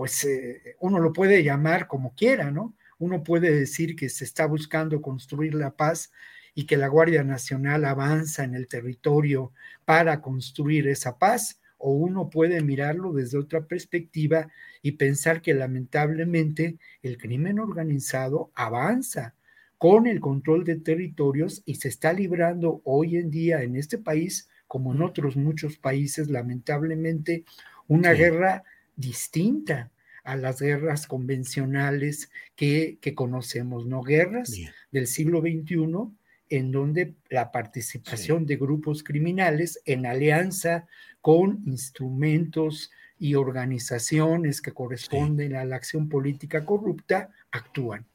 [0.00, 2.74] pues, eh, uno lo puede llamar como quiera, ¿no?
[2.98, 6.10] Uno puede decir que se está buscando construir la paz
[6.54, 9.52] y que la Guardia Nacional avanza en el territorio
[9.84, 14.48] para construir esa paz, o uno puede mirarlo desde otra perspectiva
[14.80, 19.34] y pensar que lamentablemente el crimen organizado avanza
[19.76, 24.48] con el control de territorios y se está librando hoy en día en este país,
[24.66, 27.44] como en otros muchos países, lamentablemente,
[27.86, 28.64] una guerra
[28.96, 29.90] distinta
[30.24, 34.02] a las guerras convencionales que, conocemos, ¿no?
[34.02, 34.54] Guerras
[34.90, 35.86] del siglo XXI
[36.50, 40.86] en donde la participación de grupos criminales en alianza
[41.20, 48.06] con instrumentos y organizaciones que corresponden a la acción política corrupta actúan.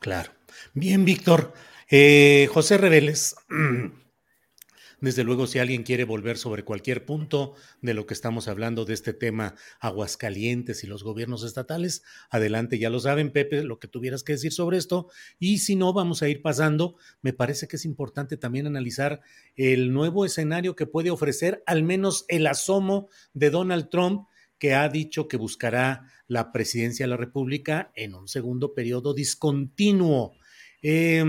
[0.00, 0.32] Claro.
[0.74, 1.54] Bien, Víctor.
[1.88, 3.36] Eh, José Reveles,
[5.04, 7.52] Desde luego, si alguien quiere volver sobre cualquier punto
[7.82, 12.88] de lo que estamos hablando de este tema Aguascalientes y los gobiernos estatales, adelante, ya
[12.88, 15.10] lo saben, Pepe, lo que tuvieras que decir sobre esto.
[15.38, 16.96] Y si no, vamos a ir pasando.
[17.20, 19.20] Me parece que es importante también analizar
[19.56, 24.26] el nuevo escenario que puede ofrecer al menos el asomo de Donald Trump
[24.58, 30.32] que ha dicho que buscará la presidencia de la República en un segundo periodo discontinuo.
[30.80, 31.22] Eh,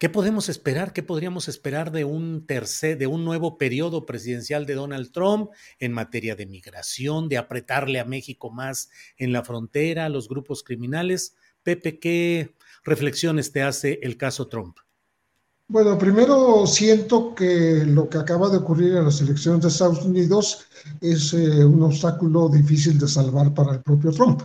[0.00, 0.94] ¿Qué podemos esperar?
[0.94, 5.92] ¿Qué podríamos esperar de un tercer, de un nuevo periodo presidencial de Donald Trump en
[5.92, 11.34] materia de migración, de apretarle a México más en la frontera, a los grupos criminales?
[11.62, 14.78] Pepe, ¿qué reflexiones te hace el caso Trump?
[15.68, 20.64] Bueno, primero siento que lo que acaba de ocurrir en las elecciones de Estados Unidos
[21.02, 24.44] es eh, un obstáculo difícil de salvar para el propio Trump.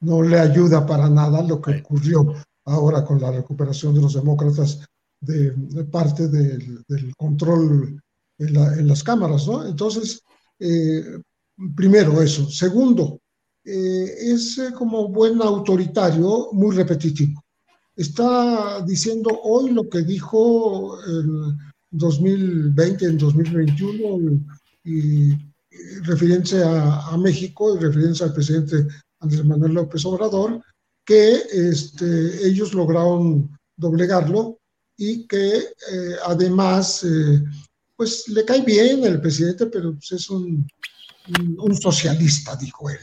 [0.00, 2.34] No le ayuda para nada lo que ocurrió
[2.70, 4.80] ahora con la recuperación de los demócratas
[5.20, 5.52] de,
[5.90, 6.84] parte del,
[7.16, 8.00] control
[8.38, 9.66] en, las cámaras, ¿no?
[9.66, 10.22] Entonces,
[10.58, 11.04] eh,
[11.76, 12.48] primero eso.
[12.48, 13.20] Segundo,
[13.64, 17.42] eh, es eh, como buen autoritario muy repetitivo.
[17.94, 21.58] Está diciendo hoy lo que dijo en
[21.90, 24.40] 2020, en 2021,
[24.84, 25.32] y,
[26.02, 28.86] refiriéndose a, a, México y refiriéndose al presidente
[29.20, 30.62] Andrés Manuel López Obrador,
[31.04, 34.58] que este, ellos lograron doblegarlo
[34.96, 37.42] y que eh, además eh,
[37.96, 40.66] pues le cae bien el presidente, pero pues, es un,
[41.80, 42.98] socialista, dijo él.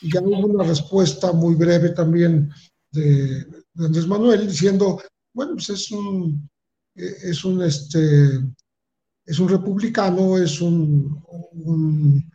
[0.00, 2.50] Y ya hubo una respuesta muy breve también
[2.90, 3.46] de,
[3.78, 5.00] Andrés Manuel diciendo,
[5.32, 6.48] bueno, pues es un,
[6.94, 8.40] es un, este,
[9.24, 11.22] es un republicano, es un,
[11.52, 12.32] un,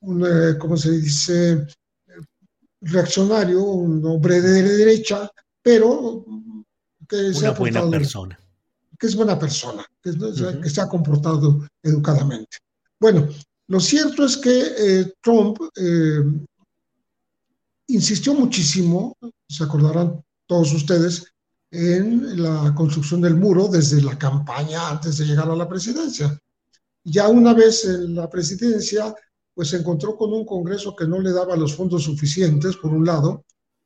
[0.00, 1.66] un eh, ¿cómo se dice?
[2.84, 5.30] Reaccionario, un hombre de derecha,
[5.62, 6.24] pero
[7.08, 8.38] que Una buena persona.
[8.98, 12.58] Que es buena persona, que, se ha comportado educadamente.
[13.00, 13.28] Bueno,
[13.66, 16.22] lo cierto es que eh, Trump eh,
[17.88, 19.16] insistió muchísimo,
[19.48, 21.34] se acordarán todos ustedes,
[21.70, 26.38] en la construcción del muro desde la campaña antes de llegar a la presidencia.
[27.02, 29.12] Ya una vez en la presidencia,
[29.54, 33.06] pues se encontró con un Congreso que no le daba los fondos suficientes, por un
[33.06, 33.44] lado,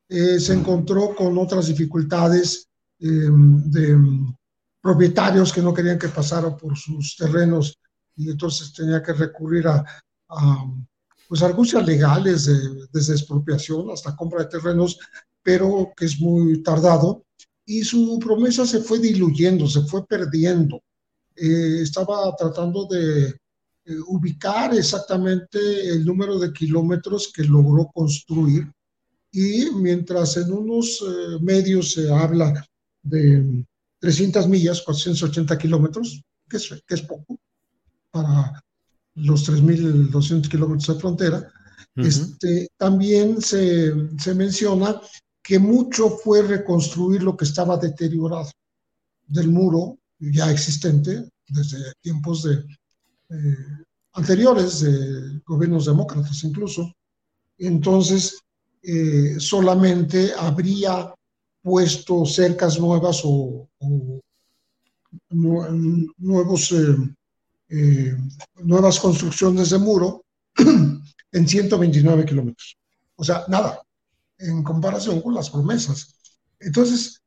[0.08, 2.66] eh, se encontró con otras dificultades
[2.98, 4.34] em, de em,
[4.80, 7.78] propietarios que no querían que pasara por sus terrenos
[8.16, 9.84] y entonces tenía que recurrir a,
[11.28, 12.50] pues argucias legales
[12.90, 14.98] desde expropiación hasta compra de terrenos,
[15.42, 17.24] pero que es muy tardado
[17.66, 20.82] y su promesa se fue diluyendo, se fue perdiendo.
[21.36, 23.36] Eh, estaba tratando de
[23.88, 25.58] eh, ubicar exactamente
[25.88, 28.70] el número de kilómetros que logró construir
[29.32, 32.66] y mientras en unos eh, medios se habla
[33.02, 33.64] de
[33.98, 37.38] 300 millas, 480 kilómetros, que es, que es poco
[38.10, 38.62] para
[39.14, 41.52] los 3.200 kilómetros de frontera,
[41.96, 45.00] este, también se, se menciona
[45.42, 48.50] que mucho fue reconstruir lo que estaba deteriorado
[49.26, 52.64] del muro ya existente desde tiempos de
[53.30, 53.84] eh,
[54.14, 56.94] anteriores de gobiernos demócratas incluso.
[57.58, 58.38] Entonces,
[58.82, 61.14] eh, solamente habría
[61.62, 63.68] puesto cercas nuevas o,
[65.30, 66.74] nuevos,
[67.68, 68.16] eh,
[68.56, 70.24] nuevas construcciones de muro
[71.32, 72.76] en 129 kilómetros.
[73.16, 73.82] O sea, nada,
[74.38, 76.14] en comparación con las promesas.
[76.60, 77.20] Entonces,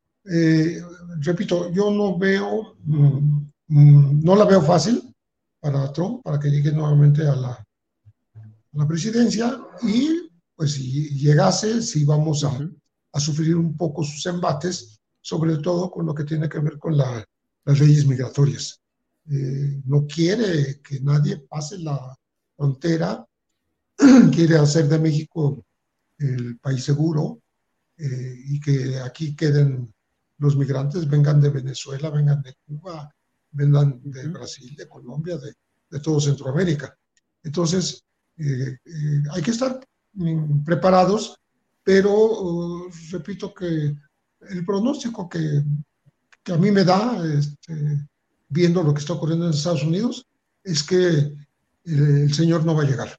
[1.19, 5.11] repito, yo no veo, mm, mm, no la veo fácil
[5.62, 7.66] para Trump, para que llegue nuevamente a la,
[8.74, 9.62] la presidencia.
[9.84, 12.60] Y pues si llegase, si vamos a,
[13.14, 16.98] a, sufrir un poco sus embates, sobre todo con lo que tiene que ver con
[16.98, 17.24] la,
[17.66, 18.82] las leyes migratorias.
[19.30, 22.18] Eh, no quiere que nadie pase la
[22.58, 23.26] frontera,
[24.34, 25.64] quiere hacer de México
[26.18, 27.42] el país seguro
[27.98, 29.94] eh, y que aquí queden
[30.40, 33.14] los migrantes, vengan de Venezuela, vengan de Cuba,
[33.52, 35.53] vengan de Brasil, de Colombia, de,
[35.90, 36.95] de todo Centroamérica.
[37.44, 38.03] Entonces,
[38.38, 39.80] eh, eh, hay que estar
[40.65, 41.38] preparados,
[41.84, 43.95] pero uh, repito que
[44.49, 45.64] el pronóstico que,
[46.44, 48.07] que, a mí me da, este,
[48.49, 50.26] viendo lo que está ocurriendo en Estados Unidos,
[50.64, 51.38] es que el,
[51.86, 53.18] el señor no va a llegar.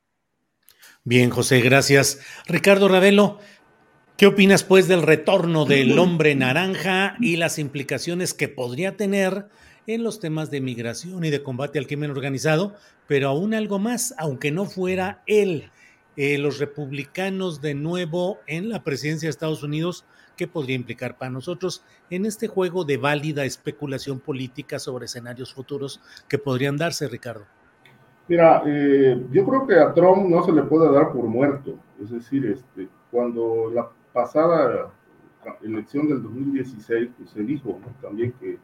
[1.05, 2.21] Bien, José, gracias.
[2.47, 3.39] Ricardo Ravelo,
[4.17, 9.49] ¿qué opinas pues del retorno del hombre naranja y las implicaciones que podría tener
[9.87, 12.75] en los temas de migración y de combate al crimen organizado,
[13.07, 15.71] pero aún algo más, aunque no fuera él,
[16.17, 20.05] eh, los republicanos de nuevo en la presidencia de Estados Unidos,
[20.37, 26.01] ¿qué podría implicar para nosotros en este juego de válida especulación política sobre escenarios futuros
[26.29, 27.45] que podrían darse, Ricardo?
[28.29, 31.79] Mira, eh, yo creo que a Trump no se le puede dar por muerto.
[32.03, 34.93] Es decir, este, cuando la pasada
[35.63, 38.59] elección del 2016 pues, se dijo también que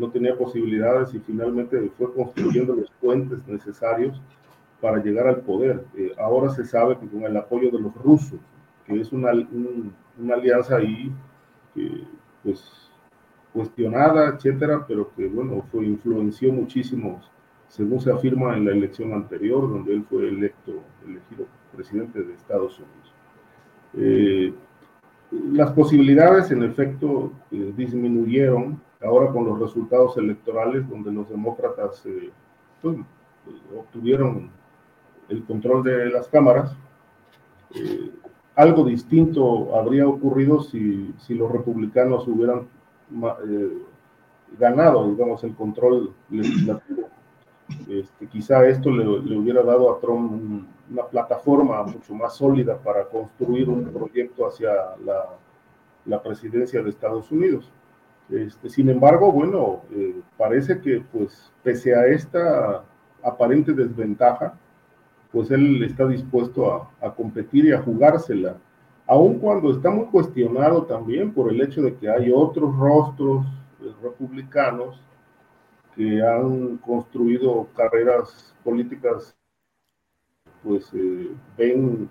[0.00, 4.20] no tenía posibilidades y finalmente fue construyendo los puentes necesarios
[4.80, 5.84] para llegar al poder.
[5.96, 8.40] Eh, ahora se sabe que con el apoyo de los rusos,
[8.86, 9.30] que es una,
[10.18, 11.12] una alianza ahí
[11.74, 12.04] que,
[12.42, 12.90] pues,
[13.52, 17.20] cuestionada, etcétera, pero que, bueno, fue, influenció muchísimo,
[17.68, 22.78] según se afirma en la elección anterior, donde él fue electo, elegido presidente de Estados
[22.78, 23.14] Unidos.
[23.94, 24.54] Eh,
[25.52, 32.30] las posibilidades, en efecto, eh, disminuyeron ahora con los resultados electorales donde los demócratas eh,
[32.82, 32.96] pues,
[33.76, 34.50] obtuvieron
[35.28, 36.76] el control de las cámaras,
[37.74, 38.10] eh,
[38.56, 42.66] algo distinto habría ocurrido si, los republicanos hubieran
[43.48, 43.78] eh,
[44.58, 47.08] ganado, digamos, el control legislativo.
[47.88, 49.06] Este, quizá esto le,
[49.36, 54.70] hubiera dado a Trump una plataforma mucho más sólida para construir un proyecto hacia
[56.04, 57.70] la presidencia de Estados Unidos.
[58.30, 62.84] Este, sin embargo, bueno, eh, parece que pues pese a esta
[63.22, 64.54] aparente desventaja,
[65.32, 68.56] pues él está dispuesto a, a, competir y a jugársela,
[69.06, 73.46] aun cuando está muy cuestionado también por el hecho de que hay otros rostros
[74.02, 75.00] republicanos
[75.94, 79.36] que han construido carreras políticas,
[80.62, 82.08] pues eh, ven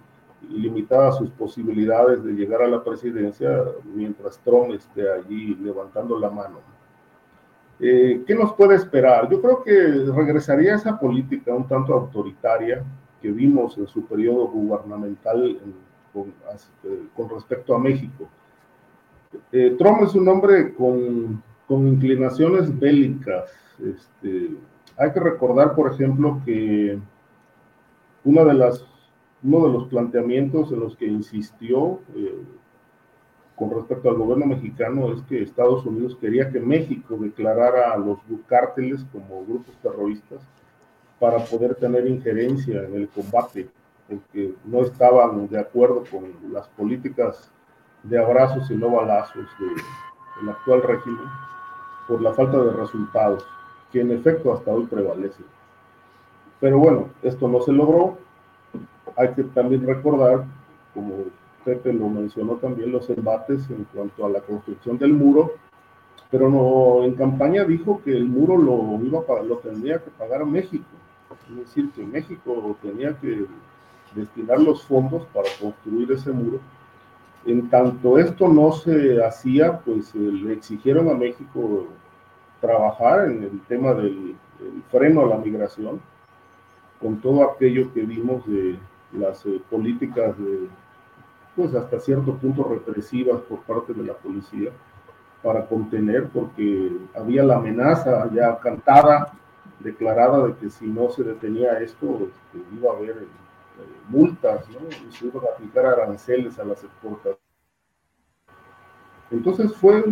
[0.50, 3.64] limitadas sus posibilidades de llegar a la presidencia
[3.94, 6.60] mientras Trump esté allí levantando la mano.
[7.80, 9.30] Eh, ¿Qué nos puede esperar?
[9.30, 9.72] Yo creo que
[10.14, 12.84] regresaría a esa política un tanto autoritaria
[13.22, 15.60] que vimos en su periodo gubernamental
[16.14, 16.28] con,
[16.84, 18.28] eh, con, respecto a México.
[19.52, 23.50] Eh, Trump es un hombre con, con inclinaciones bélicas.
[23.80, 24.50] Este,
[24.98, 27.00] hay que recordar, por ejemplo, que
[28.26, 28.86] una de las
[29.44, 32.44] uno de los planteamientos en los que insistió eh,
[33.56, 38.18] con respecto al gobierno mexicano es que Estados Unidos quería que México declarara a los
[38.48, 40.42] cárteles como grupos terroristas
[41.20, 43.70] para poder tener injerencia en el combate,
[44.08, 47.52] en que no estaban de acuerdo con las políticas
[48.04, 51.26] de abrazos y no balazos del actual régimen
[52.08, 53.46] por la falta de resultados,
[53.92, 55.44] que en efecto hasta hoy prevalece.
[56.62, 58.18] Pero bueno, esto no se logró,
[59.20, 60.46] hay que también recordar,
[60.94, 61.26] como
[61.66, 65.52] Pepe lo mencionó también, los embates en cuanto a la construcción del muro,
[66.32, 70.46] pero no, en campaña dijo que el muro lo, iba a, lo tendría que pagar
[70.46, 70.86] México,
[71.50, 73.46] es decir, que México tenía que
[74.16, 76.60] destinar los fondos para construir ese muro.
[77.46, 81.88] En tanto esto no se hacía, pues eh, le exigieron a México
[82.62, 84.36] trabajar en el tema del
[84.90, 86.00] freno a la migración,
[87.02, 88.78] con todo aquello que vimos de
[89.14, 90.68] las eh, políticas de,
[91.56, 94.72] pues hasta cierto punto represivas por parte de la policía
[95.44, 99.34] para contener, porque había la amenaza ya cantada,
[99.80, 103.26] declarada de que si no se detenía esto, este, iba a haber
[104.10, 104.80] multas, ¿no?
[105.12, 107.40] se iban a aplicar aranceles a las exportaciones.
[109.32, 110.04] Entonces fue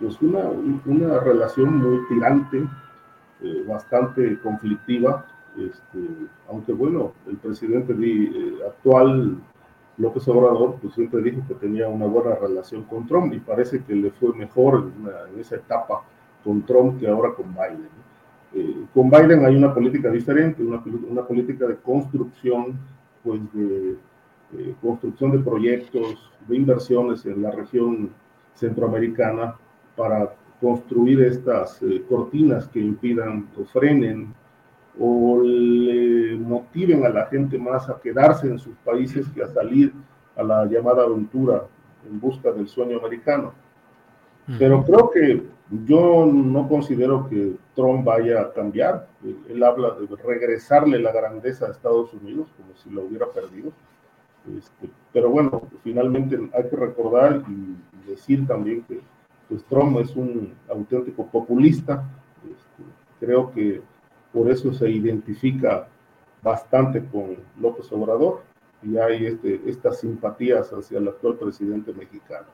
[0.00, 2.66] pues una, relación muy tirante,
[3.42, 5.26] eh, bastante conflictiva,
[5.58, 5.98] este,
[6.48, 9.38] aunque bueno, el presidente eh, actual
[9.98, 13.94] López Obrador pues siempre dijo que tenía una buena relación con Trump y parece que
[13.94, 14.90] le fue mejor
[15.32, 16.02] en, esa etapa
[16.44, 17.88] con Trump que ahora con Biden.
[18.54, 22.78] Eh, con Biden hay una política diferente, una, una política de construcción,
[23.24, 23.96] pues de,
[24.80, 28.10] construcción de proyectos, de inversiones en la región
[28.54, 29.56] centroamericana
[29.96, 34.32] para construir estas eh, cortinas que impidan o frenen
[34.98, 39.92] o le motiven a la gente más a quedarse en sus países que a salir
[40.36, 41.64] a la llamada aventura
[42.08, 43.52] en busca del sueño americano.
[44.58, 45.42] Pero creo que
[45.84, 49.08] yo no considero que Trump vaya a cambiar.
[49.48, 53.72] Él habla de regresarle la grandeza a Estados Unidos, como si lo hubiera perdido.
[54.56, 59.00] Este, pero bueno, finalmente hay que recordar y decir también que
[59.48, 62.04] pues, Trump es un auténtico populista.
[62.44, 62.84] Este,
[63.18, 63.82] creo que
[64.36, 65.88] por eso se identifica
[66.42, 68.42] bastante con López Obrador
[68.82, 72.44] y hay este, estas simpatías hacia el actual presidente mexicano.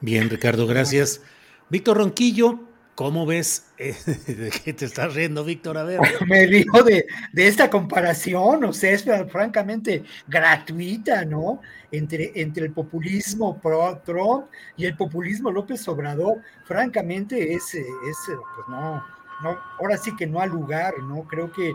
[0.00, 1.20] Bien, Ricardo, gracias.
[1.68, 2.60] Víctor Ronquillo,
[2.94, 3.72] ¿cómo ves?
[3.76, 5.78] ¿De qué te estás riendo, Víctor?
[5.78, 5.98] A ver.
[6.28, 11.60] Me río de, esta comparación, o sea, es francamente gratuita, ¿no?
[11.90, 14.44] Entre, entre el populismo pro Trump
[14.76, 16.36] y el populismo López Obrador,
[16.66, 21.22] francamente es, es pues no, no, ahora sí que no ha lugar, ¿no?
[21.24, 21.74] Creo que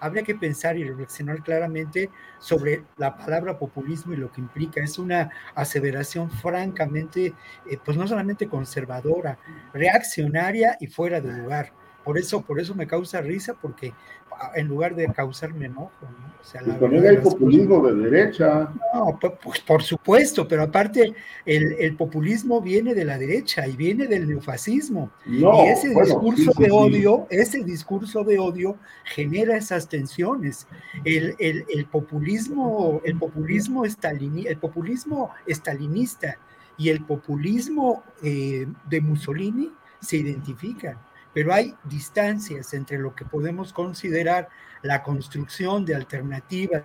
[0.00, 4.82] habría que pensar y reflexionar claramente sobre la palabra populismo y lo que implica.
[4.82, 7.34] Es una aseveración francamente,
[7.70, 9.38] eh, pues no solamente conservadora,
[9.72, 11.72] reaccionaria y fuera de lugar.
[12.04, 13.94] Por eso, por eso me causa risa, porque
[14.54, 15.92] en lugar de causarme enojo.
[16.02, 16.34] ¿no?
[16.40, 18.70] O sea, la también hay populismo de derecha.
[18.92, 21.14] No, pues por supuesto, pero aparte
[21.46, 25.10] el, populismo viene de la derecha y viene del neofascismo.
[25.26, 30.66] y ese discurso de odio, ese discurso de odio genera esas tensiones.
[31.04, 36.38] El, populismo, el populismo el populismo estalinista
[36.76, 40.98] y el populismo eh, de Mussolini se identifican
[41.34, 44.48] pero hay distancias entre lo que podemos considerar
[44.82, 46.84] la construcción de alternativas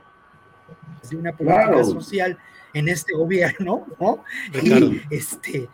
[1.09, 2.38] de una política social
[2.73, 4.23] en este gobierno, ¿no?
[4.61, 5.69] Y este,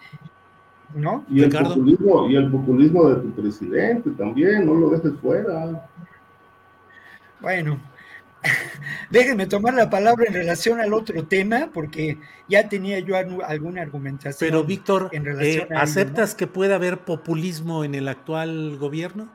[0.94, 1.26] ¿no?
[1.30, 5.88] Y el, populismo, y el populismo de tu presidente también, no lo dejes fuera.
[7.42, 7.80] Bueno,
[9.10, 12.18] Déjenme tomar la palabra en relación al otro tema, porque
[12.48, 14.50] ya tenía yo alguna argumentación.
[14.50, 19.30] Pero, Víctor, eh, ¿aceptas que pueda haber populismo en el actual gobierno?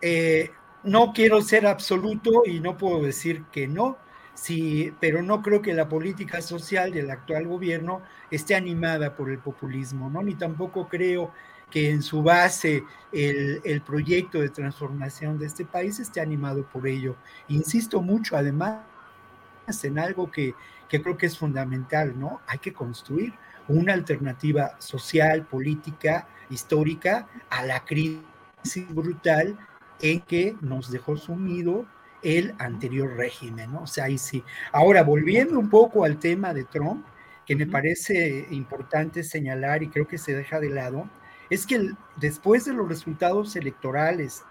[0.00, 0.50] Eh,
[0.82, 3.98] no quiero ser absoluto y no puedo decir que no,
[4.34, 9.38] sí, pero no creo que la política social del actual gobierno esté animada por el
[9.38, 10.22] populismo, ¿no?
[10.22, 11.32] Ni tampoco creo
[11.72, 17.16] que en su base el, proyecto de transformación de este país esté animado por ello.
[17.48, 18.82] Insisto mucho, además,
[19.82, 20.54] en algo que,
[20.88, 22.42] creo que es fundamental, ¿no?
[22.46, 23.32] Hay que construir
[23.68, 28.22] una alternativa social, política, histórica a la crisis
[28.90, 29.58] brutal
[30.02, 31.86] en que nos dejó sumido
[32.22, 33.84] el anterior régimen, ¿no?
[33.84, 34.44] O sea, ahí sí.
[34.72, 37.06] Ahora, volviendo un poco al tema de Trump,
[37.46, 41.08] que me parece importante señalar y creo que se deja de lado,
[41.52, 44.42] es que después de los resultados electorales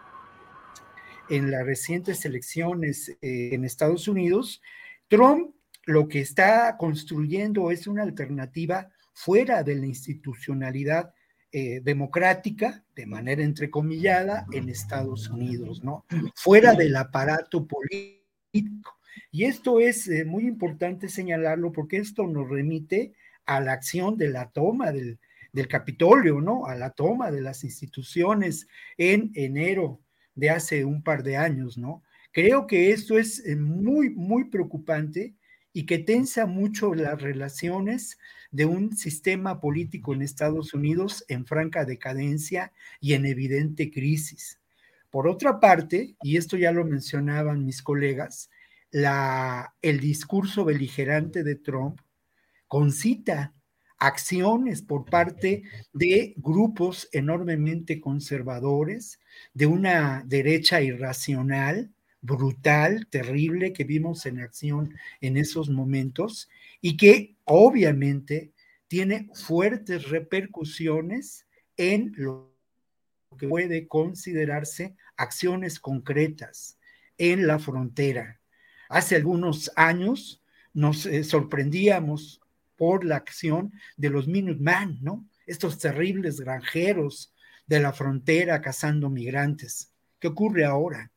[1.29, 4.61] en las recientes elecciones eh, en Estados Unidos,
[5.07, 5.55] Trump
[5.85, 11.11] lo que está construyendo es una alternativa fuera de la institucionalidad
[11.51, 16.05] eh, democrática, de manera entrecomillada, en Estados Unidos, ¿no?
[16.35, 18.99] Fuera del aparato político.
[19.31, 23.13] Y esto es eh, muy importante señalarlo porque esto nos remite
[23.47, 25.17] a la acción de la toma del,
[25.51, 26.65] del Capitolio, ¿no?
[26.65, 28.67] A la toma de las instituciones
[28.97, 29.99] en enero
[30.35, 32.03] de hace un par de años, ¿no?
[32.31, 35.35] Creo que esto es eh, muy, muy preocupante
[35.73, 38.17] y que tensa mucho las relaciones
[38.51, 44.59] de un sistema político en Estados Unidos en franca decadencia y en evidente crisis.
[45.09, 48.49] Por otra parte, y esto ya lo mencionaban mis colegas,
[48.91, 51.99] el discurso beligerante de Trump
[52.67, 53.53] concita
[54.01, 55.61] acciones por parte
[55.93, 59.19] de grupos enormemente conservadores,
[59.53, 66.49] de una derecha irracional, brutal, terrible que vimos en acción en esos momentos
[66.81, 68.51] y que obviamente
[68.87, 71.45] tiene fuertes repercusiones
[71.77, 72.51] en lo
[73.37, 76.79] que puede considerarse acciones concretas
[77.19, 78.41] en la frontera.
[78.89, 80.41] Hace algunos años
[80.73, 82.40] nos eh, sorprendíamos
[82.81, 85.23] por la acción de los Minuteman, ¿no?
[85.45, 87.31] Estos terribles granjeros
[87.67, 89.93] de la frontera cazando migrantes.
[90.19, 91.11] ¿Qué ocurre ahora?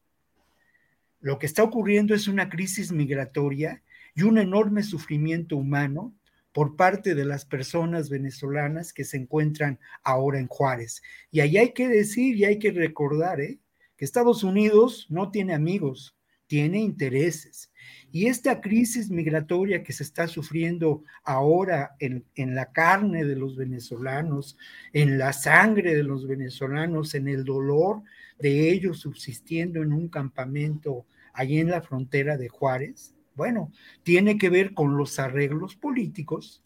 [1.20, 3.82] Lo que está ocurriendo es una crisis migratoria
[4.15, 6.15] y un enorme sufrimiento humano
[6.53, 11.03] por parte de las personas venezolanas que se encuentran ahora en Juárez.
[11.31, 13.59] Y ahí hay que decir y hay que recordar ¿eh?
[13.97, 16.15] que Estados Unidos no tiene amigos,
[16.55, 17.72] tiene intereses.
[18.12, 23.56] Y esta crisis migratoria que se está sufriendo ahora en, en, la carne de los
[23.56, 24.56] venezolanos,
[24.93, 28.02] en la sangre de los venezolanos, en el dolor
[28.39, 33.72] de ellos subsistiendo en un campamento allí en la frontera de Juárez, bueno,
[34.05, 36.62] tiene que ver con los arreglos políticos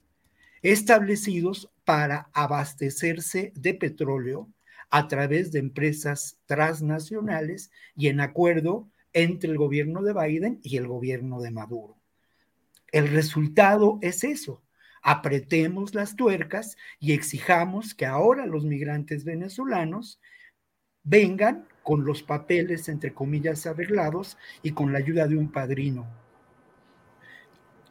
[0.61, 4.51] establecidos para abastecerse de petróleo
[4.91, 10.87] a través de empresas transnacionales y en acuerdo entre el gobierno de Biden y el
[10.87, 11.97] gobierno de Maduro.
[12.93, 14.63] El resultado es eso.
[15.03, 20.21] Apretemos las tuercas y exijamos que ahora los migrantes venezolanos
[21.05, 26.07] vengan con los papeles, entre comillas, arreglados y con la ayuda de un padrino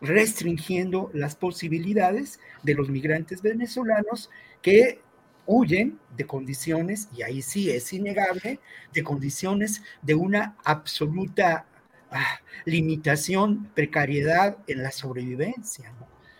[0.01, 4.29] restringiendo las posibilidades de los migrantes venezolanos
[4.61, 5.01] que
[5.47, 8.59] huyen de condiciones, y ahí sí es innegable,
[8.93, 11.65] de condiciones de una absoluta
[12.11, 15.91] ah, limitación, precariedad en la sobrevivencia.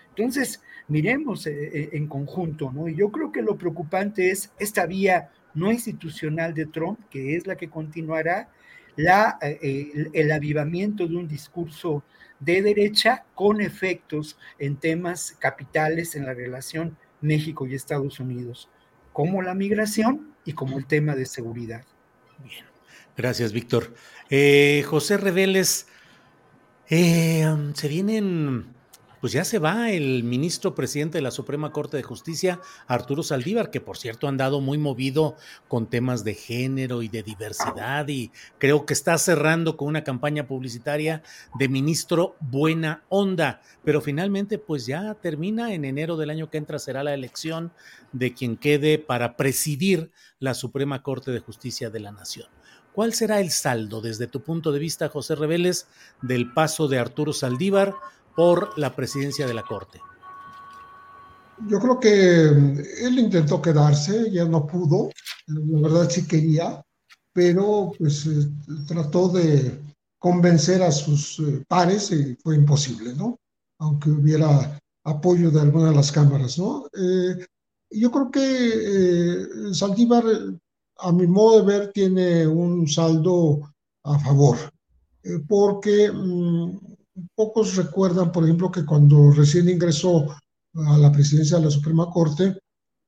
[0.10, 2.88] Entonces, miremos eh, eh, en conjunto, ¿no?
[2.88, 7.48] Y yo creo que lo preocupante es esta vía no institucional de Trump, que es
[7.48, 8.50] la que continuará,
[8.96, 12.04] la, eh, el avivamiento de un discurso
[12.40, 18.70] de derecha con efectos en temas capitales en la relación México y Estados Unidos,
[19.18, 21.84] como la migración y como el tema de seguridad.
[22.44, 22.68] Bien,
[23.16, 23.96] gracias, Víctor.
[24.30, 25.88] Eh, José Reveles,
[26.88, 28.76] eh, se vienen
[29.22, 33.72] pues ya se va el ministro presidente de la Suprema Corte de Justicia, Arturo Saldívar,
[33.72, 35.36] que por cierto ha andado muy movido
[35.68, 40.48] con temas de género y de diversidad y creo que está cerrando con una campaña
[40.48, 41.24] publicitaria
[41.58, 46.80] de ministro buena onda, pero finalmente pues ya termina en enero del año que entra
[46.80, 47.72] será la elección
[48.12, 52.48] de quien quede para presidir la Suprema Corte de Justicia de la Nación.
[52.98, 55.88] ¿Cuál será el saldo desde tu punto de vista, José Reveles,
[56.24, 57.94] del paso de Arturo Saldívar?
[58.38, 60.00] Por la presidencia de la Corte?
[61.68, 65.10] Yo creo que él intentó quedarse, ya no pudo,
[65.48, 66.86] la verdad sí quería,
[67.34, 68.48] pero pues eh,
[68.88, 69.82] trató de
[70.20, 73.40] convencer a sus eh, pares y fue imposible, ¿no?
[73.80, 76.86] Aunque hubiera apoyo de alguna de las cámaras, ¿no?
[76.94, 77.44] Eh,
[77.90, 80.26] yo creo que Saldívar,
[80.98, 83.62] a mi modo de ver, tiene un saldo
[84.04, 84.58] a favor,
[85.48, 86.97] porque mm,
[87.36, 90.36] Pocos recuerdan, por ejemplo, que cuando recién ingresó
[90.76, 92.58] a la presidencia de la Suprema Corte,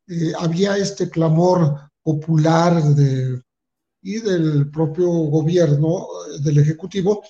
[0.07, 2.81] eh, había este clamor popular
[4.01, 6.07] y del propio gobierno,
[6.41, 7.23] del Ejecutivo,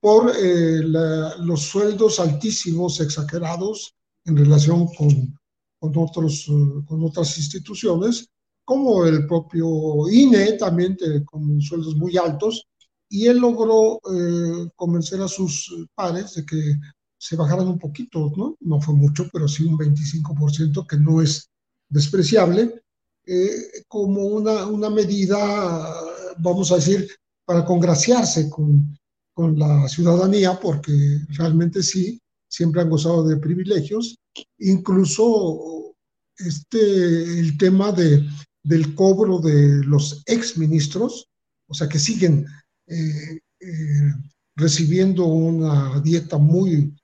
[0.00, 3.94] por eh, los sueldos altísimos, exagerados,
[4.24, 5.38] en relación con,
[5.78, 6.46] con, otros,
[6.86, 8.28] con otras instituciones,
[8.64, 12.66] como el propio INE, también con sueldos muy altos,
[13.12, 16.76] y él logró eh, convencer a sus pares de que
[17.18, 18.56] se bajaran un poquito, ¿no?
[18.60, 21.50] No fue mucho, pero sí un 25%, que no es
[21.90, 22.82] despreciable,
[23.26, 25.94] eh, como una, una medida,
[26.38, 27.06] vamos a decir,
[27.44, 28.98] para congraciarse con,
[29.34, 32.18] con la ciudadanía, porque realmente sí,
[32.48, 34.16] siempre han gozado de privilegios,
[34.58, 35.96] incluso
[36.38, 38.26] este, el tema de,
[38.62, 41.28] del cobro de los exministros,
[41.66, 42.46] o sea, que siguen
[42.92, 44.12] eh, eh,
[44.54, 46.94] recibiendo una dieta muy,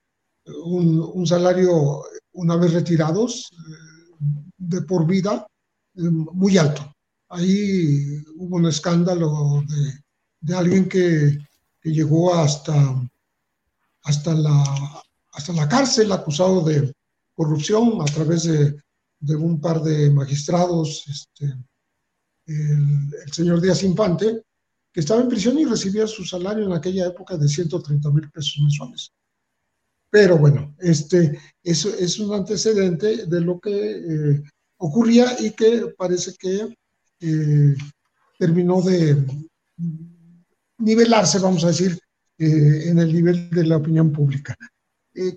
[0.65, 2.03] un, salario
[2.33, 5.47] una vez retirados eh, de por vida
[5.95, 6.93] muy alto.
[7.31, 9.65] Ahí hubo un escándalo
[10.41, 11.39] de, alguien que,
[11.85, 12.75] llegó hasta,
[14.03, 15.03] hasta, la,
[15.33, 16.93] hasta la cárcel acusado de
[17.33, 21.55] corrupción a través de, un par de magistrados, este,
[22.45, 24.43] el, señor Díaz Infante,
[24.93, 28.59] que estaba en prisión y recibía su salario en aquella época de 130 mil pesos
[28.61, 29.13] mensuales.
[30.11, 34.43] Pero bueno, este, eso es un antecedente de lo que eh,
[34.79, 36.75] ocurría y que parece que
[37.21, 37.77] eh,
[38.39, 39.25] terminó de
[40.79, 41.99] nivelarse, vamos a decir,
[42.39, 44.57] eh, en el nivel de la opinión pública.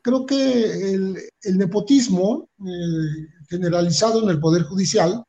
[0.04, 2.50] creo que el, el nepotismo
[3.50, 5.24] generalizado en el Poder Judicial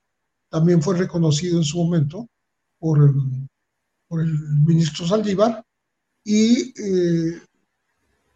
[0.50, 2.28] también fue reconocido en su momento
[2.78, 3.14] por
[4.12, 5.64] por el ministro Saldívar,
[6.22, 6.74] y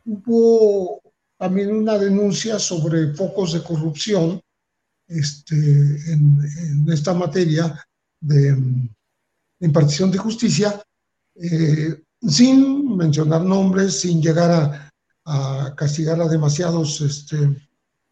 [0.06, 1.02] hubo
[1.36, 4.40] también una denuncia sobre focos de corrupción
[5.06, 7.78] este, en, esta materia
[8.18, 8.56] de
[9.60, 10.82] impartición de justicia,
[11.34, 14.90] eh, sin mencionar nombres, sin llegar
[15.26, 17.36] a, castigar a demasiados este,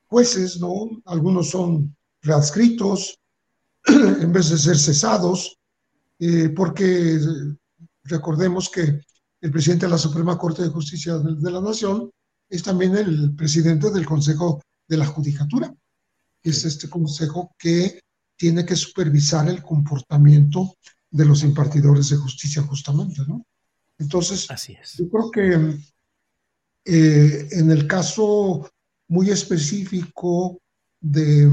[0.08, 0.90] jueces, ¿no?
[1.06, 3.18] Algunos son readscritos
[3.86, 5.56] en vez de ser cesados,
[6.18, 7.18] eh, porque
[8.04, 9.00] recordemos que
[9.40, 12.10] el presidente de la Suprema Corte de Justicia de la Nación
[12.48, 15.74] es también el presidente del Consejo de la Judicatura,
[16.42, 18.00] que es este consejo que
[18.36, 20.76] tiene que supervisar el comportamiento
[21.10, 23.44] de los impartidores de justicia justamente, ¿no?
[23.98, 24.96] Entonces, Así es.
[24.96, 25.78] yo creo que
[26.84, 28.68] eh, en el caso
[29.08, 30.60] muy específico
[31.00, 31.50] de,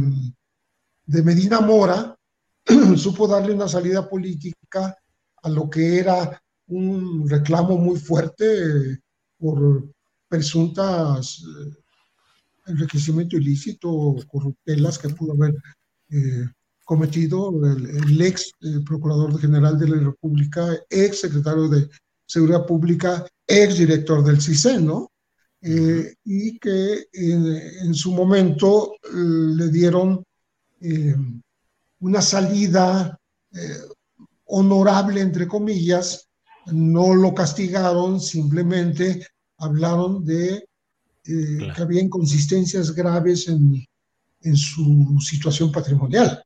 [1.05, 2.17] de Medina Mora,
[2.97, 4.95] supo darle una salida política
[5.43, 8.99] a lo que era un reclamo muy fuerte
[9.37, 9.89] por
[10.27, 15.55] presuntas eh, enriquecimiento ilícito o corruptelas que pudo haber
[16.09, 16.47] eh,
[16.85, 21.89] cometido el, ex eh, procurador general de la República, ex secretario de
[22.25, 25.09] Seguridad Pública, ex director del CISE, ¿no?
[25.63, 30.23] y que en su momento le dieron
[32.01, 33.17] una salida
[34.45, 36.27] honorable, entre comillas,
[36.67, 39.25] no lo castigaron, simplemente
[39.57, 40.55] hablaron de
[41.25, 43.85] eh, que había inconsistencias graves en,
[44.41, 46.43] en su situación patrimonial.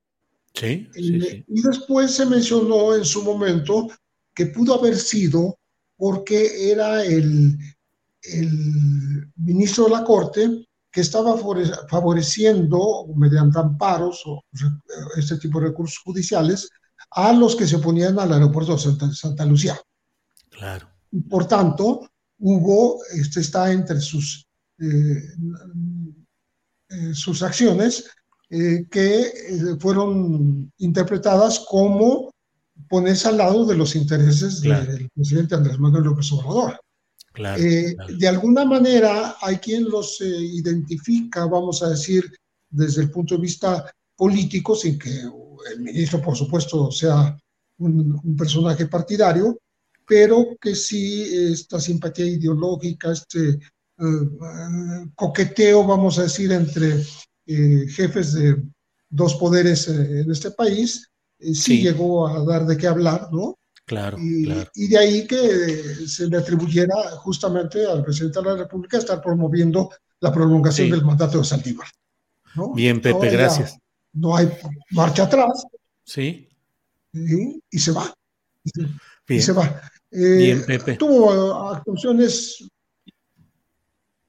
[0.54, 3.88] Sí, eh, Y después se mencionó en su momento
[4.34, 5.58] que pudo haber sido
[5.98, 7.58] porque era el,
[8.22, 11.36] el ministro de la Corte que estaba
[11.90, 14.46] favoreciendo mediante amparos o
[15.18, 16.70] este tipo de recursos judiciales
[17.12, 19.78] a los que se oponían al aeropuerto de Santa, Santa Lucía.
[20.50, 20.88] Claro.
[21.30, 22.10] Por tanto,
[22.40, 24.48] Hugo este, está entre sus,
[24.80, 25.22] eh,
[26.88, 28.06] eh, sus acciones
[28.50, 32.32] eh, que fueron interpretadas como
[32.88, 36.80] ponerse al lado de los intereses del presidente Andrés Manuel López Obrador.
[37.36, 42.24] Claro, De alguna manera hay quien los identifica, vamos a decir,
[42.70, 47.38] desde el punto de vista político, sin que el ministro, por supuesto, sea
[47.78, 49.60] un personaje partidario,
[50.08, 53.60] pero que sí esta simpatía ideológica, este eh,
[54.00, 57.04] eh, coqueteo, vamos a decir, entre
[57.48, 58.62] eh, jefes de
[59.10, 61.10] dos poderes en este país,
[61.40, 63.58] sí, llegó a dar de qué hablar, ¿no?
[63.86, 64.70] Claro y, claro.
[64.74, 65.38] y, de ahí que
[66.08, 69.92] se le atribuyera justamente al presidente de la República estar promoviendo
[70.22, 71.88] la prolongación del mandato de Saldívar.
[72.56, 72.74] ¿no?
[72.74, 73.78] Bien, Pepe, gracias.
[74.14, 74.50] No hay
[74.92, 75.66] marcha atrás.
[76.04, 76.48] Sí.
[77.14, 78.12] Y, y se va.
[78.74, 79.00] Bien.
[79.28, 79.82] Y se va.
[80.10, 80.96] Bien, Pepe.
[80.96, 82.68] Tuvo actuaciones,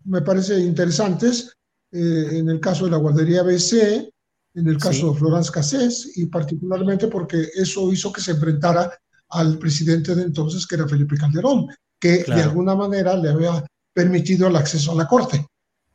[0.04, 1.56] me parece, interesantes,
[1.92, 4.12] eh, en el caso de la guardería BC,
[4.54, 8.90] en el caso de Florence Cassés, y particularmente porque eso hizo que se enfrentara
[9.30, 11.66] al presidente de entonces, que era Felipe Calderón,
[11.98, 15.44] que de alguna manera le había permitido el acceso a la corte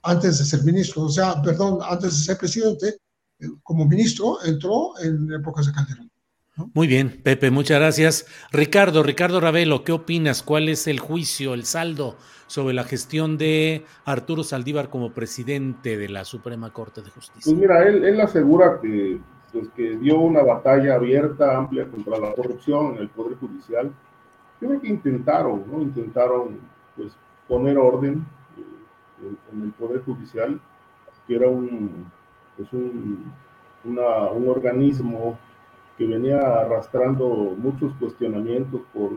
[0.04, 2.98] antes de ser ministro, o sea, perdón, antes de ser presidente,
[3.40, 6.10] eh, como ministro, entró en épocas de Calderón.
[6.74, 8.26] Muy bien, Pepe, muchas gracias.
[8.52, 10.44] Ricardo, Ricardo Ravelo, ¿qué opinas?
[10.44, 12.18] ¿Cuál es el juicio, el saldo
[12.48, 17.44] sobre la gestión de Arturo Saldívar como presidente de la Suprema Corte de Justicia?
[17.46, 19.20] Pues mira, él, él asegura que,
[19.52, 23.92] pues, que dio una batalla abierta, amplia contra la corrupción en el Poder Judicial.
[24.60, 25.82] Creo que intentaron, ¿no?
[25.82, 26.60] Intentaron
[26.96, 27.16] pues,
[27.48, 28.26] poner orden
[28.58, 30.60] eh, en, el Poder Judicial,
[31.28, 32.06] que era un,
[32.56, 33.32] pues, un,
[33.84, 35.38] una, un organismo
[35.98, 39.12] que venía arrastrando muchos cuestionamientos por,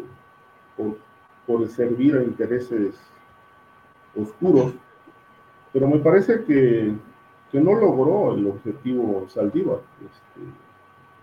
[1.46, 2.94] por, servir a intereses
[4.14, 4.74] oscuros,
[5.72, 6.94] pero me parece que,
[7.60, 9.80] no logró el objetivo Saldívar.
[10.00, 10.40] Este,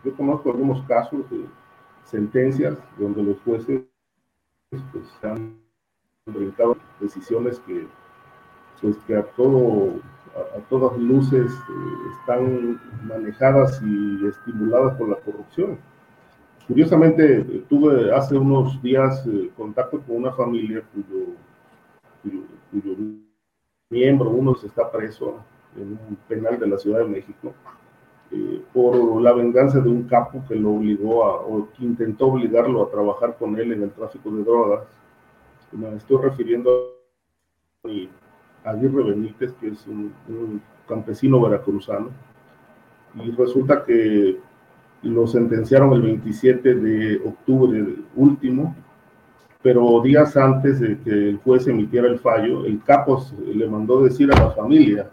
[0.04, 1.46] yo conozco algunos casos de
[2.04, 3.82] sentencias donde los jueces
[4.92, 5.58] pues, han
[6.26, 7.88] brincado decisiones que,
[8.82, 10.00] pues, que a todo
[10.36, 15.78] a, todas luces eh, están manejadas y estimuladas por la corrupción.
[16.68, 21.34] Curiosamente, tuve hace unos días eh, contacto con una familia cuyo,
[22.72, 22.96] cuyo,
[23.90, 25.44] miembro, uno se está preso
[25.76, 27.54] en un penal de la Ciudad de México,
[28.32, 32.84] eh, por la venganza de un capo que lo obligó a, o que intentó obligarlo
[32.84, 34.84] a trabajar con él en el tráfico de drogas.
[35.72, 36.96] Me estoy refiriendo
[38.64, 42.10] a Aguirre Benítez, que es un, campesino veracruzano,
[43.16, 44.38] y resulta que
[45.04, 48.76] lo sentenciaron el 27 de octubre último
[49.64, 54.32] pero días antes de que el juez emitiera el fallo, el capo le mandó decir
[54.34, 55.10] a la familia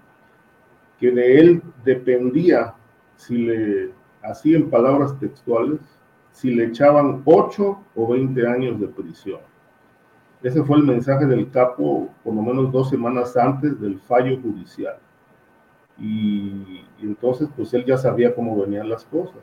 [0.99, 2.75] que de él dependía
[3.17, 3.93] si le,
[4.23, 5.81] así en palabras textuales,
[6.33, 9.41] si le echaban 8 o 20 años de prisión.
[10.43, 14.97] Ese fue el mensaje del capo por lo menos dos semanas antes del fallo judicial.
[15.99, 19.41] Y, entonces, pues él ya sabía cómo venían las cosas.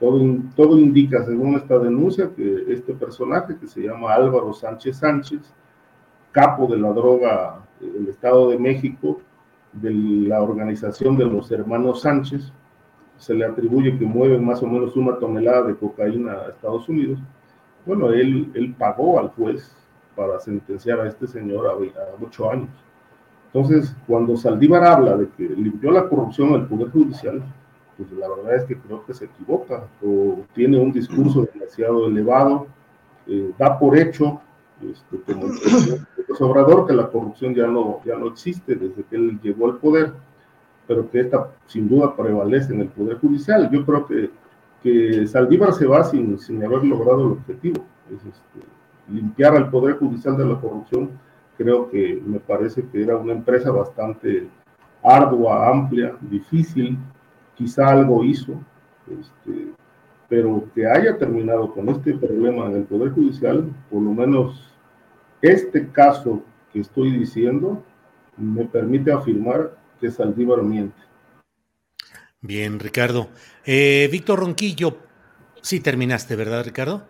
[0.00, 0.18] Todo,
[0.56, 5.52] todo indica, según esta denuncia, que este personaje que se llama Álvaro Sánchez Sánchez,
[6.32, 9.20] capo de la droga del Estado de México,
[9.80, 9.90] de
[10.28, 12.52] la organización de los hermanos Sánchez,
[13.16, 17.18] se le atribuye que mueve más o menos una tonelada de cocaína a Estados Unidos.
[17.84, 19.74] Bueno, él, él pagó al juez
[20.14, 22.68] para sentenciar a este señor a, a ocho años.
[23.52, 27.42] Entonces, cuando Saldívar habla de que limpió la corrupción del Poder Judicial,
[27.96, 32.66] pues la verdad es que creo que se equivoca o tiene un discurso demasiado elevado,
[33.26, 34.40] eh, da por hecho,
[34.80, 35.58] este, como el
[36.40, 40.12] Obrador, que la corrupción ya no, ya no existe desde que él llegó al poder,
[40.86, 43.70] pero que esta sin duda prevalece en el Poder Judicial.
[43.70, 44.30] Yo creo que,
[44.82, 48.66] que Saldívar se va sin, sin haber logrado el objetivo, es este,
[49.12, 51.10] limpiar al Poder Judicial de la corrupción
[51.58, 54.48] creo que me parece que era una empresa bastante
[55.02, 56.96] ardua, amplia, difícil,
[57.56, 58.52] quizá algo hizo,
[59.06, 59.72] este,
[60.28, 64.67] pero que haya terminado con este problema en el Poder Judicial, por lo menos
[65.42, 66.42] este caso
[66.72, 67.84] que estoy diciendo,
[68.36, 71.00] me permite afirmar que Saldívar miente.
[72.40, 73.30] Bien, Ricardo.
[73.64, 74.98] Eh, Víctor Ronquillo,
[75.60, 77.08] sí terminaste, ¿verdad, Ricardo?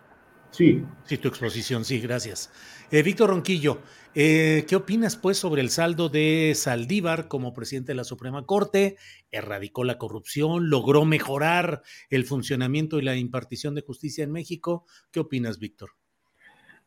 [0.51, 0.83] Sí.
[1.05, 2.51] Sí, tu exposición, sí, gracias.
[2.89, 3.81] Eh, Víctor Ronquillo,
[4.15, 8.97] eh, ¿qué opinas pues sobre el saldo de Saldívar como presidente de la Suprema Corte?
[9.29, 14.85] Erradicó la corrupción, logró mejorar el funcionamiento y la impartición de justicia en México.
[15.11, 15.91] ¿Qué opinas, Víctor?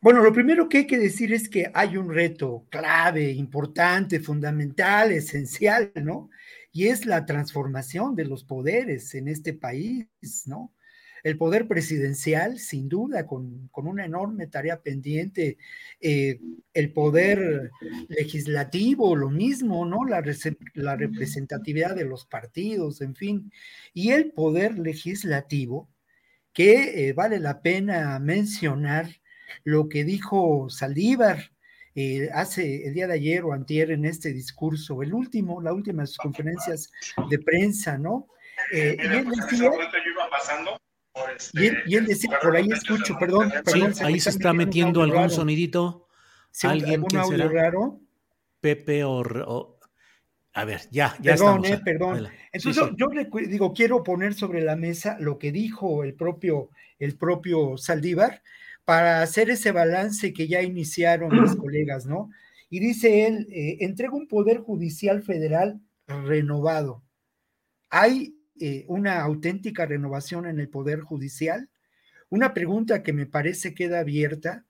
[0.03, 5.13] Bueno, lo primero que hay que decir es que hay un reto clave, importante, fundamental,
[5.13, 6.29] esencial, ¿no?
[6.73, 10.09] Y es la transformación de los poderes en este país,
[10.47, 10.73] ¿no?
[11.23, 15.57] el poder presidencial, sin duda, con, una enorme tarea pendiente,
[16.01, 16.41] eh,
[16.75, 17.71] el poder
[18.09, 20.05] legislativo, lo mismo, ¿no?
[20.05, 20.21] La,
[20.75, 23.53] la representatividad de los partidos, en fin,
[23.95, 25.89] y el poder legislativo,
[26.53, 29.22] que eh, vale la pena mencionar
[29.65, 31.53] lo que dijo Saldívar,
[31.95, 36.03] eh, hace el día de ayer o antier en este discurso, el último, la última
[36.03, 36.91] de sus conferencias
[37.29, 38.29] de prensa, ¿no?
[38.73, 39.71] y él decía,
[41.53, 43.53] y, él, decía, por ahí escucho, perdón.
[43.65, 46.09] perdón ahí se está metiendo algún sonidito.
[46.63, 47.49] ¿Alguien que será?
[47.49, 48.01] raro?
[48.61, 49.79] Pepe o,
[50.55, 51.71] A ver, ya, ya perdón, estamos.
[51.71, 52.29] Eh, perdón.
[52.53, 57.17] Entonces yo, le digo, quiero poner sobre la mesa lo que dijo el propio, el
[57.17, 58.43] propio Saldívar
[58.85, 62.31] para hacer ese balance que ya iniciaron mis colegas, ¿no?
[62.69, 67.03] Y dice él, eh, entrega un poder judicial federal renovado.
[67.91, 71.69] Hay eh, una auténtica renovación en el Poder Judicial?
[72.29, 74.67] Una pregunta que me parece queda abierta,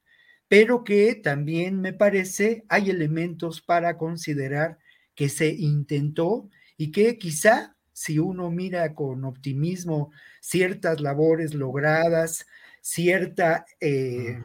[0.49, 4.79] pero que también me parece hay elementos para considerar
[5.15, 10.11] que se intentó y que quizá si uno mira con optimismo
[10.41, 12.47] ciertas labores logradas,
[12.83, 14.43] ciertas eh,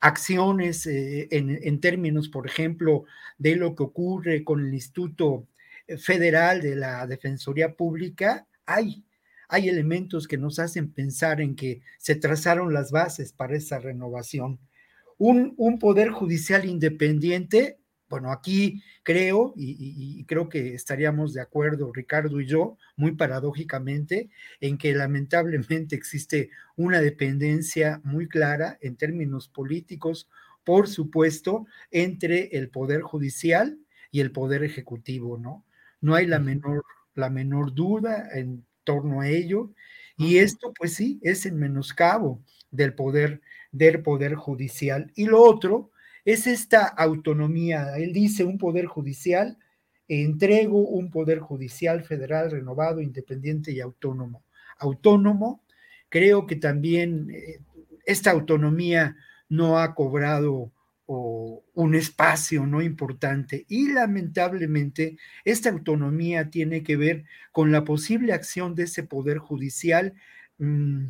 [0.00, 3.04] acciones eh, en, en, términos, por ejemplo,
[3.38, 5.46] de lo que ocurre con el Instituto
[5.98, 9.04] federal de la Defensoría Pública, hay,
[9.48, 14.58] hay elementos que nos hacen pensar en que se trazaron las bases para esa renovación.
[15.16, 17.77] Un, un poder judicial independiente,
[18.08, 19.76] bueno, aquí creo, y,
[20.20, 24.30] y, creo que estaríamos de acuerdo, Ricardo y yo, muy paradójicamente,
[24.60, 30.28] en que lamentablemente existe una dependencia muy clara en términos políticos,
[30.64, 33.78] por supuesto, entre el poder judicial
[34.10, 35.64] y el poder ejecutivo, ¿no?
[36.00, 39.70] no hay la menor, la menor duda en torno a ello.
[40.16, 43.40] Y esto, pues sí, es el menoscabo del poder,
[43.72, 45.12] del poder judicial.
[45.14, 45.90] Y lo otro
[46.32, 47.96] es esta autonomía.
[47.96, 49.56] Él dice un poder judicial,
[50.08, 54.44] entrego un poder judicial federal renovado, independiente y autónomo.
[54.78, 55.62] Autónomo,
[56.10, 57.60] creo que también eh,
[58.04, 59.16] esta autonomía
[59.48, 60.70] no ha cobrado
[61.06, 63.64] un espacio no importante.
[63.66, 70.12] Y lamentablemente esta autonomía tiene que ver con la posible acción de ese poder judicial
[70.58, 71.06] mm,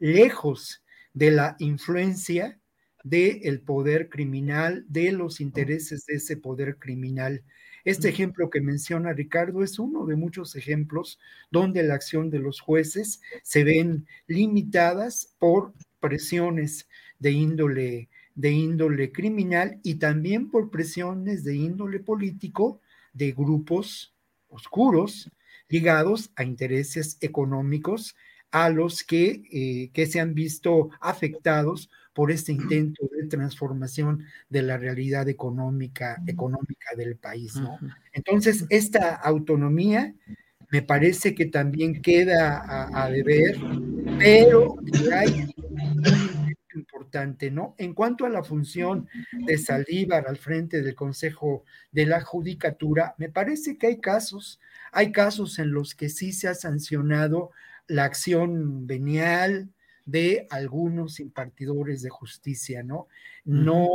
[0.00, 0.82] lejos
[1.14, 2.58] de la influencia
[3.04, 7.42] del poder criminal, de los intereses de ese poder criminal.
[7.84, 11.18] Este ejemplo que menciona Ricardo es uno de muchos ejemplos
[11.50, 16.88] donde la acción de los jueces se ven limitadas por presiones
[17.18, 22.80] de índole de índole criminal y también por presiones de índole político
[23.12, 24.14] de grupos
[24.48, 25.28] oscuros
[25.68, 28.14] ligados a intereses económicos
[28.52, 34.62] a los que, eh, que se han visto afectados por este intento de transformación de
[34.62, 37.78] la realidad económica, económica del país, ¿no?
[38.12, 40.16] Entonces, esta autonomía
[40.72, 43.56] me parece que también queda a, deber,
[44.18, 44.74] pero
[45.14, 45.46] hay
[46.74, 47.76] importante, ¿no?
[47.78, 49.06] En cuanto a la función
[49.46, 51.62] de Saldívar al frente del Consejo
[51.92, 54.58] de la Judicatura, me parece que hay casos,
[54.90, 57.52] hay casos en los que sí se ha sancionado
[57.86, 59.70] la acción venial,
[60.08, 63.08] de algunos impartidores de justicia, ¿no?
[63.44, 63.88] No,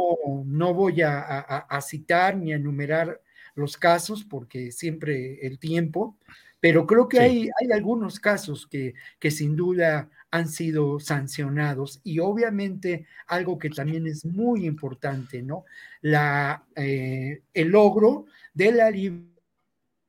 [0.45, 3.19] no voy a, citar ni a enumerar
[3.56, 6.15] los casos porque siempre el tiempo,
[6.60, 12.19] pero creo que hay, hay, algunos casos que, que sin duda han sido sancionados y
[12.19, 15.65] obviamente algo que también es muy importante, ¿no?
[16.02, 18.91] La, eh, el logro de la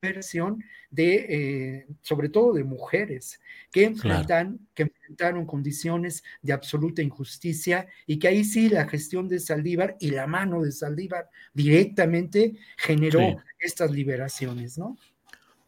[0.05, 3.39] liberación de, eh, sobre todo de mujeres,
[3.71, 9.39] que, enfrentan, que enfrentaron condiciones de absoluta injusticia y que ahí sí la gestión de
[9.39, 14.97] Saldívar y la mano de Saldívar directamente generó estas liberaciones, ¿no?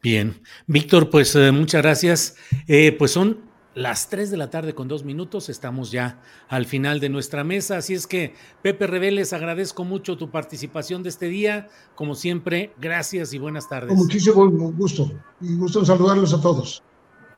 [0.02, 2.36] Bien, Víctor, pues eh, muchas gracias.
[2.68, 3.47] Eh, pues son
[3.78, 7.78] las 3 de la tarde con dos minutos, estamos ya al final de nuestra mesa,
[7.78, 8.34] así es que
[8.64, 13.90] Pepe Reveles, agradezco mucho tu participación de este día, como siempre, gracias y buenas tardes.
[13.90, 16.82] Con muchísimo gusto y gusto en saludarlos a todos.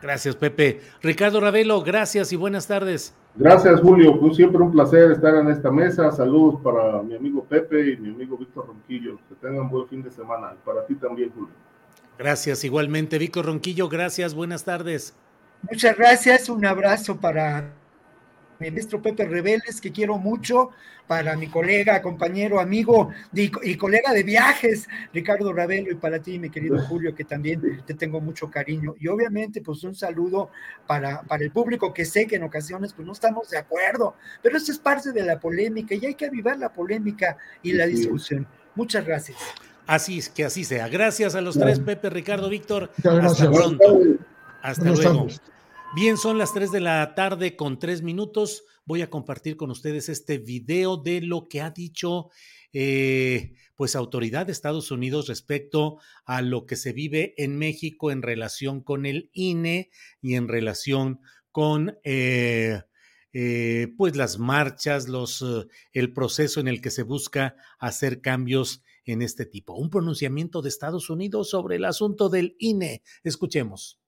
[0.01, 0.79] Gracias, Pepe.
[1.01, 3.13] Ricardo Ravelo, gracias y buenas tardes.
[3.35, 4.17] Gracias, Julio.
[4.17, 6.09] Pues siempre un placer estar en esta mesa.
[6.13, 9.17] Saludos para mi amigo Pepe y mi amigo Víctor Ronquillo.
[9.27, 10.53] Que tengan buen fin de semana.
[10.55, 11.53] Y para ti también, Julio.
[12.17, 13.17] Gracias, igualmente.
[13.17, 14.33] Víctor Ronquillo, gracias.
[14.33, 15.15] Buenas tardes.
[15.63, 17.73] Muchas gracias, un abrazo para
[18.59, 20.71] mi maestro Pepe Rebeles, que quiero mucho,
[21.07, 26.49] para mi colega, compañero, amigo y, colega de viajes, Ricardo Ravelo, y para ti, mi
[26.49, 28.95] querido Julio, que también te tengo mucho cariño.
[28.99, 30.51] Y obviamente, pues un saludo
[30.85, 34.57] para, para el público, que sé que en ocasiones pues no estamos de acuerdo, pero
[34.57, 38.45] eso es parte de la polémica y hay que avivar la polémica y la discusión.
[38.75, 39.39] Muchas gracias.
[39.87, 40.87] Así es, que así sea.
[40.89, 42.91] Gracias a los tres, Pepe, Ricardo, Víctor.
[43.03, 43.99] Hasta pronto.
[44.61, 45.27] Hasta luego.
[45.95, 48.63] Bien, son las 3 de la tarde con tres minutos.
[48.85, 52.29] Voy a compartir con ustedes este video de lo que ha dicho
[52.73, 58.21] eh, pues autoridad de Estados Unidos respecto a lo que se vive en México en
[58.21, 59.89] relación con el INE
[60.21, 61.21] y en relación
[61.51, 62.83] con eh,
[63.33, 65.43] eh, pues las marchas, los,
[65.93, 69.73] el proceso en el que se busca hacer cambios en este tipo.
[69.73, 73.01] Un pronunciamiento de Estados Unidos sobre el asunto del INE.
[73.23, 73.98] Escuchemos.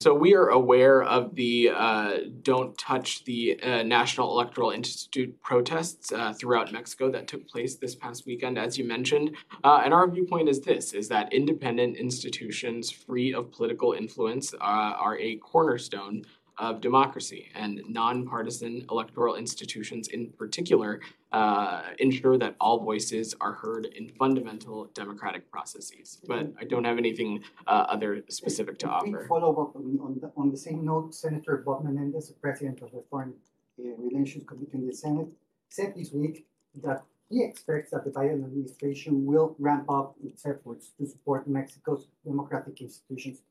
[0.00, 6.12] So we are aware of the uh, "Don't Touch the uh, National Electoral Institute" protests
[6.12, 9.34] uh, throughout Mexico that took place this past weekend, as you mentioned.
[9.64, 14.58] Uh, and our viewpoint is this: is that independent institutions free of political influence uh,
[14.60, 16.22] are a cornerstone
[16.58, 21.00] of democracy, and nonpartisan electoral institutions, in particular,
[21.32, 26.18] uh, ensure that all voices are heard in fundamental democratic processes.
[26.26, 29.26] But I don't have anything uh, other specific to offer.
[29.28, 33.02] Follow up on, the, on the same note, Senator Bob Menendez, the president of the
[33.10, 33.34] Foreign
[33.78, 35.28] uh, Relations Committee in the Senate,
[35.68, 36.46] said this week
[36.82, 42.06] that he expects that the Biden administration will ramp up its efforts to support Mexico's
[42.24, 43.42] democratic institutions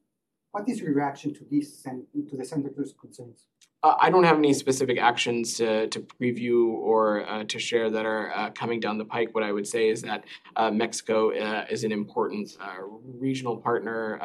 [0.55, 3.47] what is your reaction to this and to the senator's concerns?
[3.83, 8.05] Uh, I don't have any specific actions to, to preview or uh, to share that
[8.05, 9.35] are uh, coming down the pike.
[9.35, 10.23] What I would say is that
[10.55, 12.77] uh, Mexico uh, is an important uh,
[13.25, 14.17] regional partner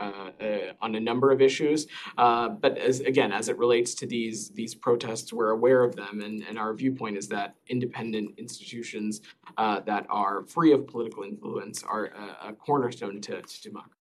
[0.81, 1.89] on a number of issues.
[2.17, 6.45] but as, again, as it relates to these these protests, we're aware of them, and,
[6.49, 9.21] and our viewpoint is that independent institutions
[9.59, 14.00] that are free of political influence are a, a cornerstone to, to democracy.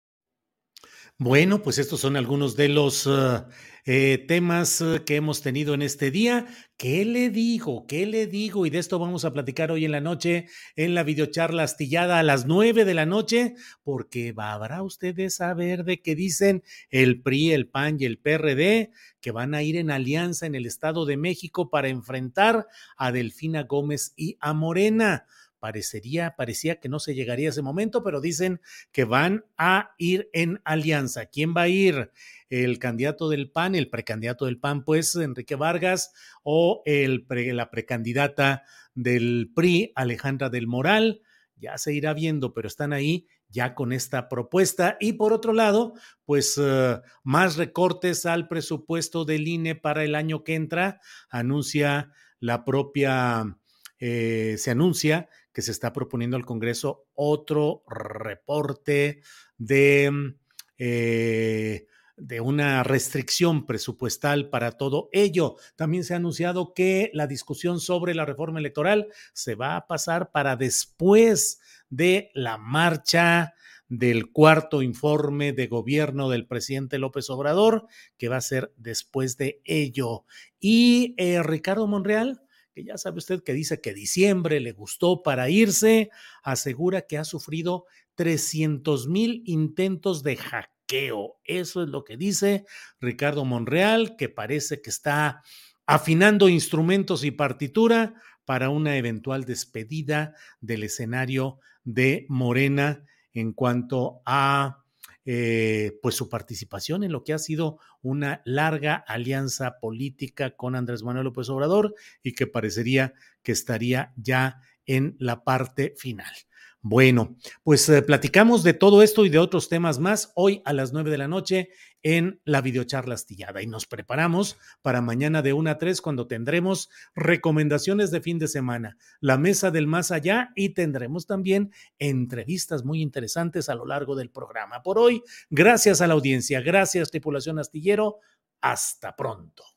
[1.20, 3.44] Bueno, pues estos son algunos de los uh,
[3.88, 6.46] eh, temas uh, que hemos tenido en este día.
[6.78, 7.88] ¿Qué le digo?
[7.88, 8.68] ¿Qué le digo?
[8.68, 10.46] Y de esto vamos a platicar hoy en la noche
[10.76, 16.04] en la videocharla astillada a las nueve de la noche, porque habrá ustedes saber de
[16.04, 16.62] qué dicen
[16.92, 20.68] el PRI, el PAN y el PRD, que van a ir en alianza en el
[20.68, 25.26] Estado de México para enfrentar a Delfina Gómez y a Morena
[25.60, 28.62] parecería, parecía que no se llegaría a ese momento, pero dicen
[28.92, 31.26] que van a ir en alianza.
[31.28, 32.12] ¿Quién va a ir?
[32.50, 36.14] El candidato del PAN, el precandidato del PAN, pues Enrique Vargas,
[36.44, 38.64] o el la precandidata
[38.94, 41.22] del PRI, Alejandra del Moral.
[41.56, 44.98] Ya se irá viendo, pero están ahí ya con esta propuesta.
[45.00, 45.94] Y por otro lado,
[46.26, 52.64] pues eh, más recortes al presupuesto del INE para el año que entra, anuncia la
[52.66, 53.58] propia
[54.00, 59.22] eh, se anuncia que se está proponiendo al Congreso otro reporte
[59.58, 60.36] de,
[60.78, 65.56] eh, de una restricción presupuestal para todo ello.
[65.76, 70.30] También se ha anunciado que la discusión sobre la reforma electoral se va a pasar
[70.30, 71.60] para después
[71.90, 73.56] de la marcha
[73.90, 77.88] del cuarto informe de gobierno del presidente López Obrador,
[78.20, 80.24] que va a ser después de ello.
[80.60, 82.44] Y eh, Ricardo Monreal,
[82.78, 86.12] que ya sabe usted que dice que diciembre le gustó para irse,
[86.44, 91.40] asegura que ha sufrido 300 mil intentos de hackeo.
[91.44, 92.68] Eso es lo que dice
[93.02, 95.42] Ricardo Monreal, que parece que está
[95.88, 98.14] afinando instrumentos y partitura
[98.46, 104.84] para una eventual despedida del escenario de Morena en cuanto a
[105.30, 111.04] eh, pues su participación en lo que ha sido una larga alianza política con Andrés
[111.04, 113.14] Manuel López Obrador y que parecería
[113.44, 116.34] que estaría ya en la parte final.
[116.82, 120.94] Bueno, pues eh, platicamos de todo esto y de otros temas más hoy a las
[120.94, 121.70] nueve de la noche
[122.04, 126.90] en la videocharla astillada y nos preparamos para mañana de una a tres cuando tendremos
[127.16, 133.02] recomendaciones de fin de semana, la mesa del más allá y tendremos también entrevistas muy
[133.02, 134.84] interesantes a lo largo del programa.
[134.84, 138.20] Por hoy, gracias a la audiencia, gracias tripulación astillero,
[138.62, 139.77] hasta pronto.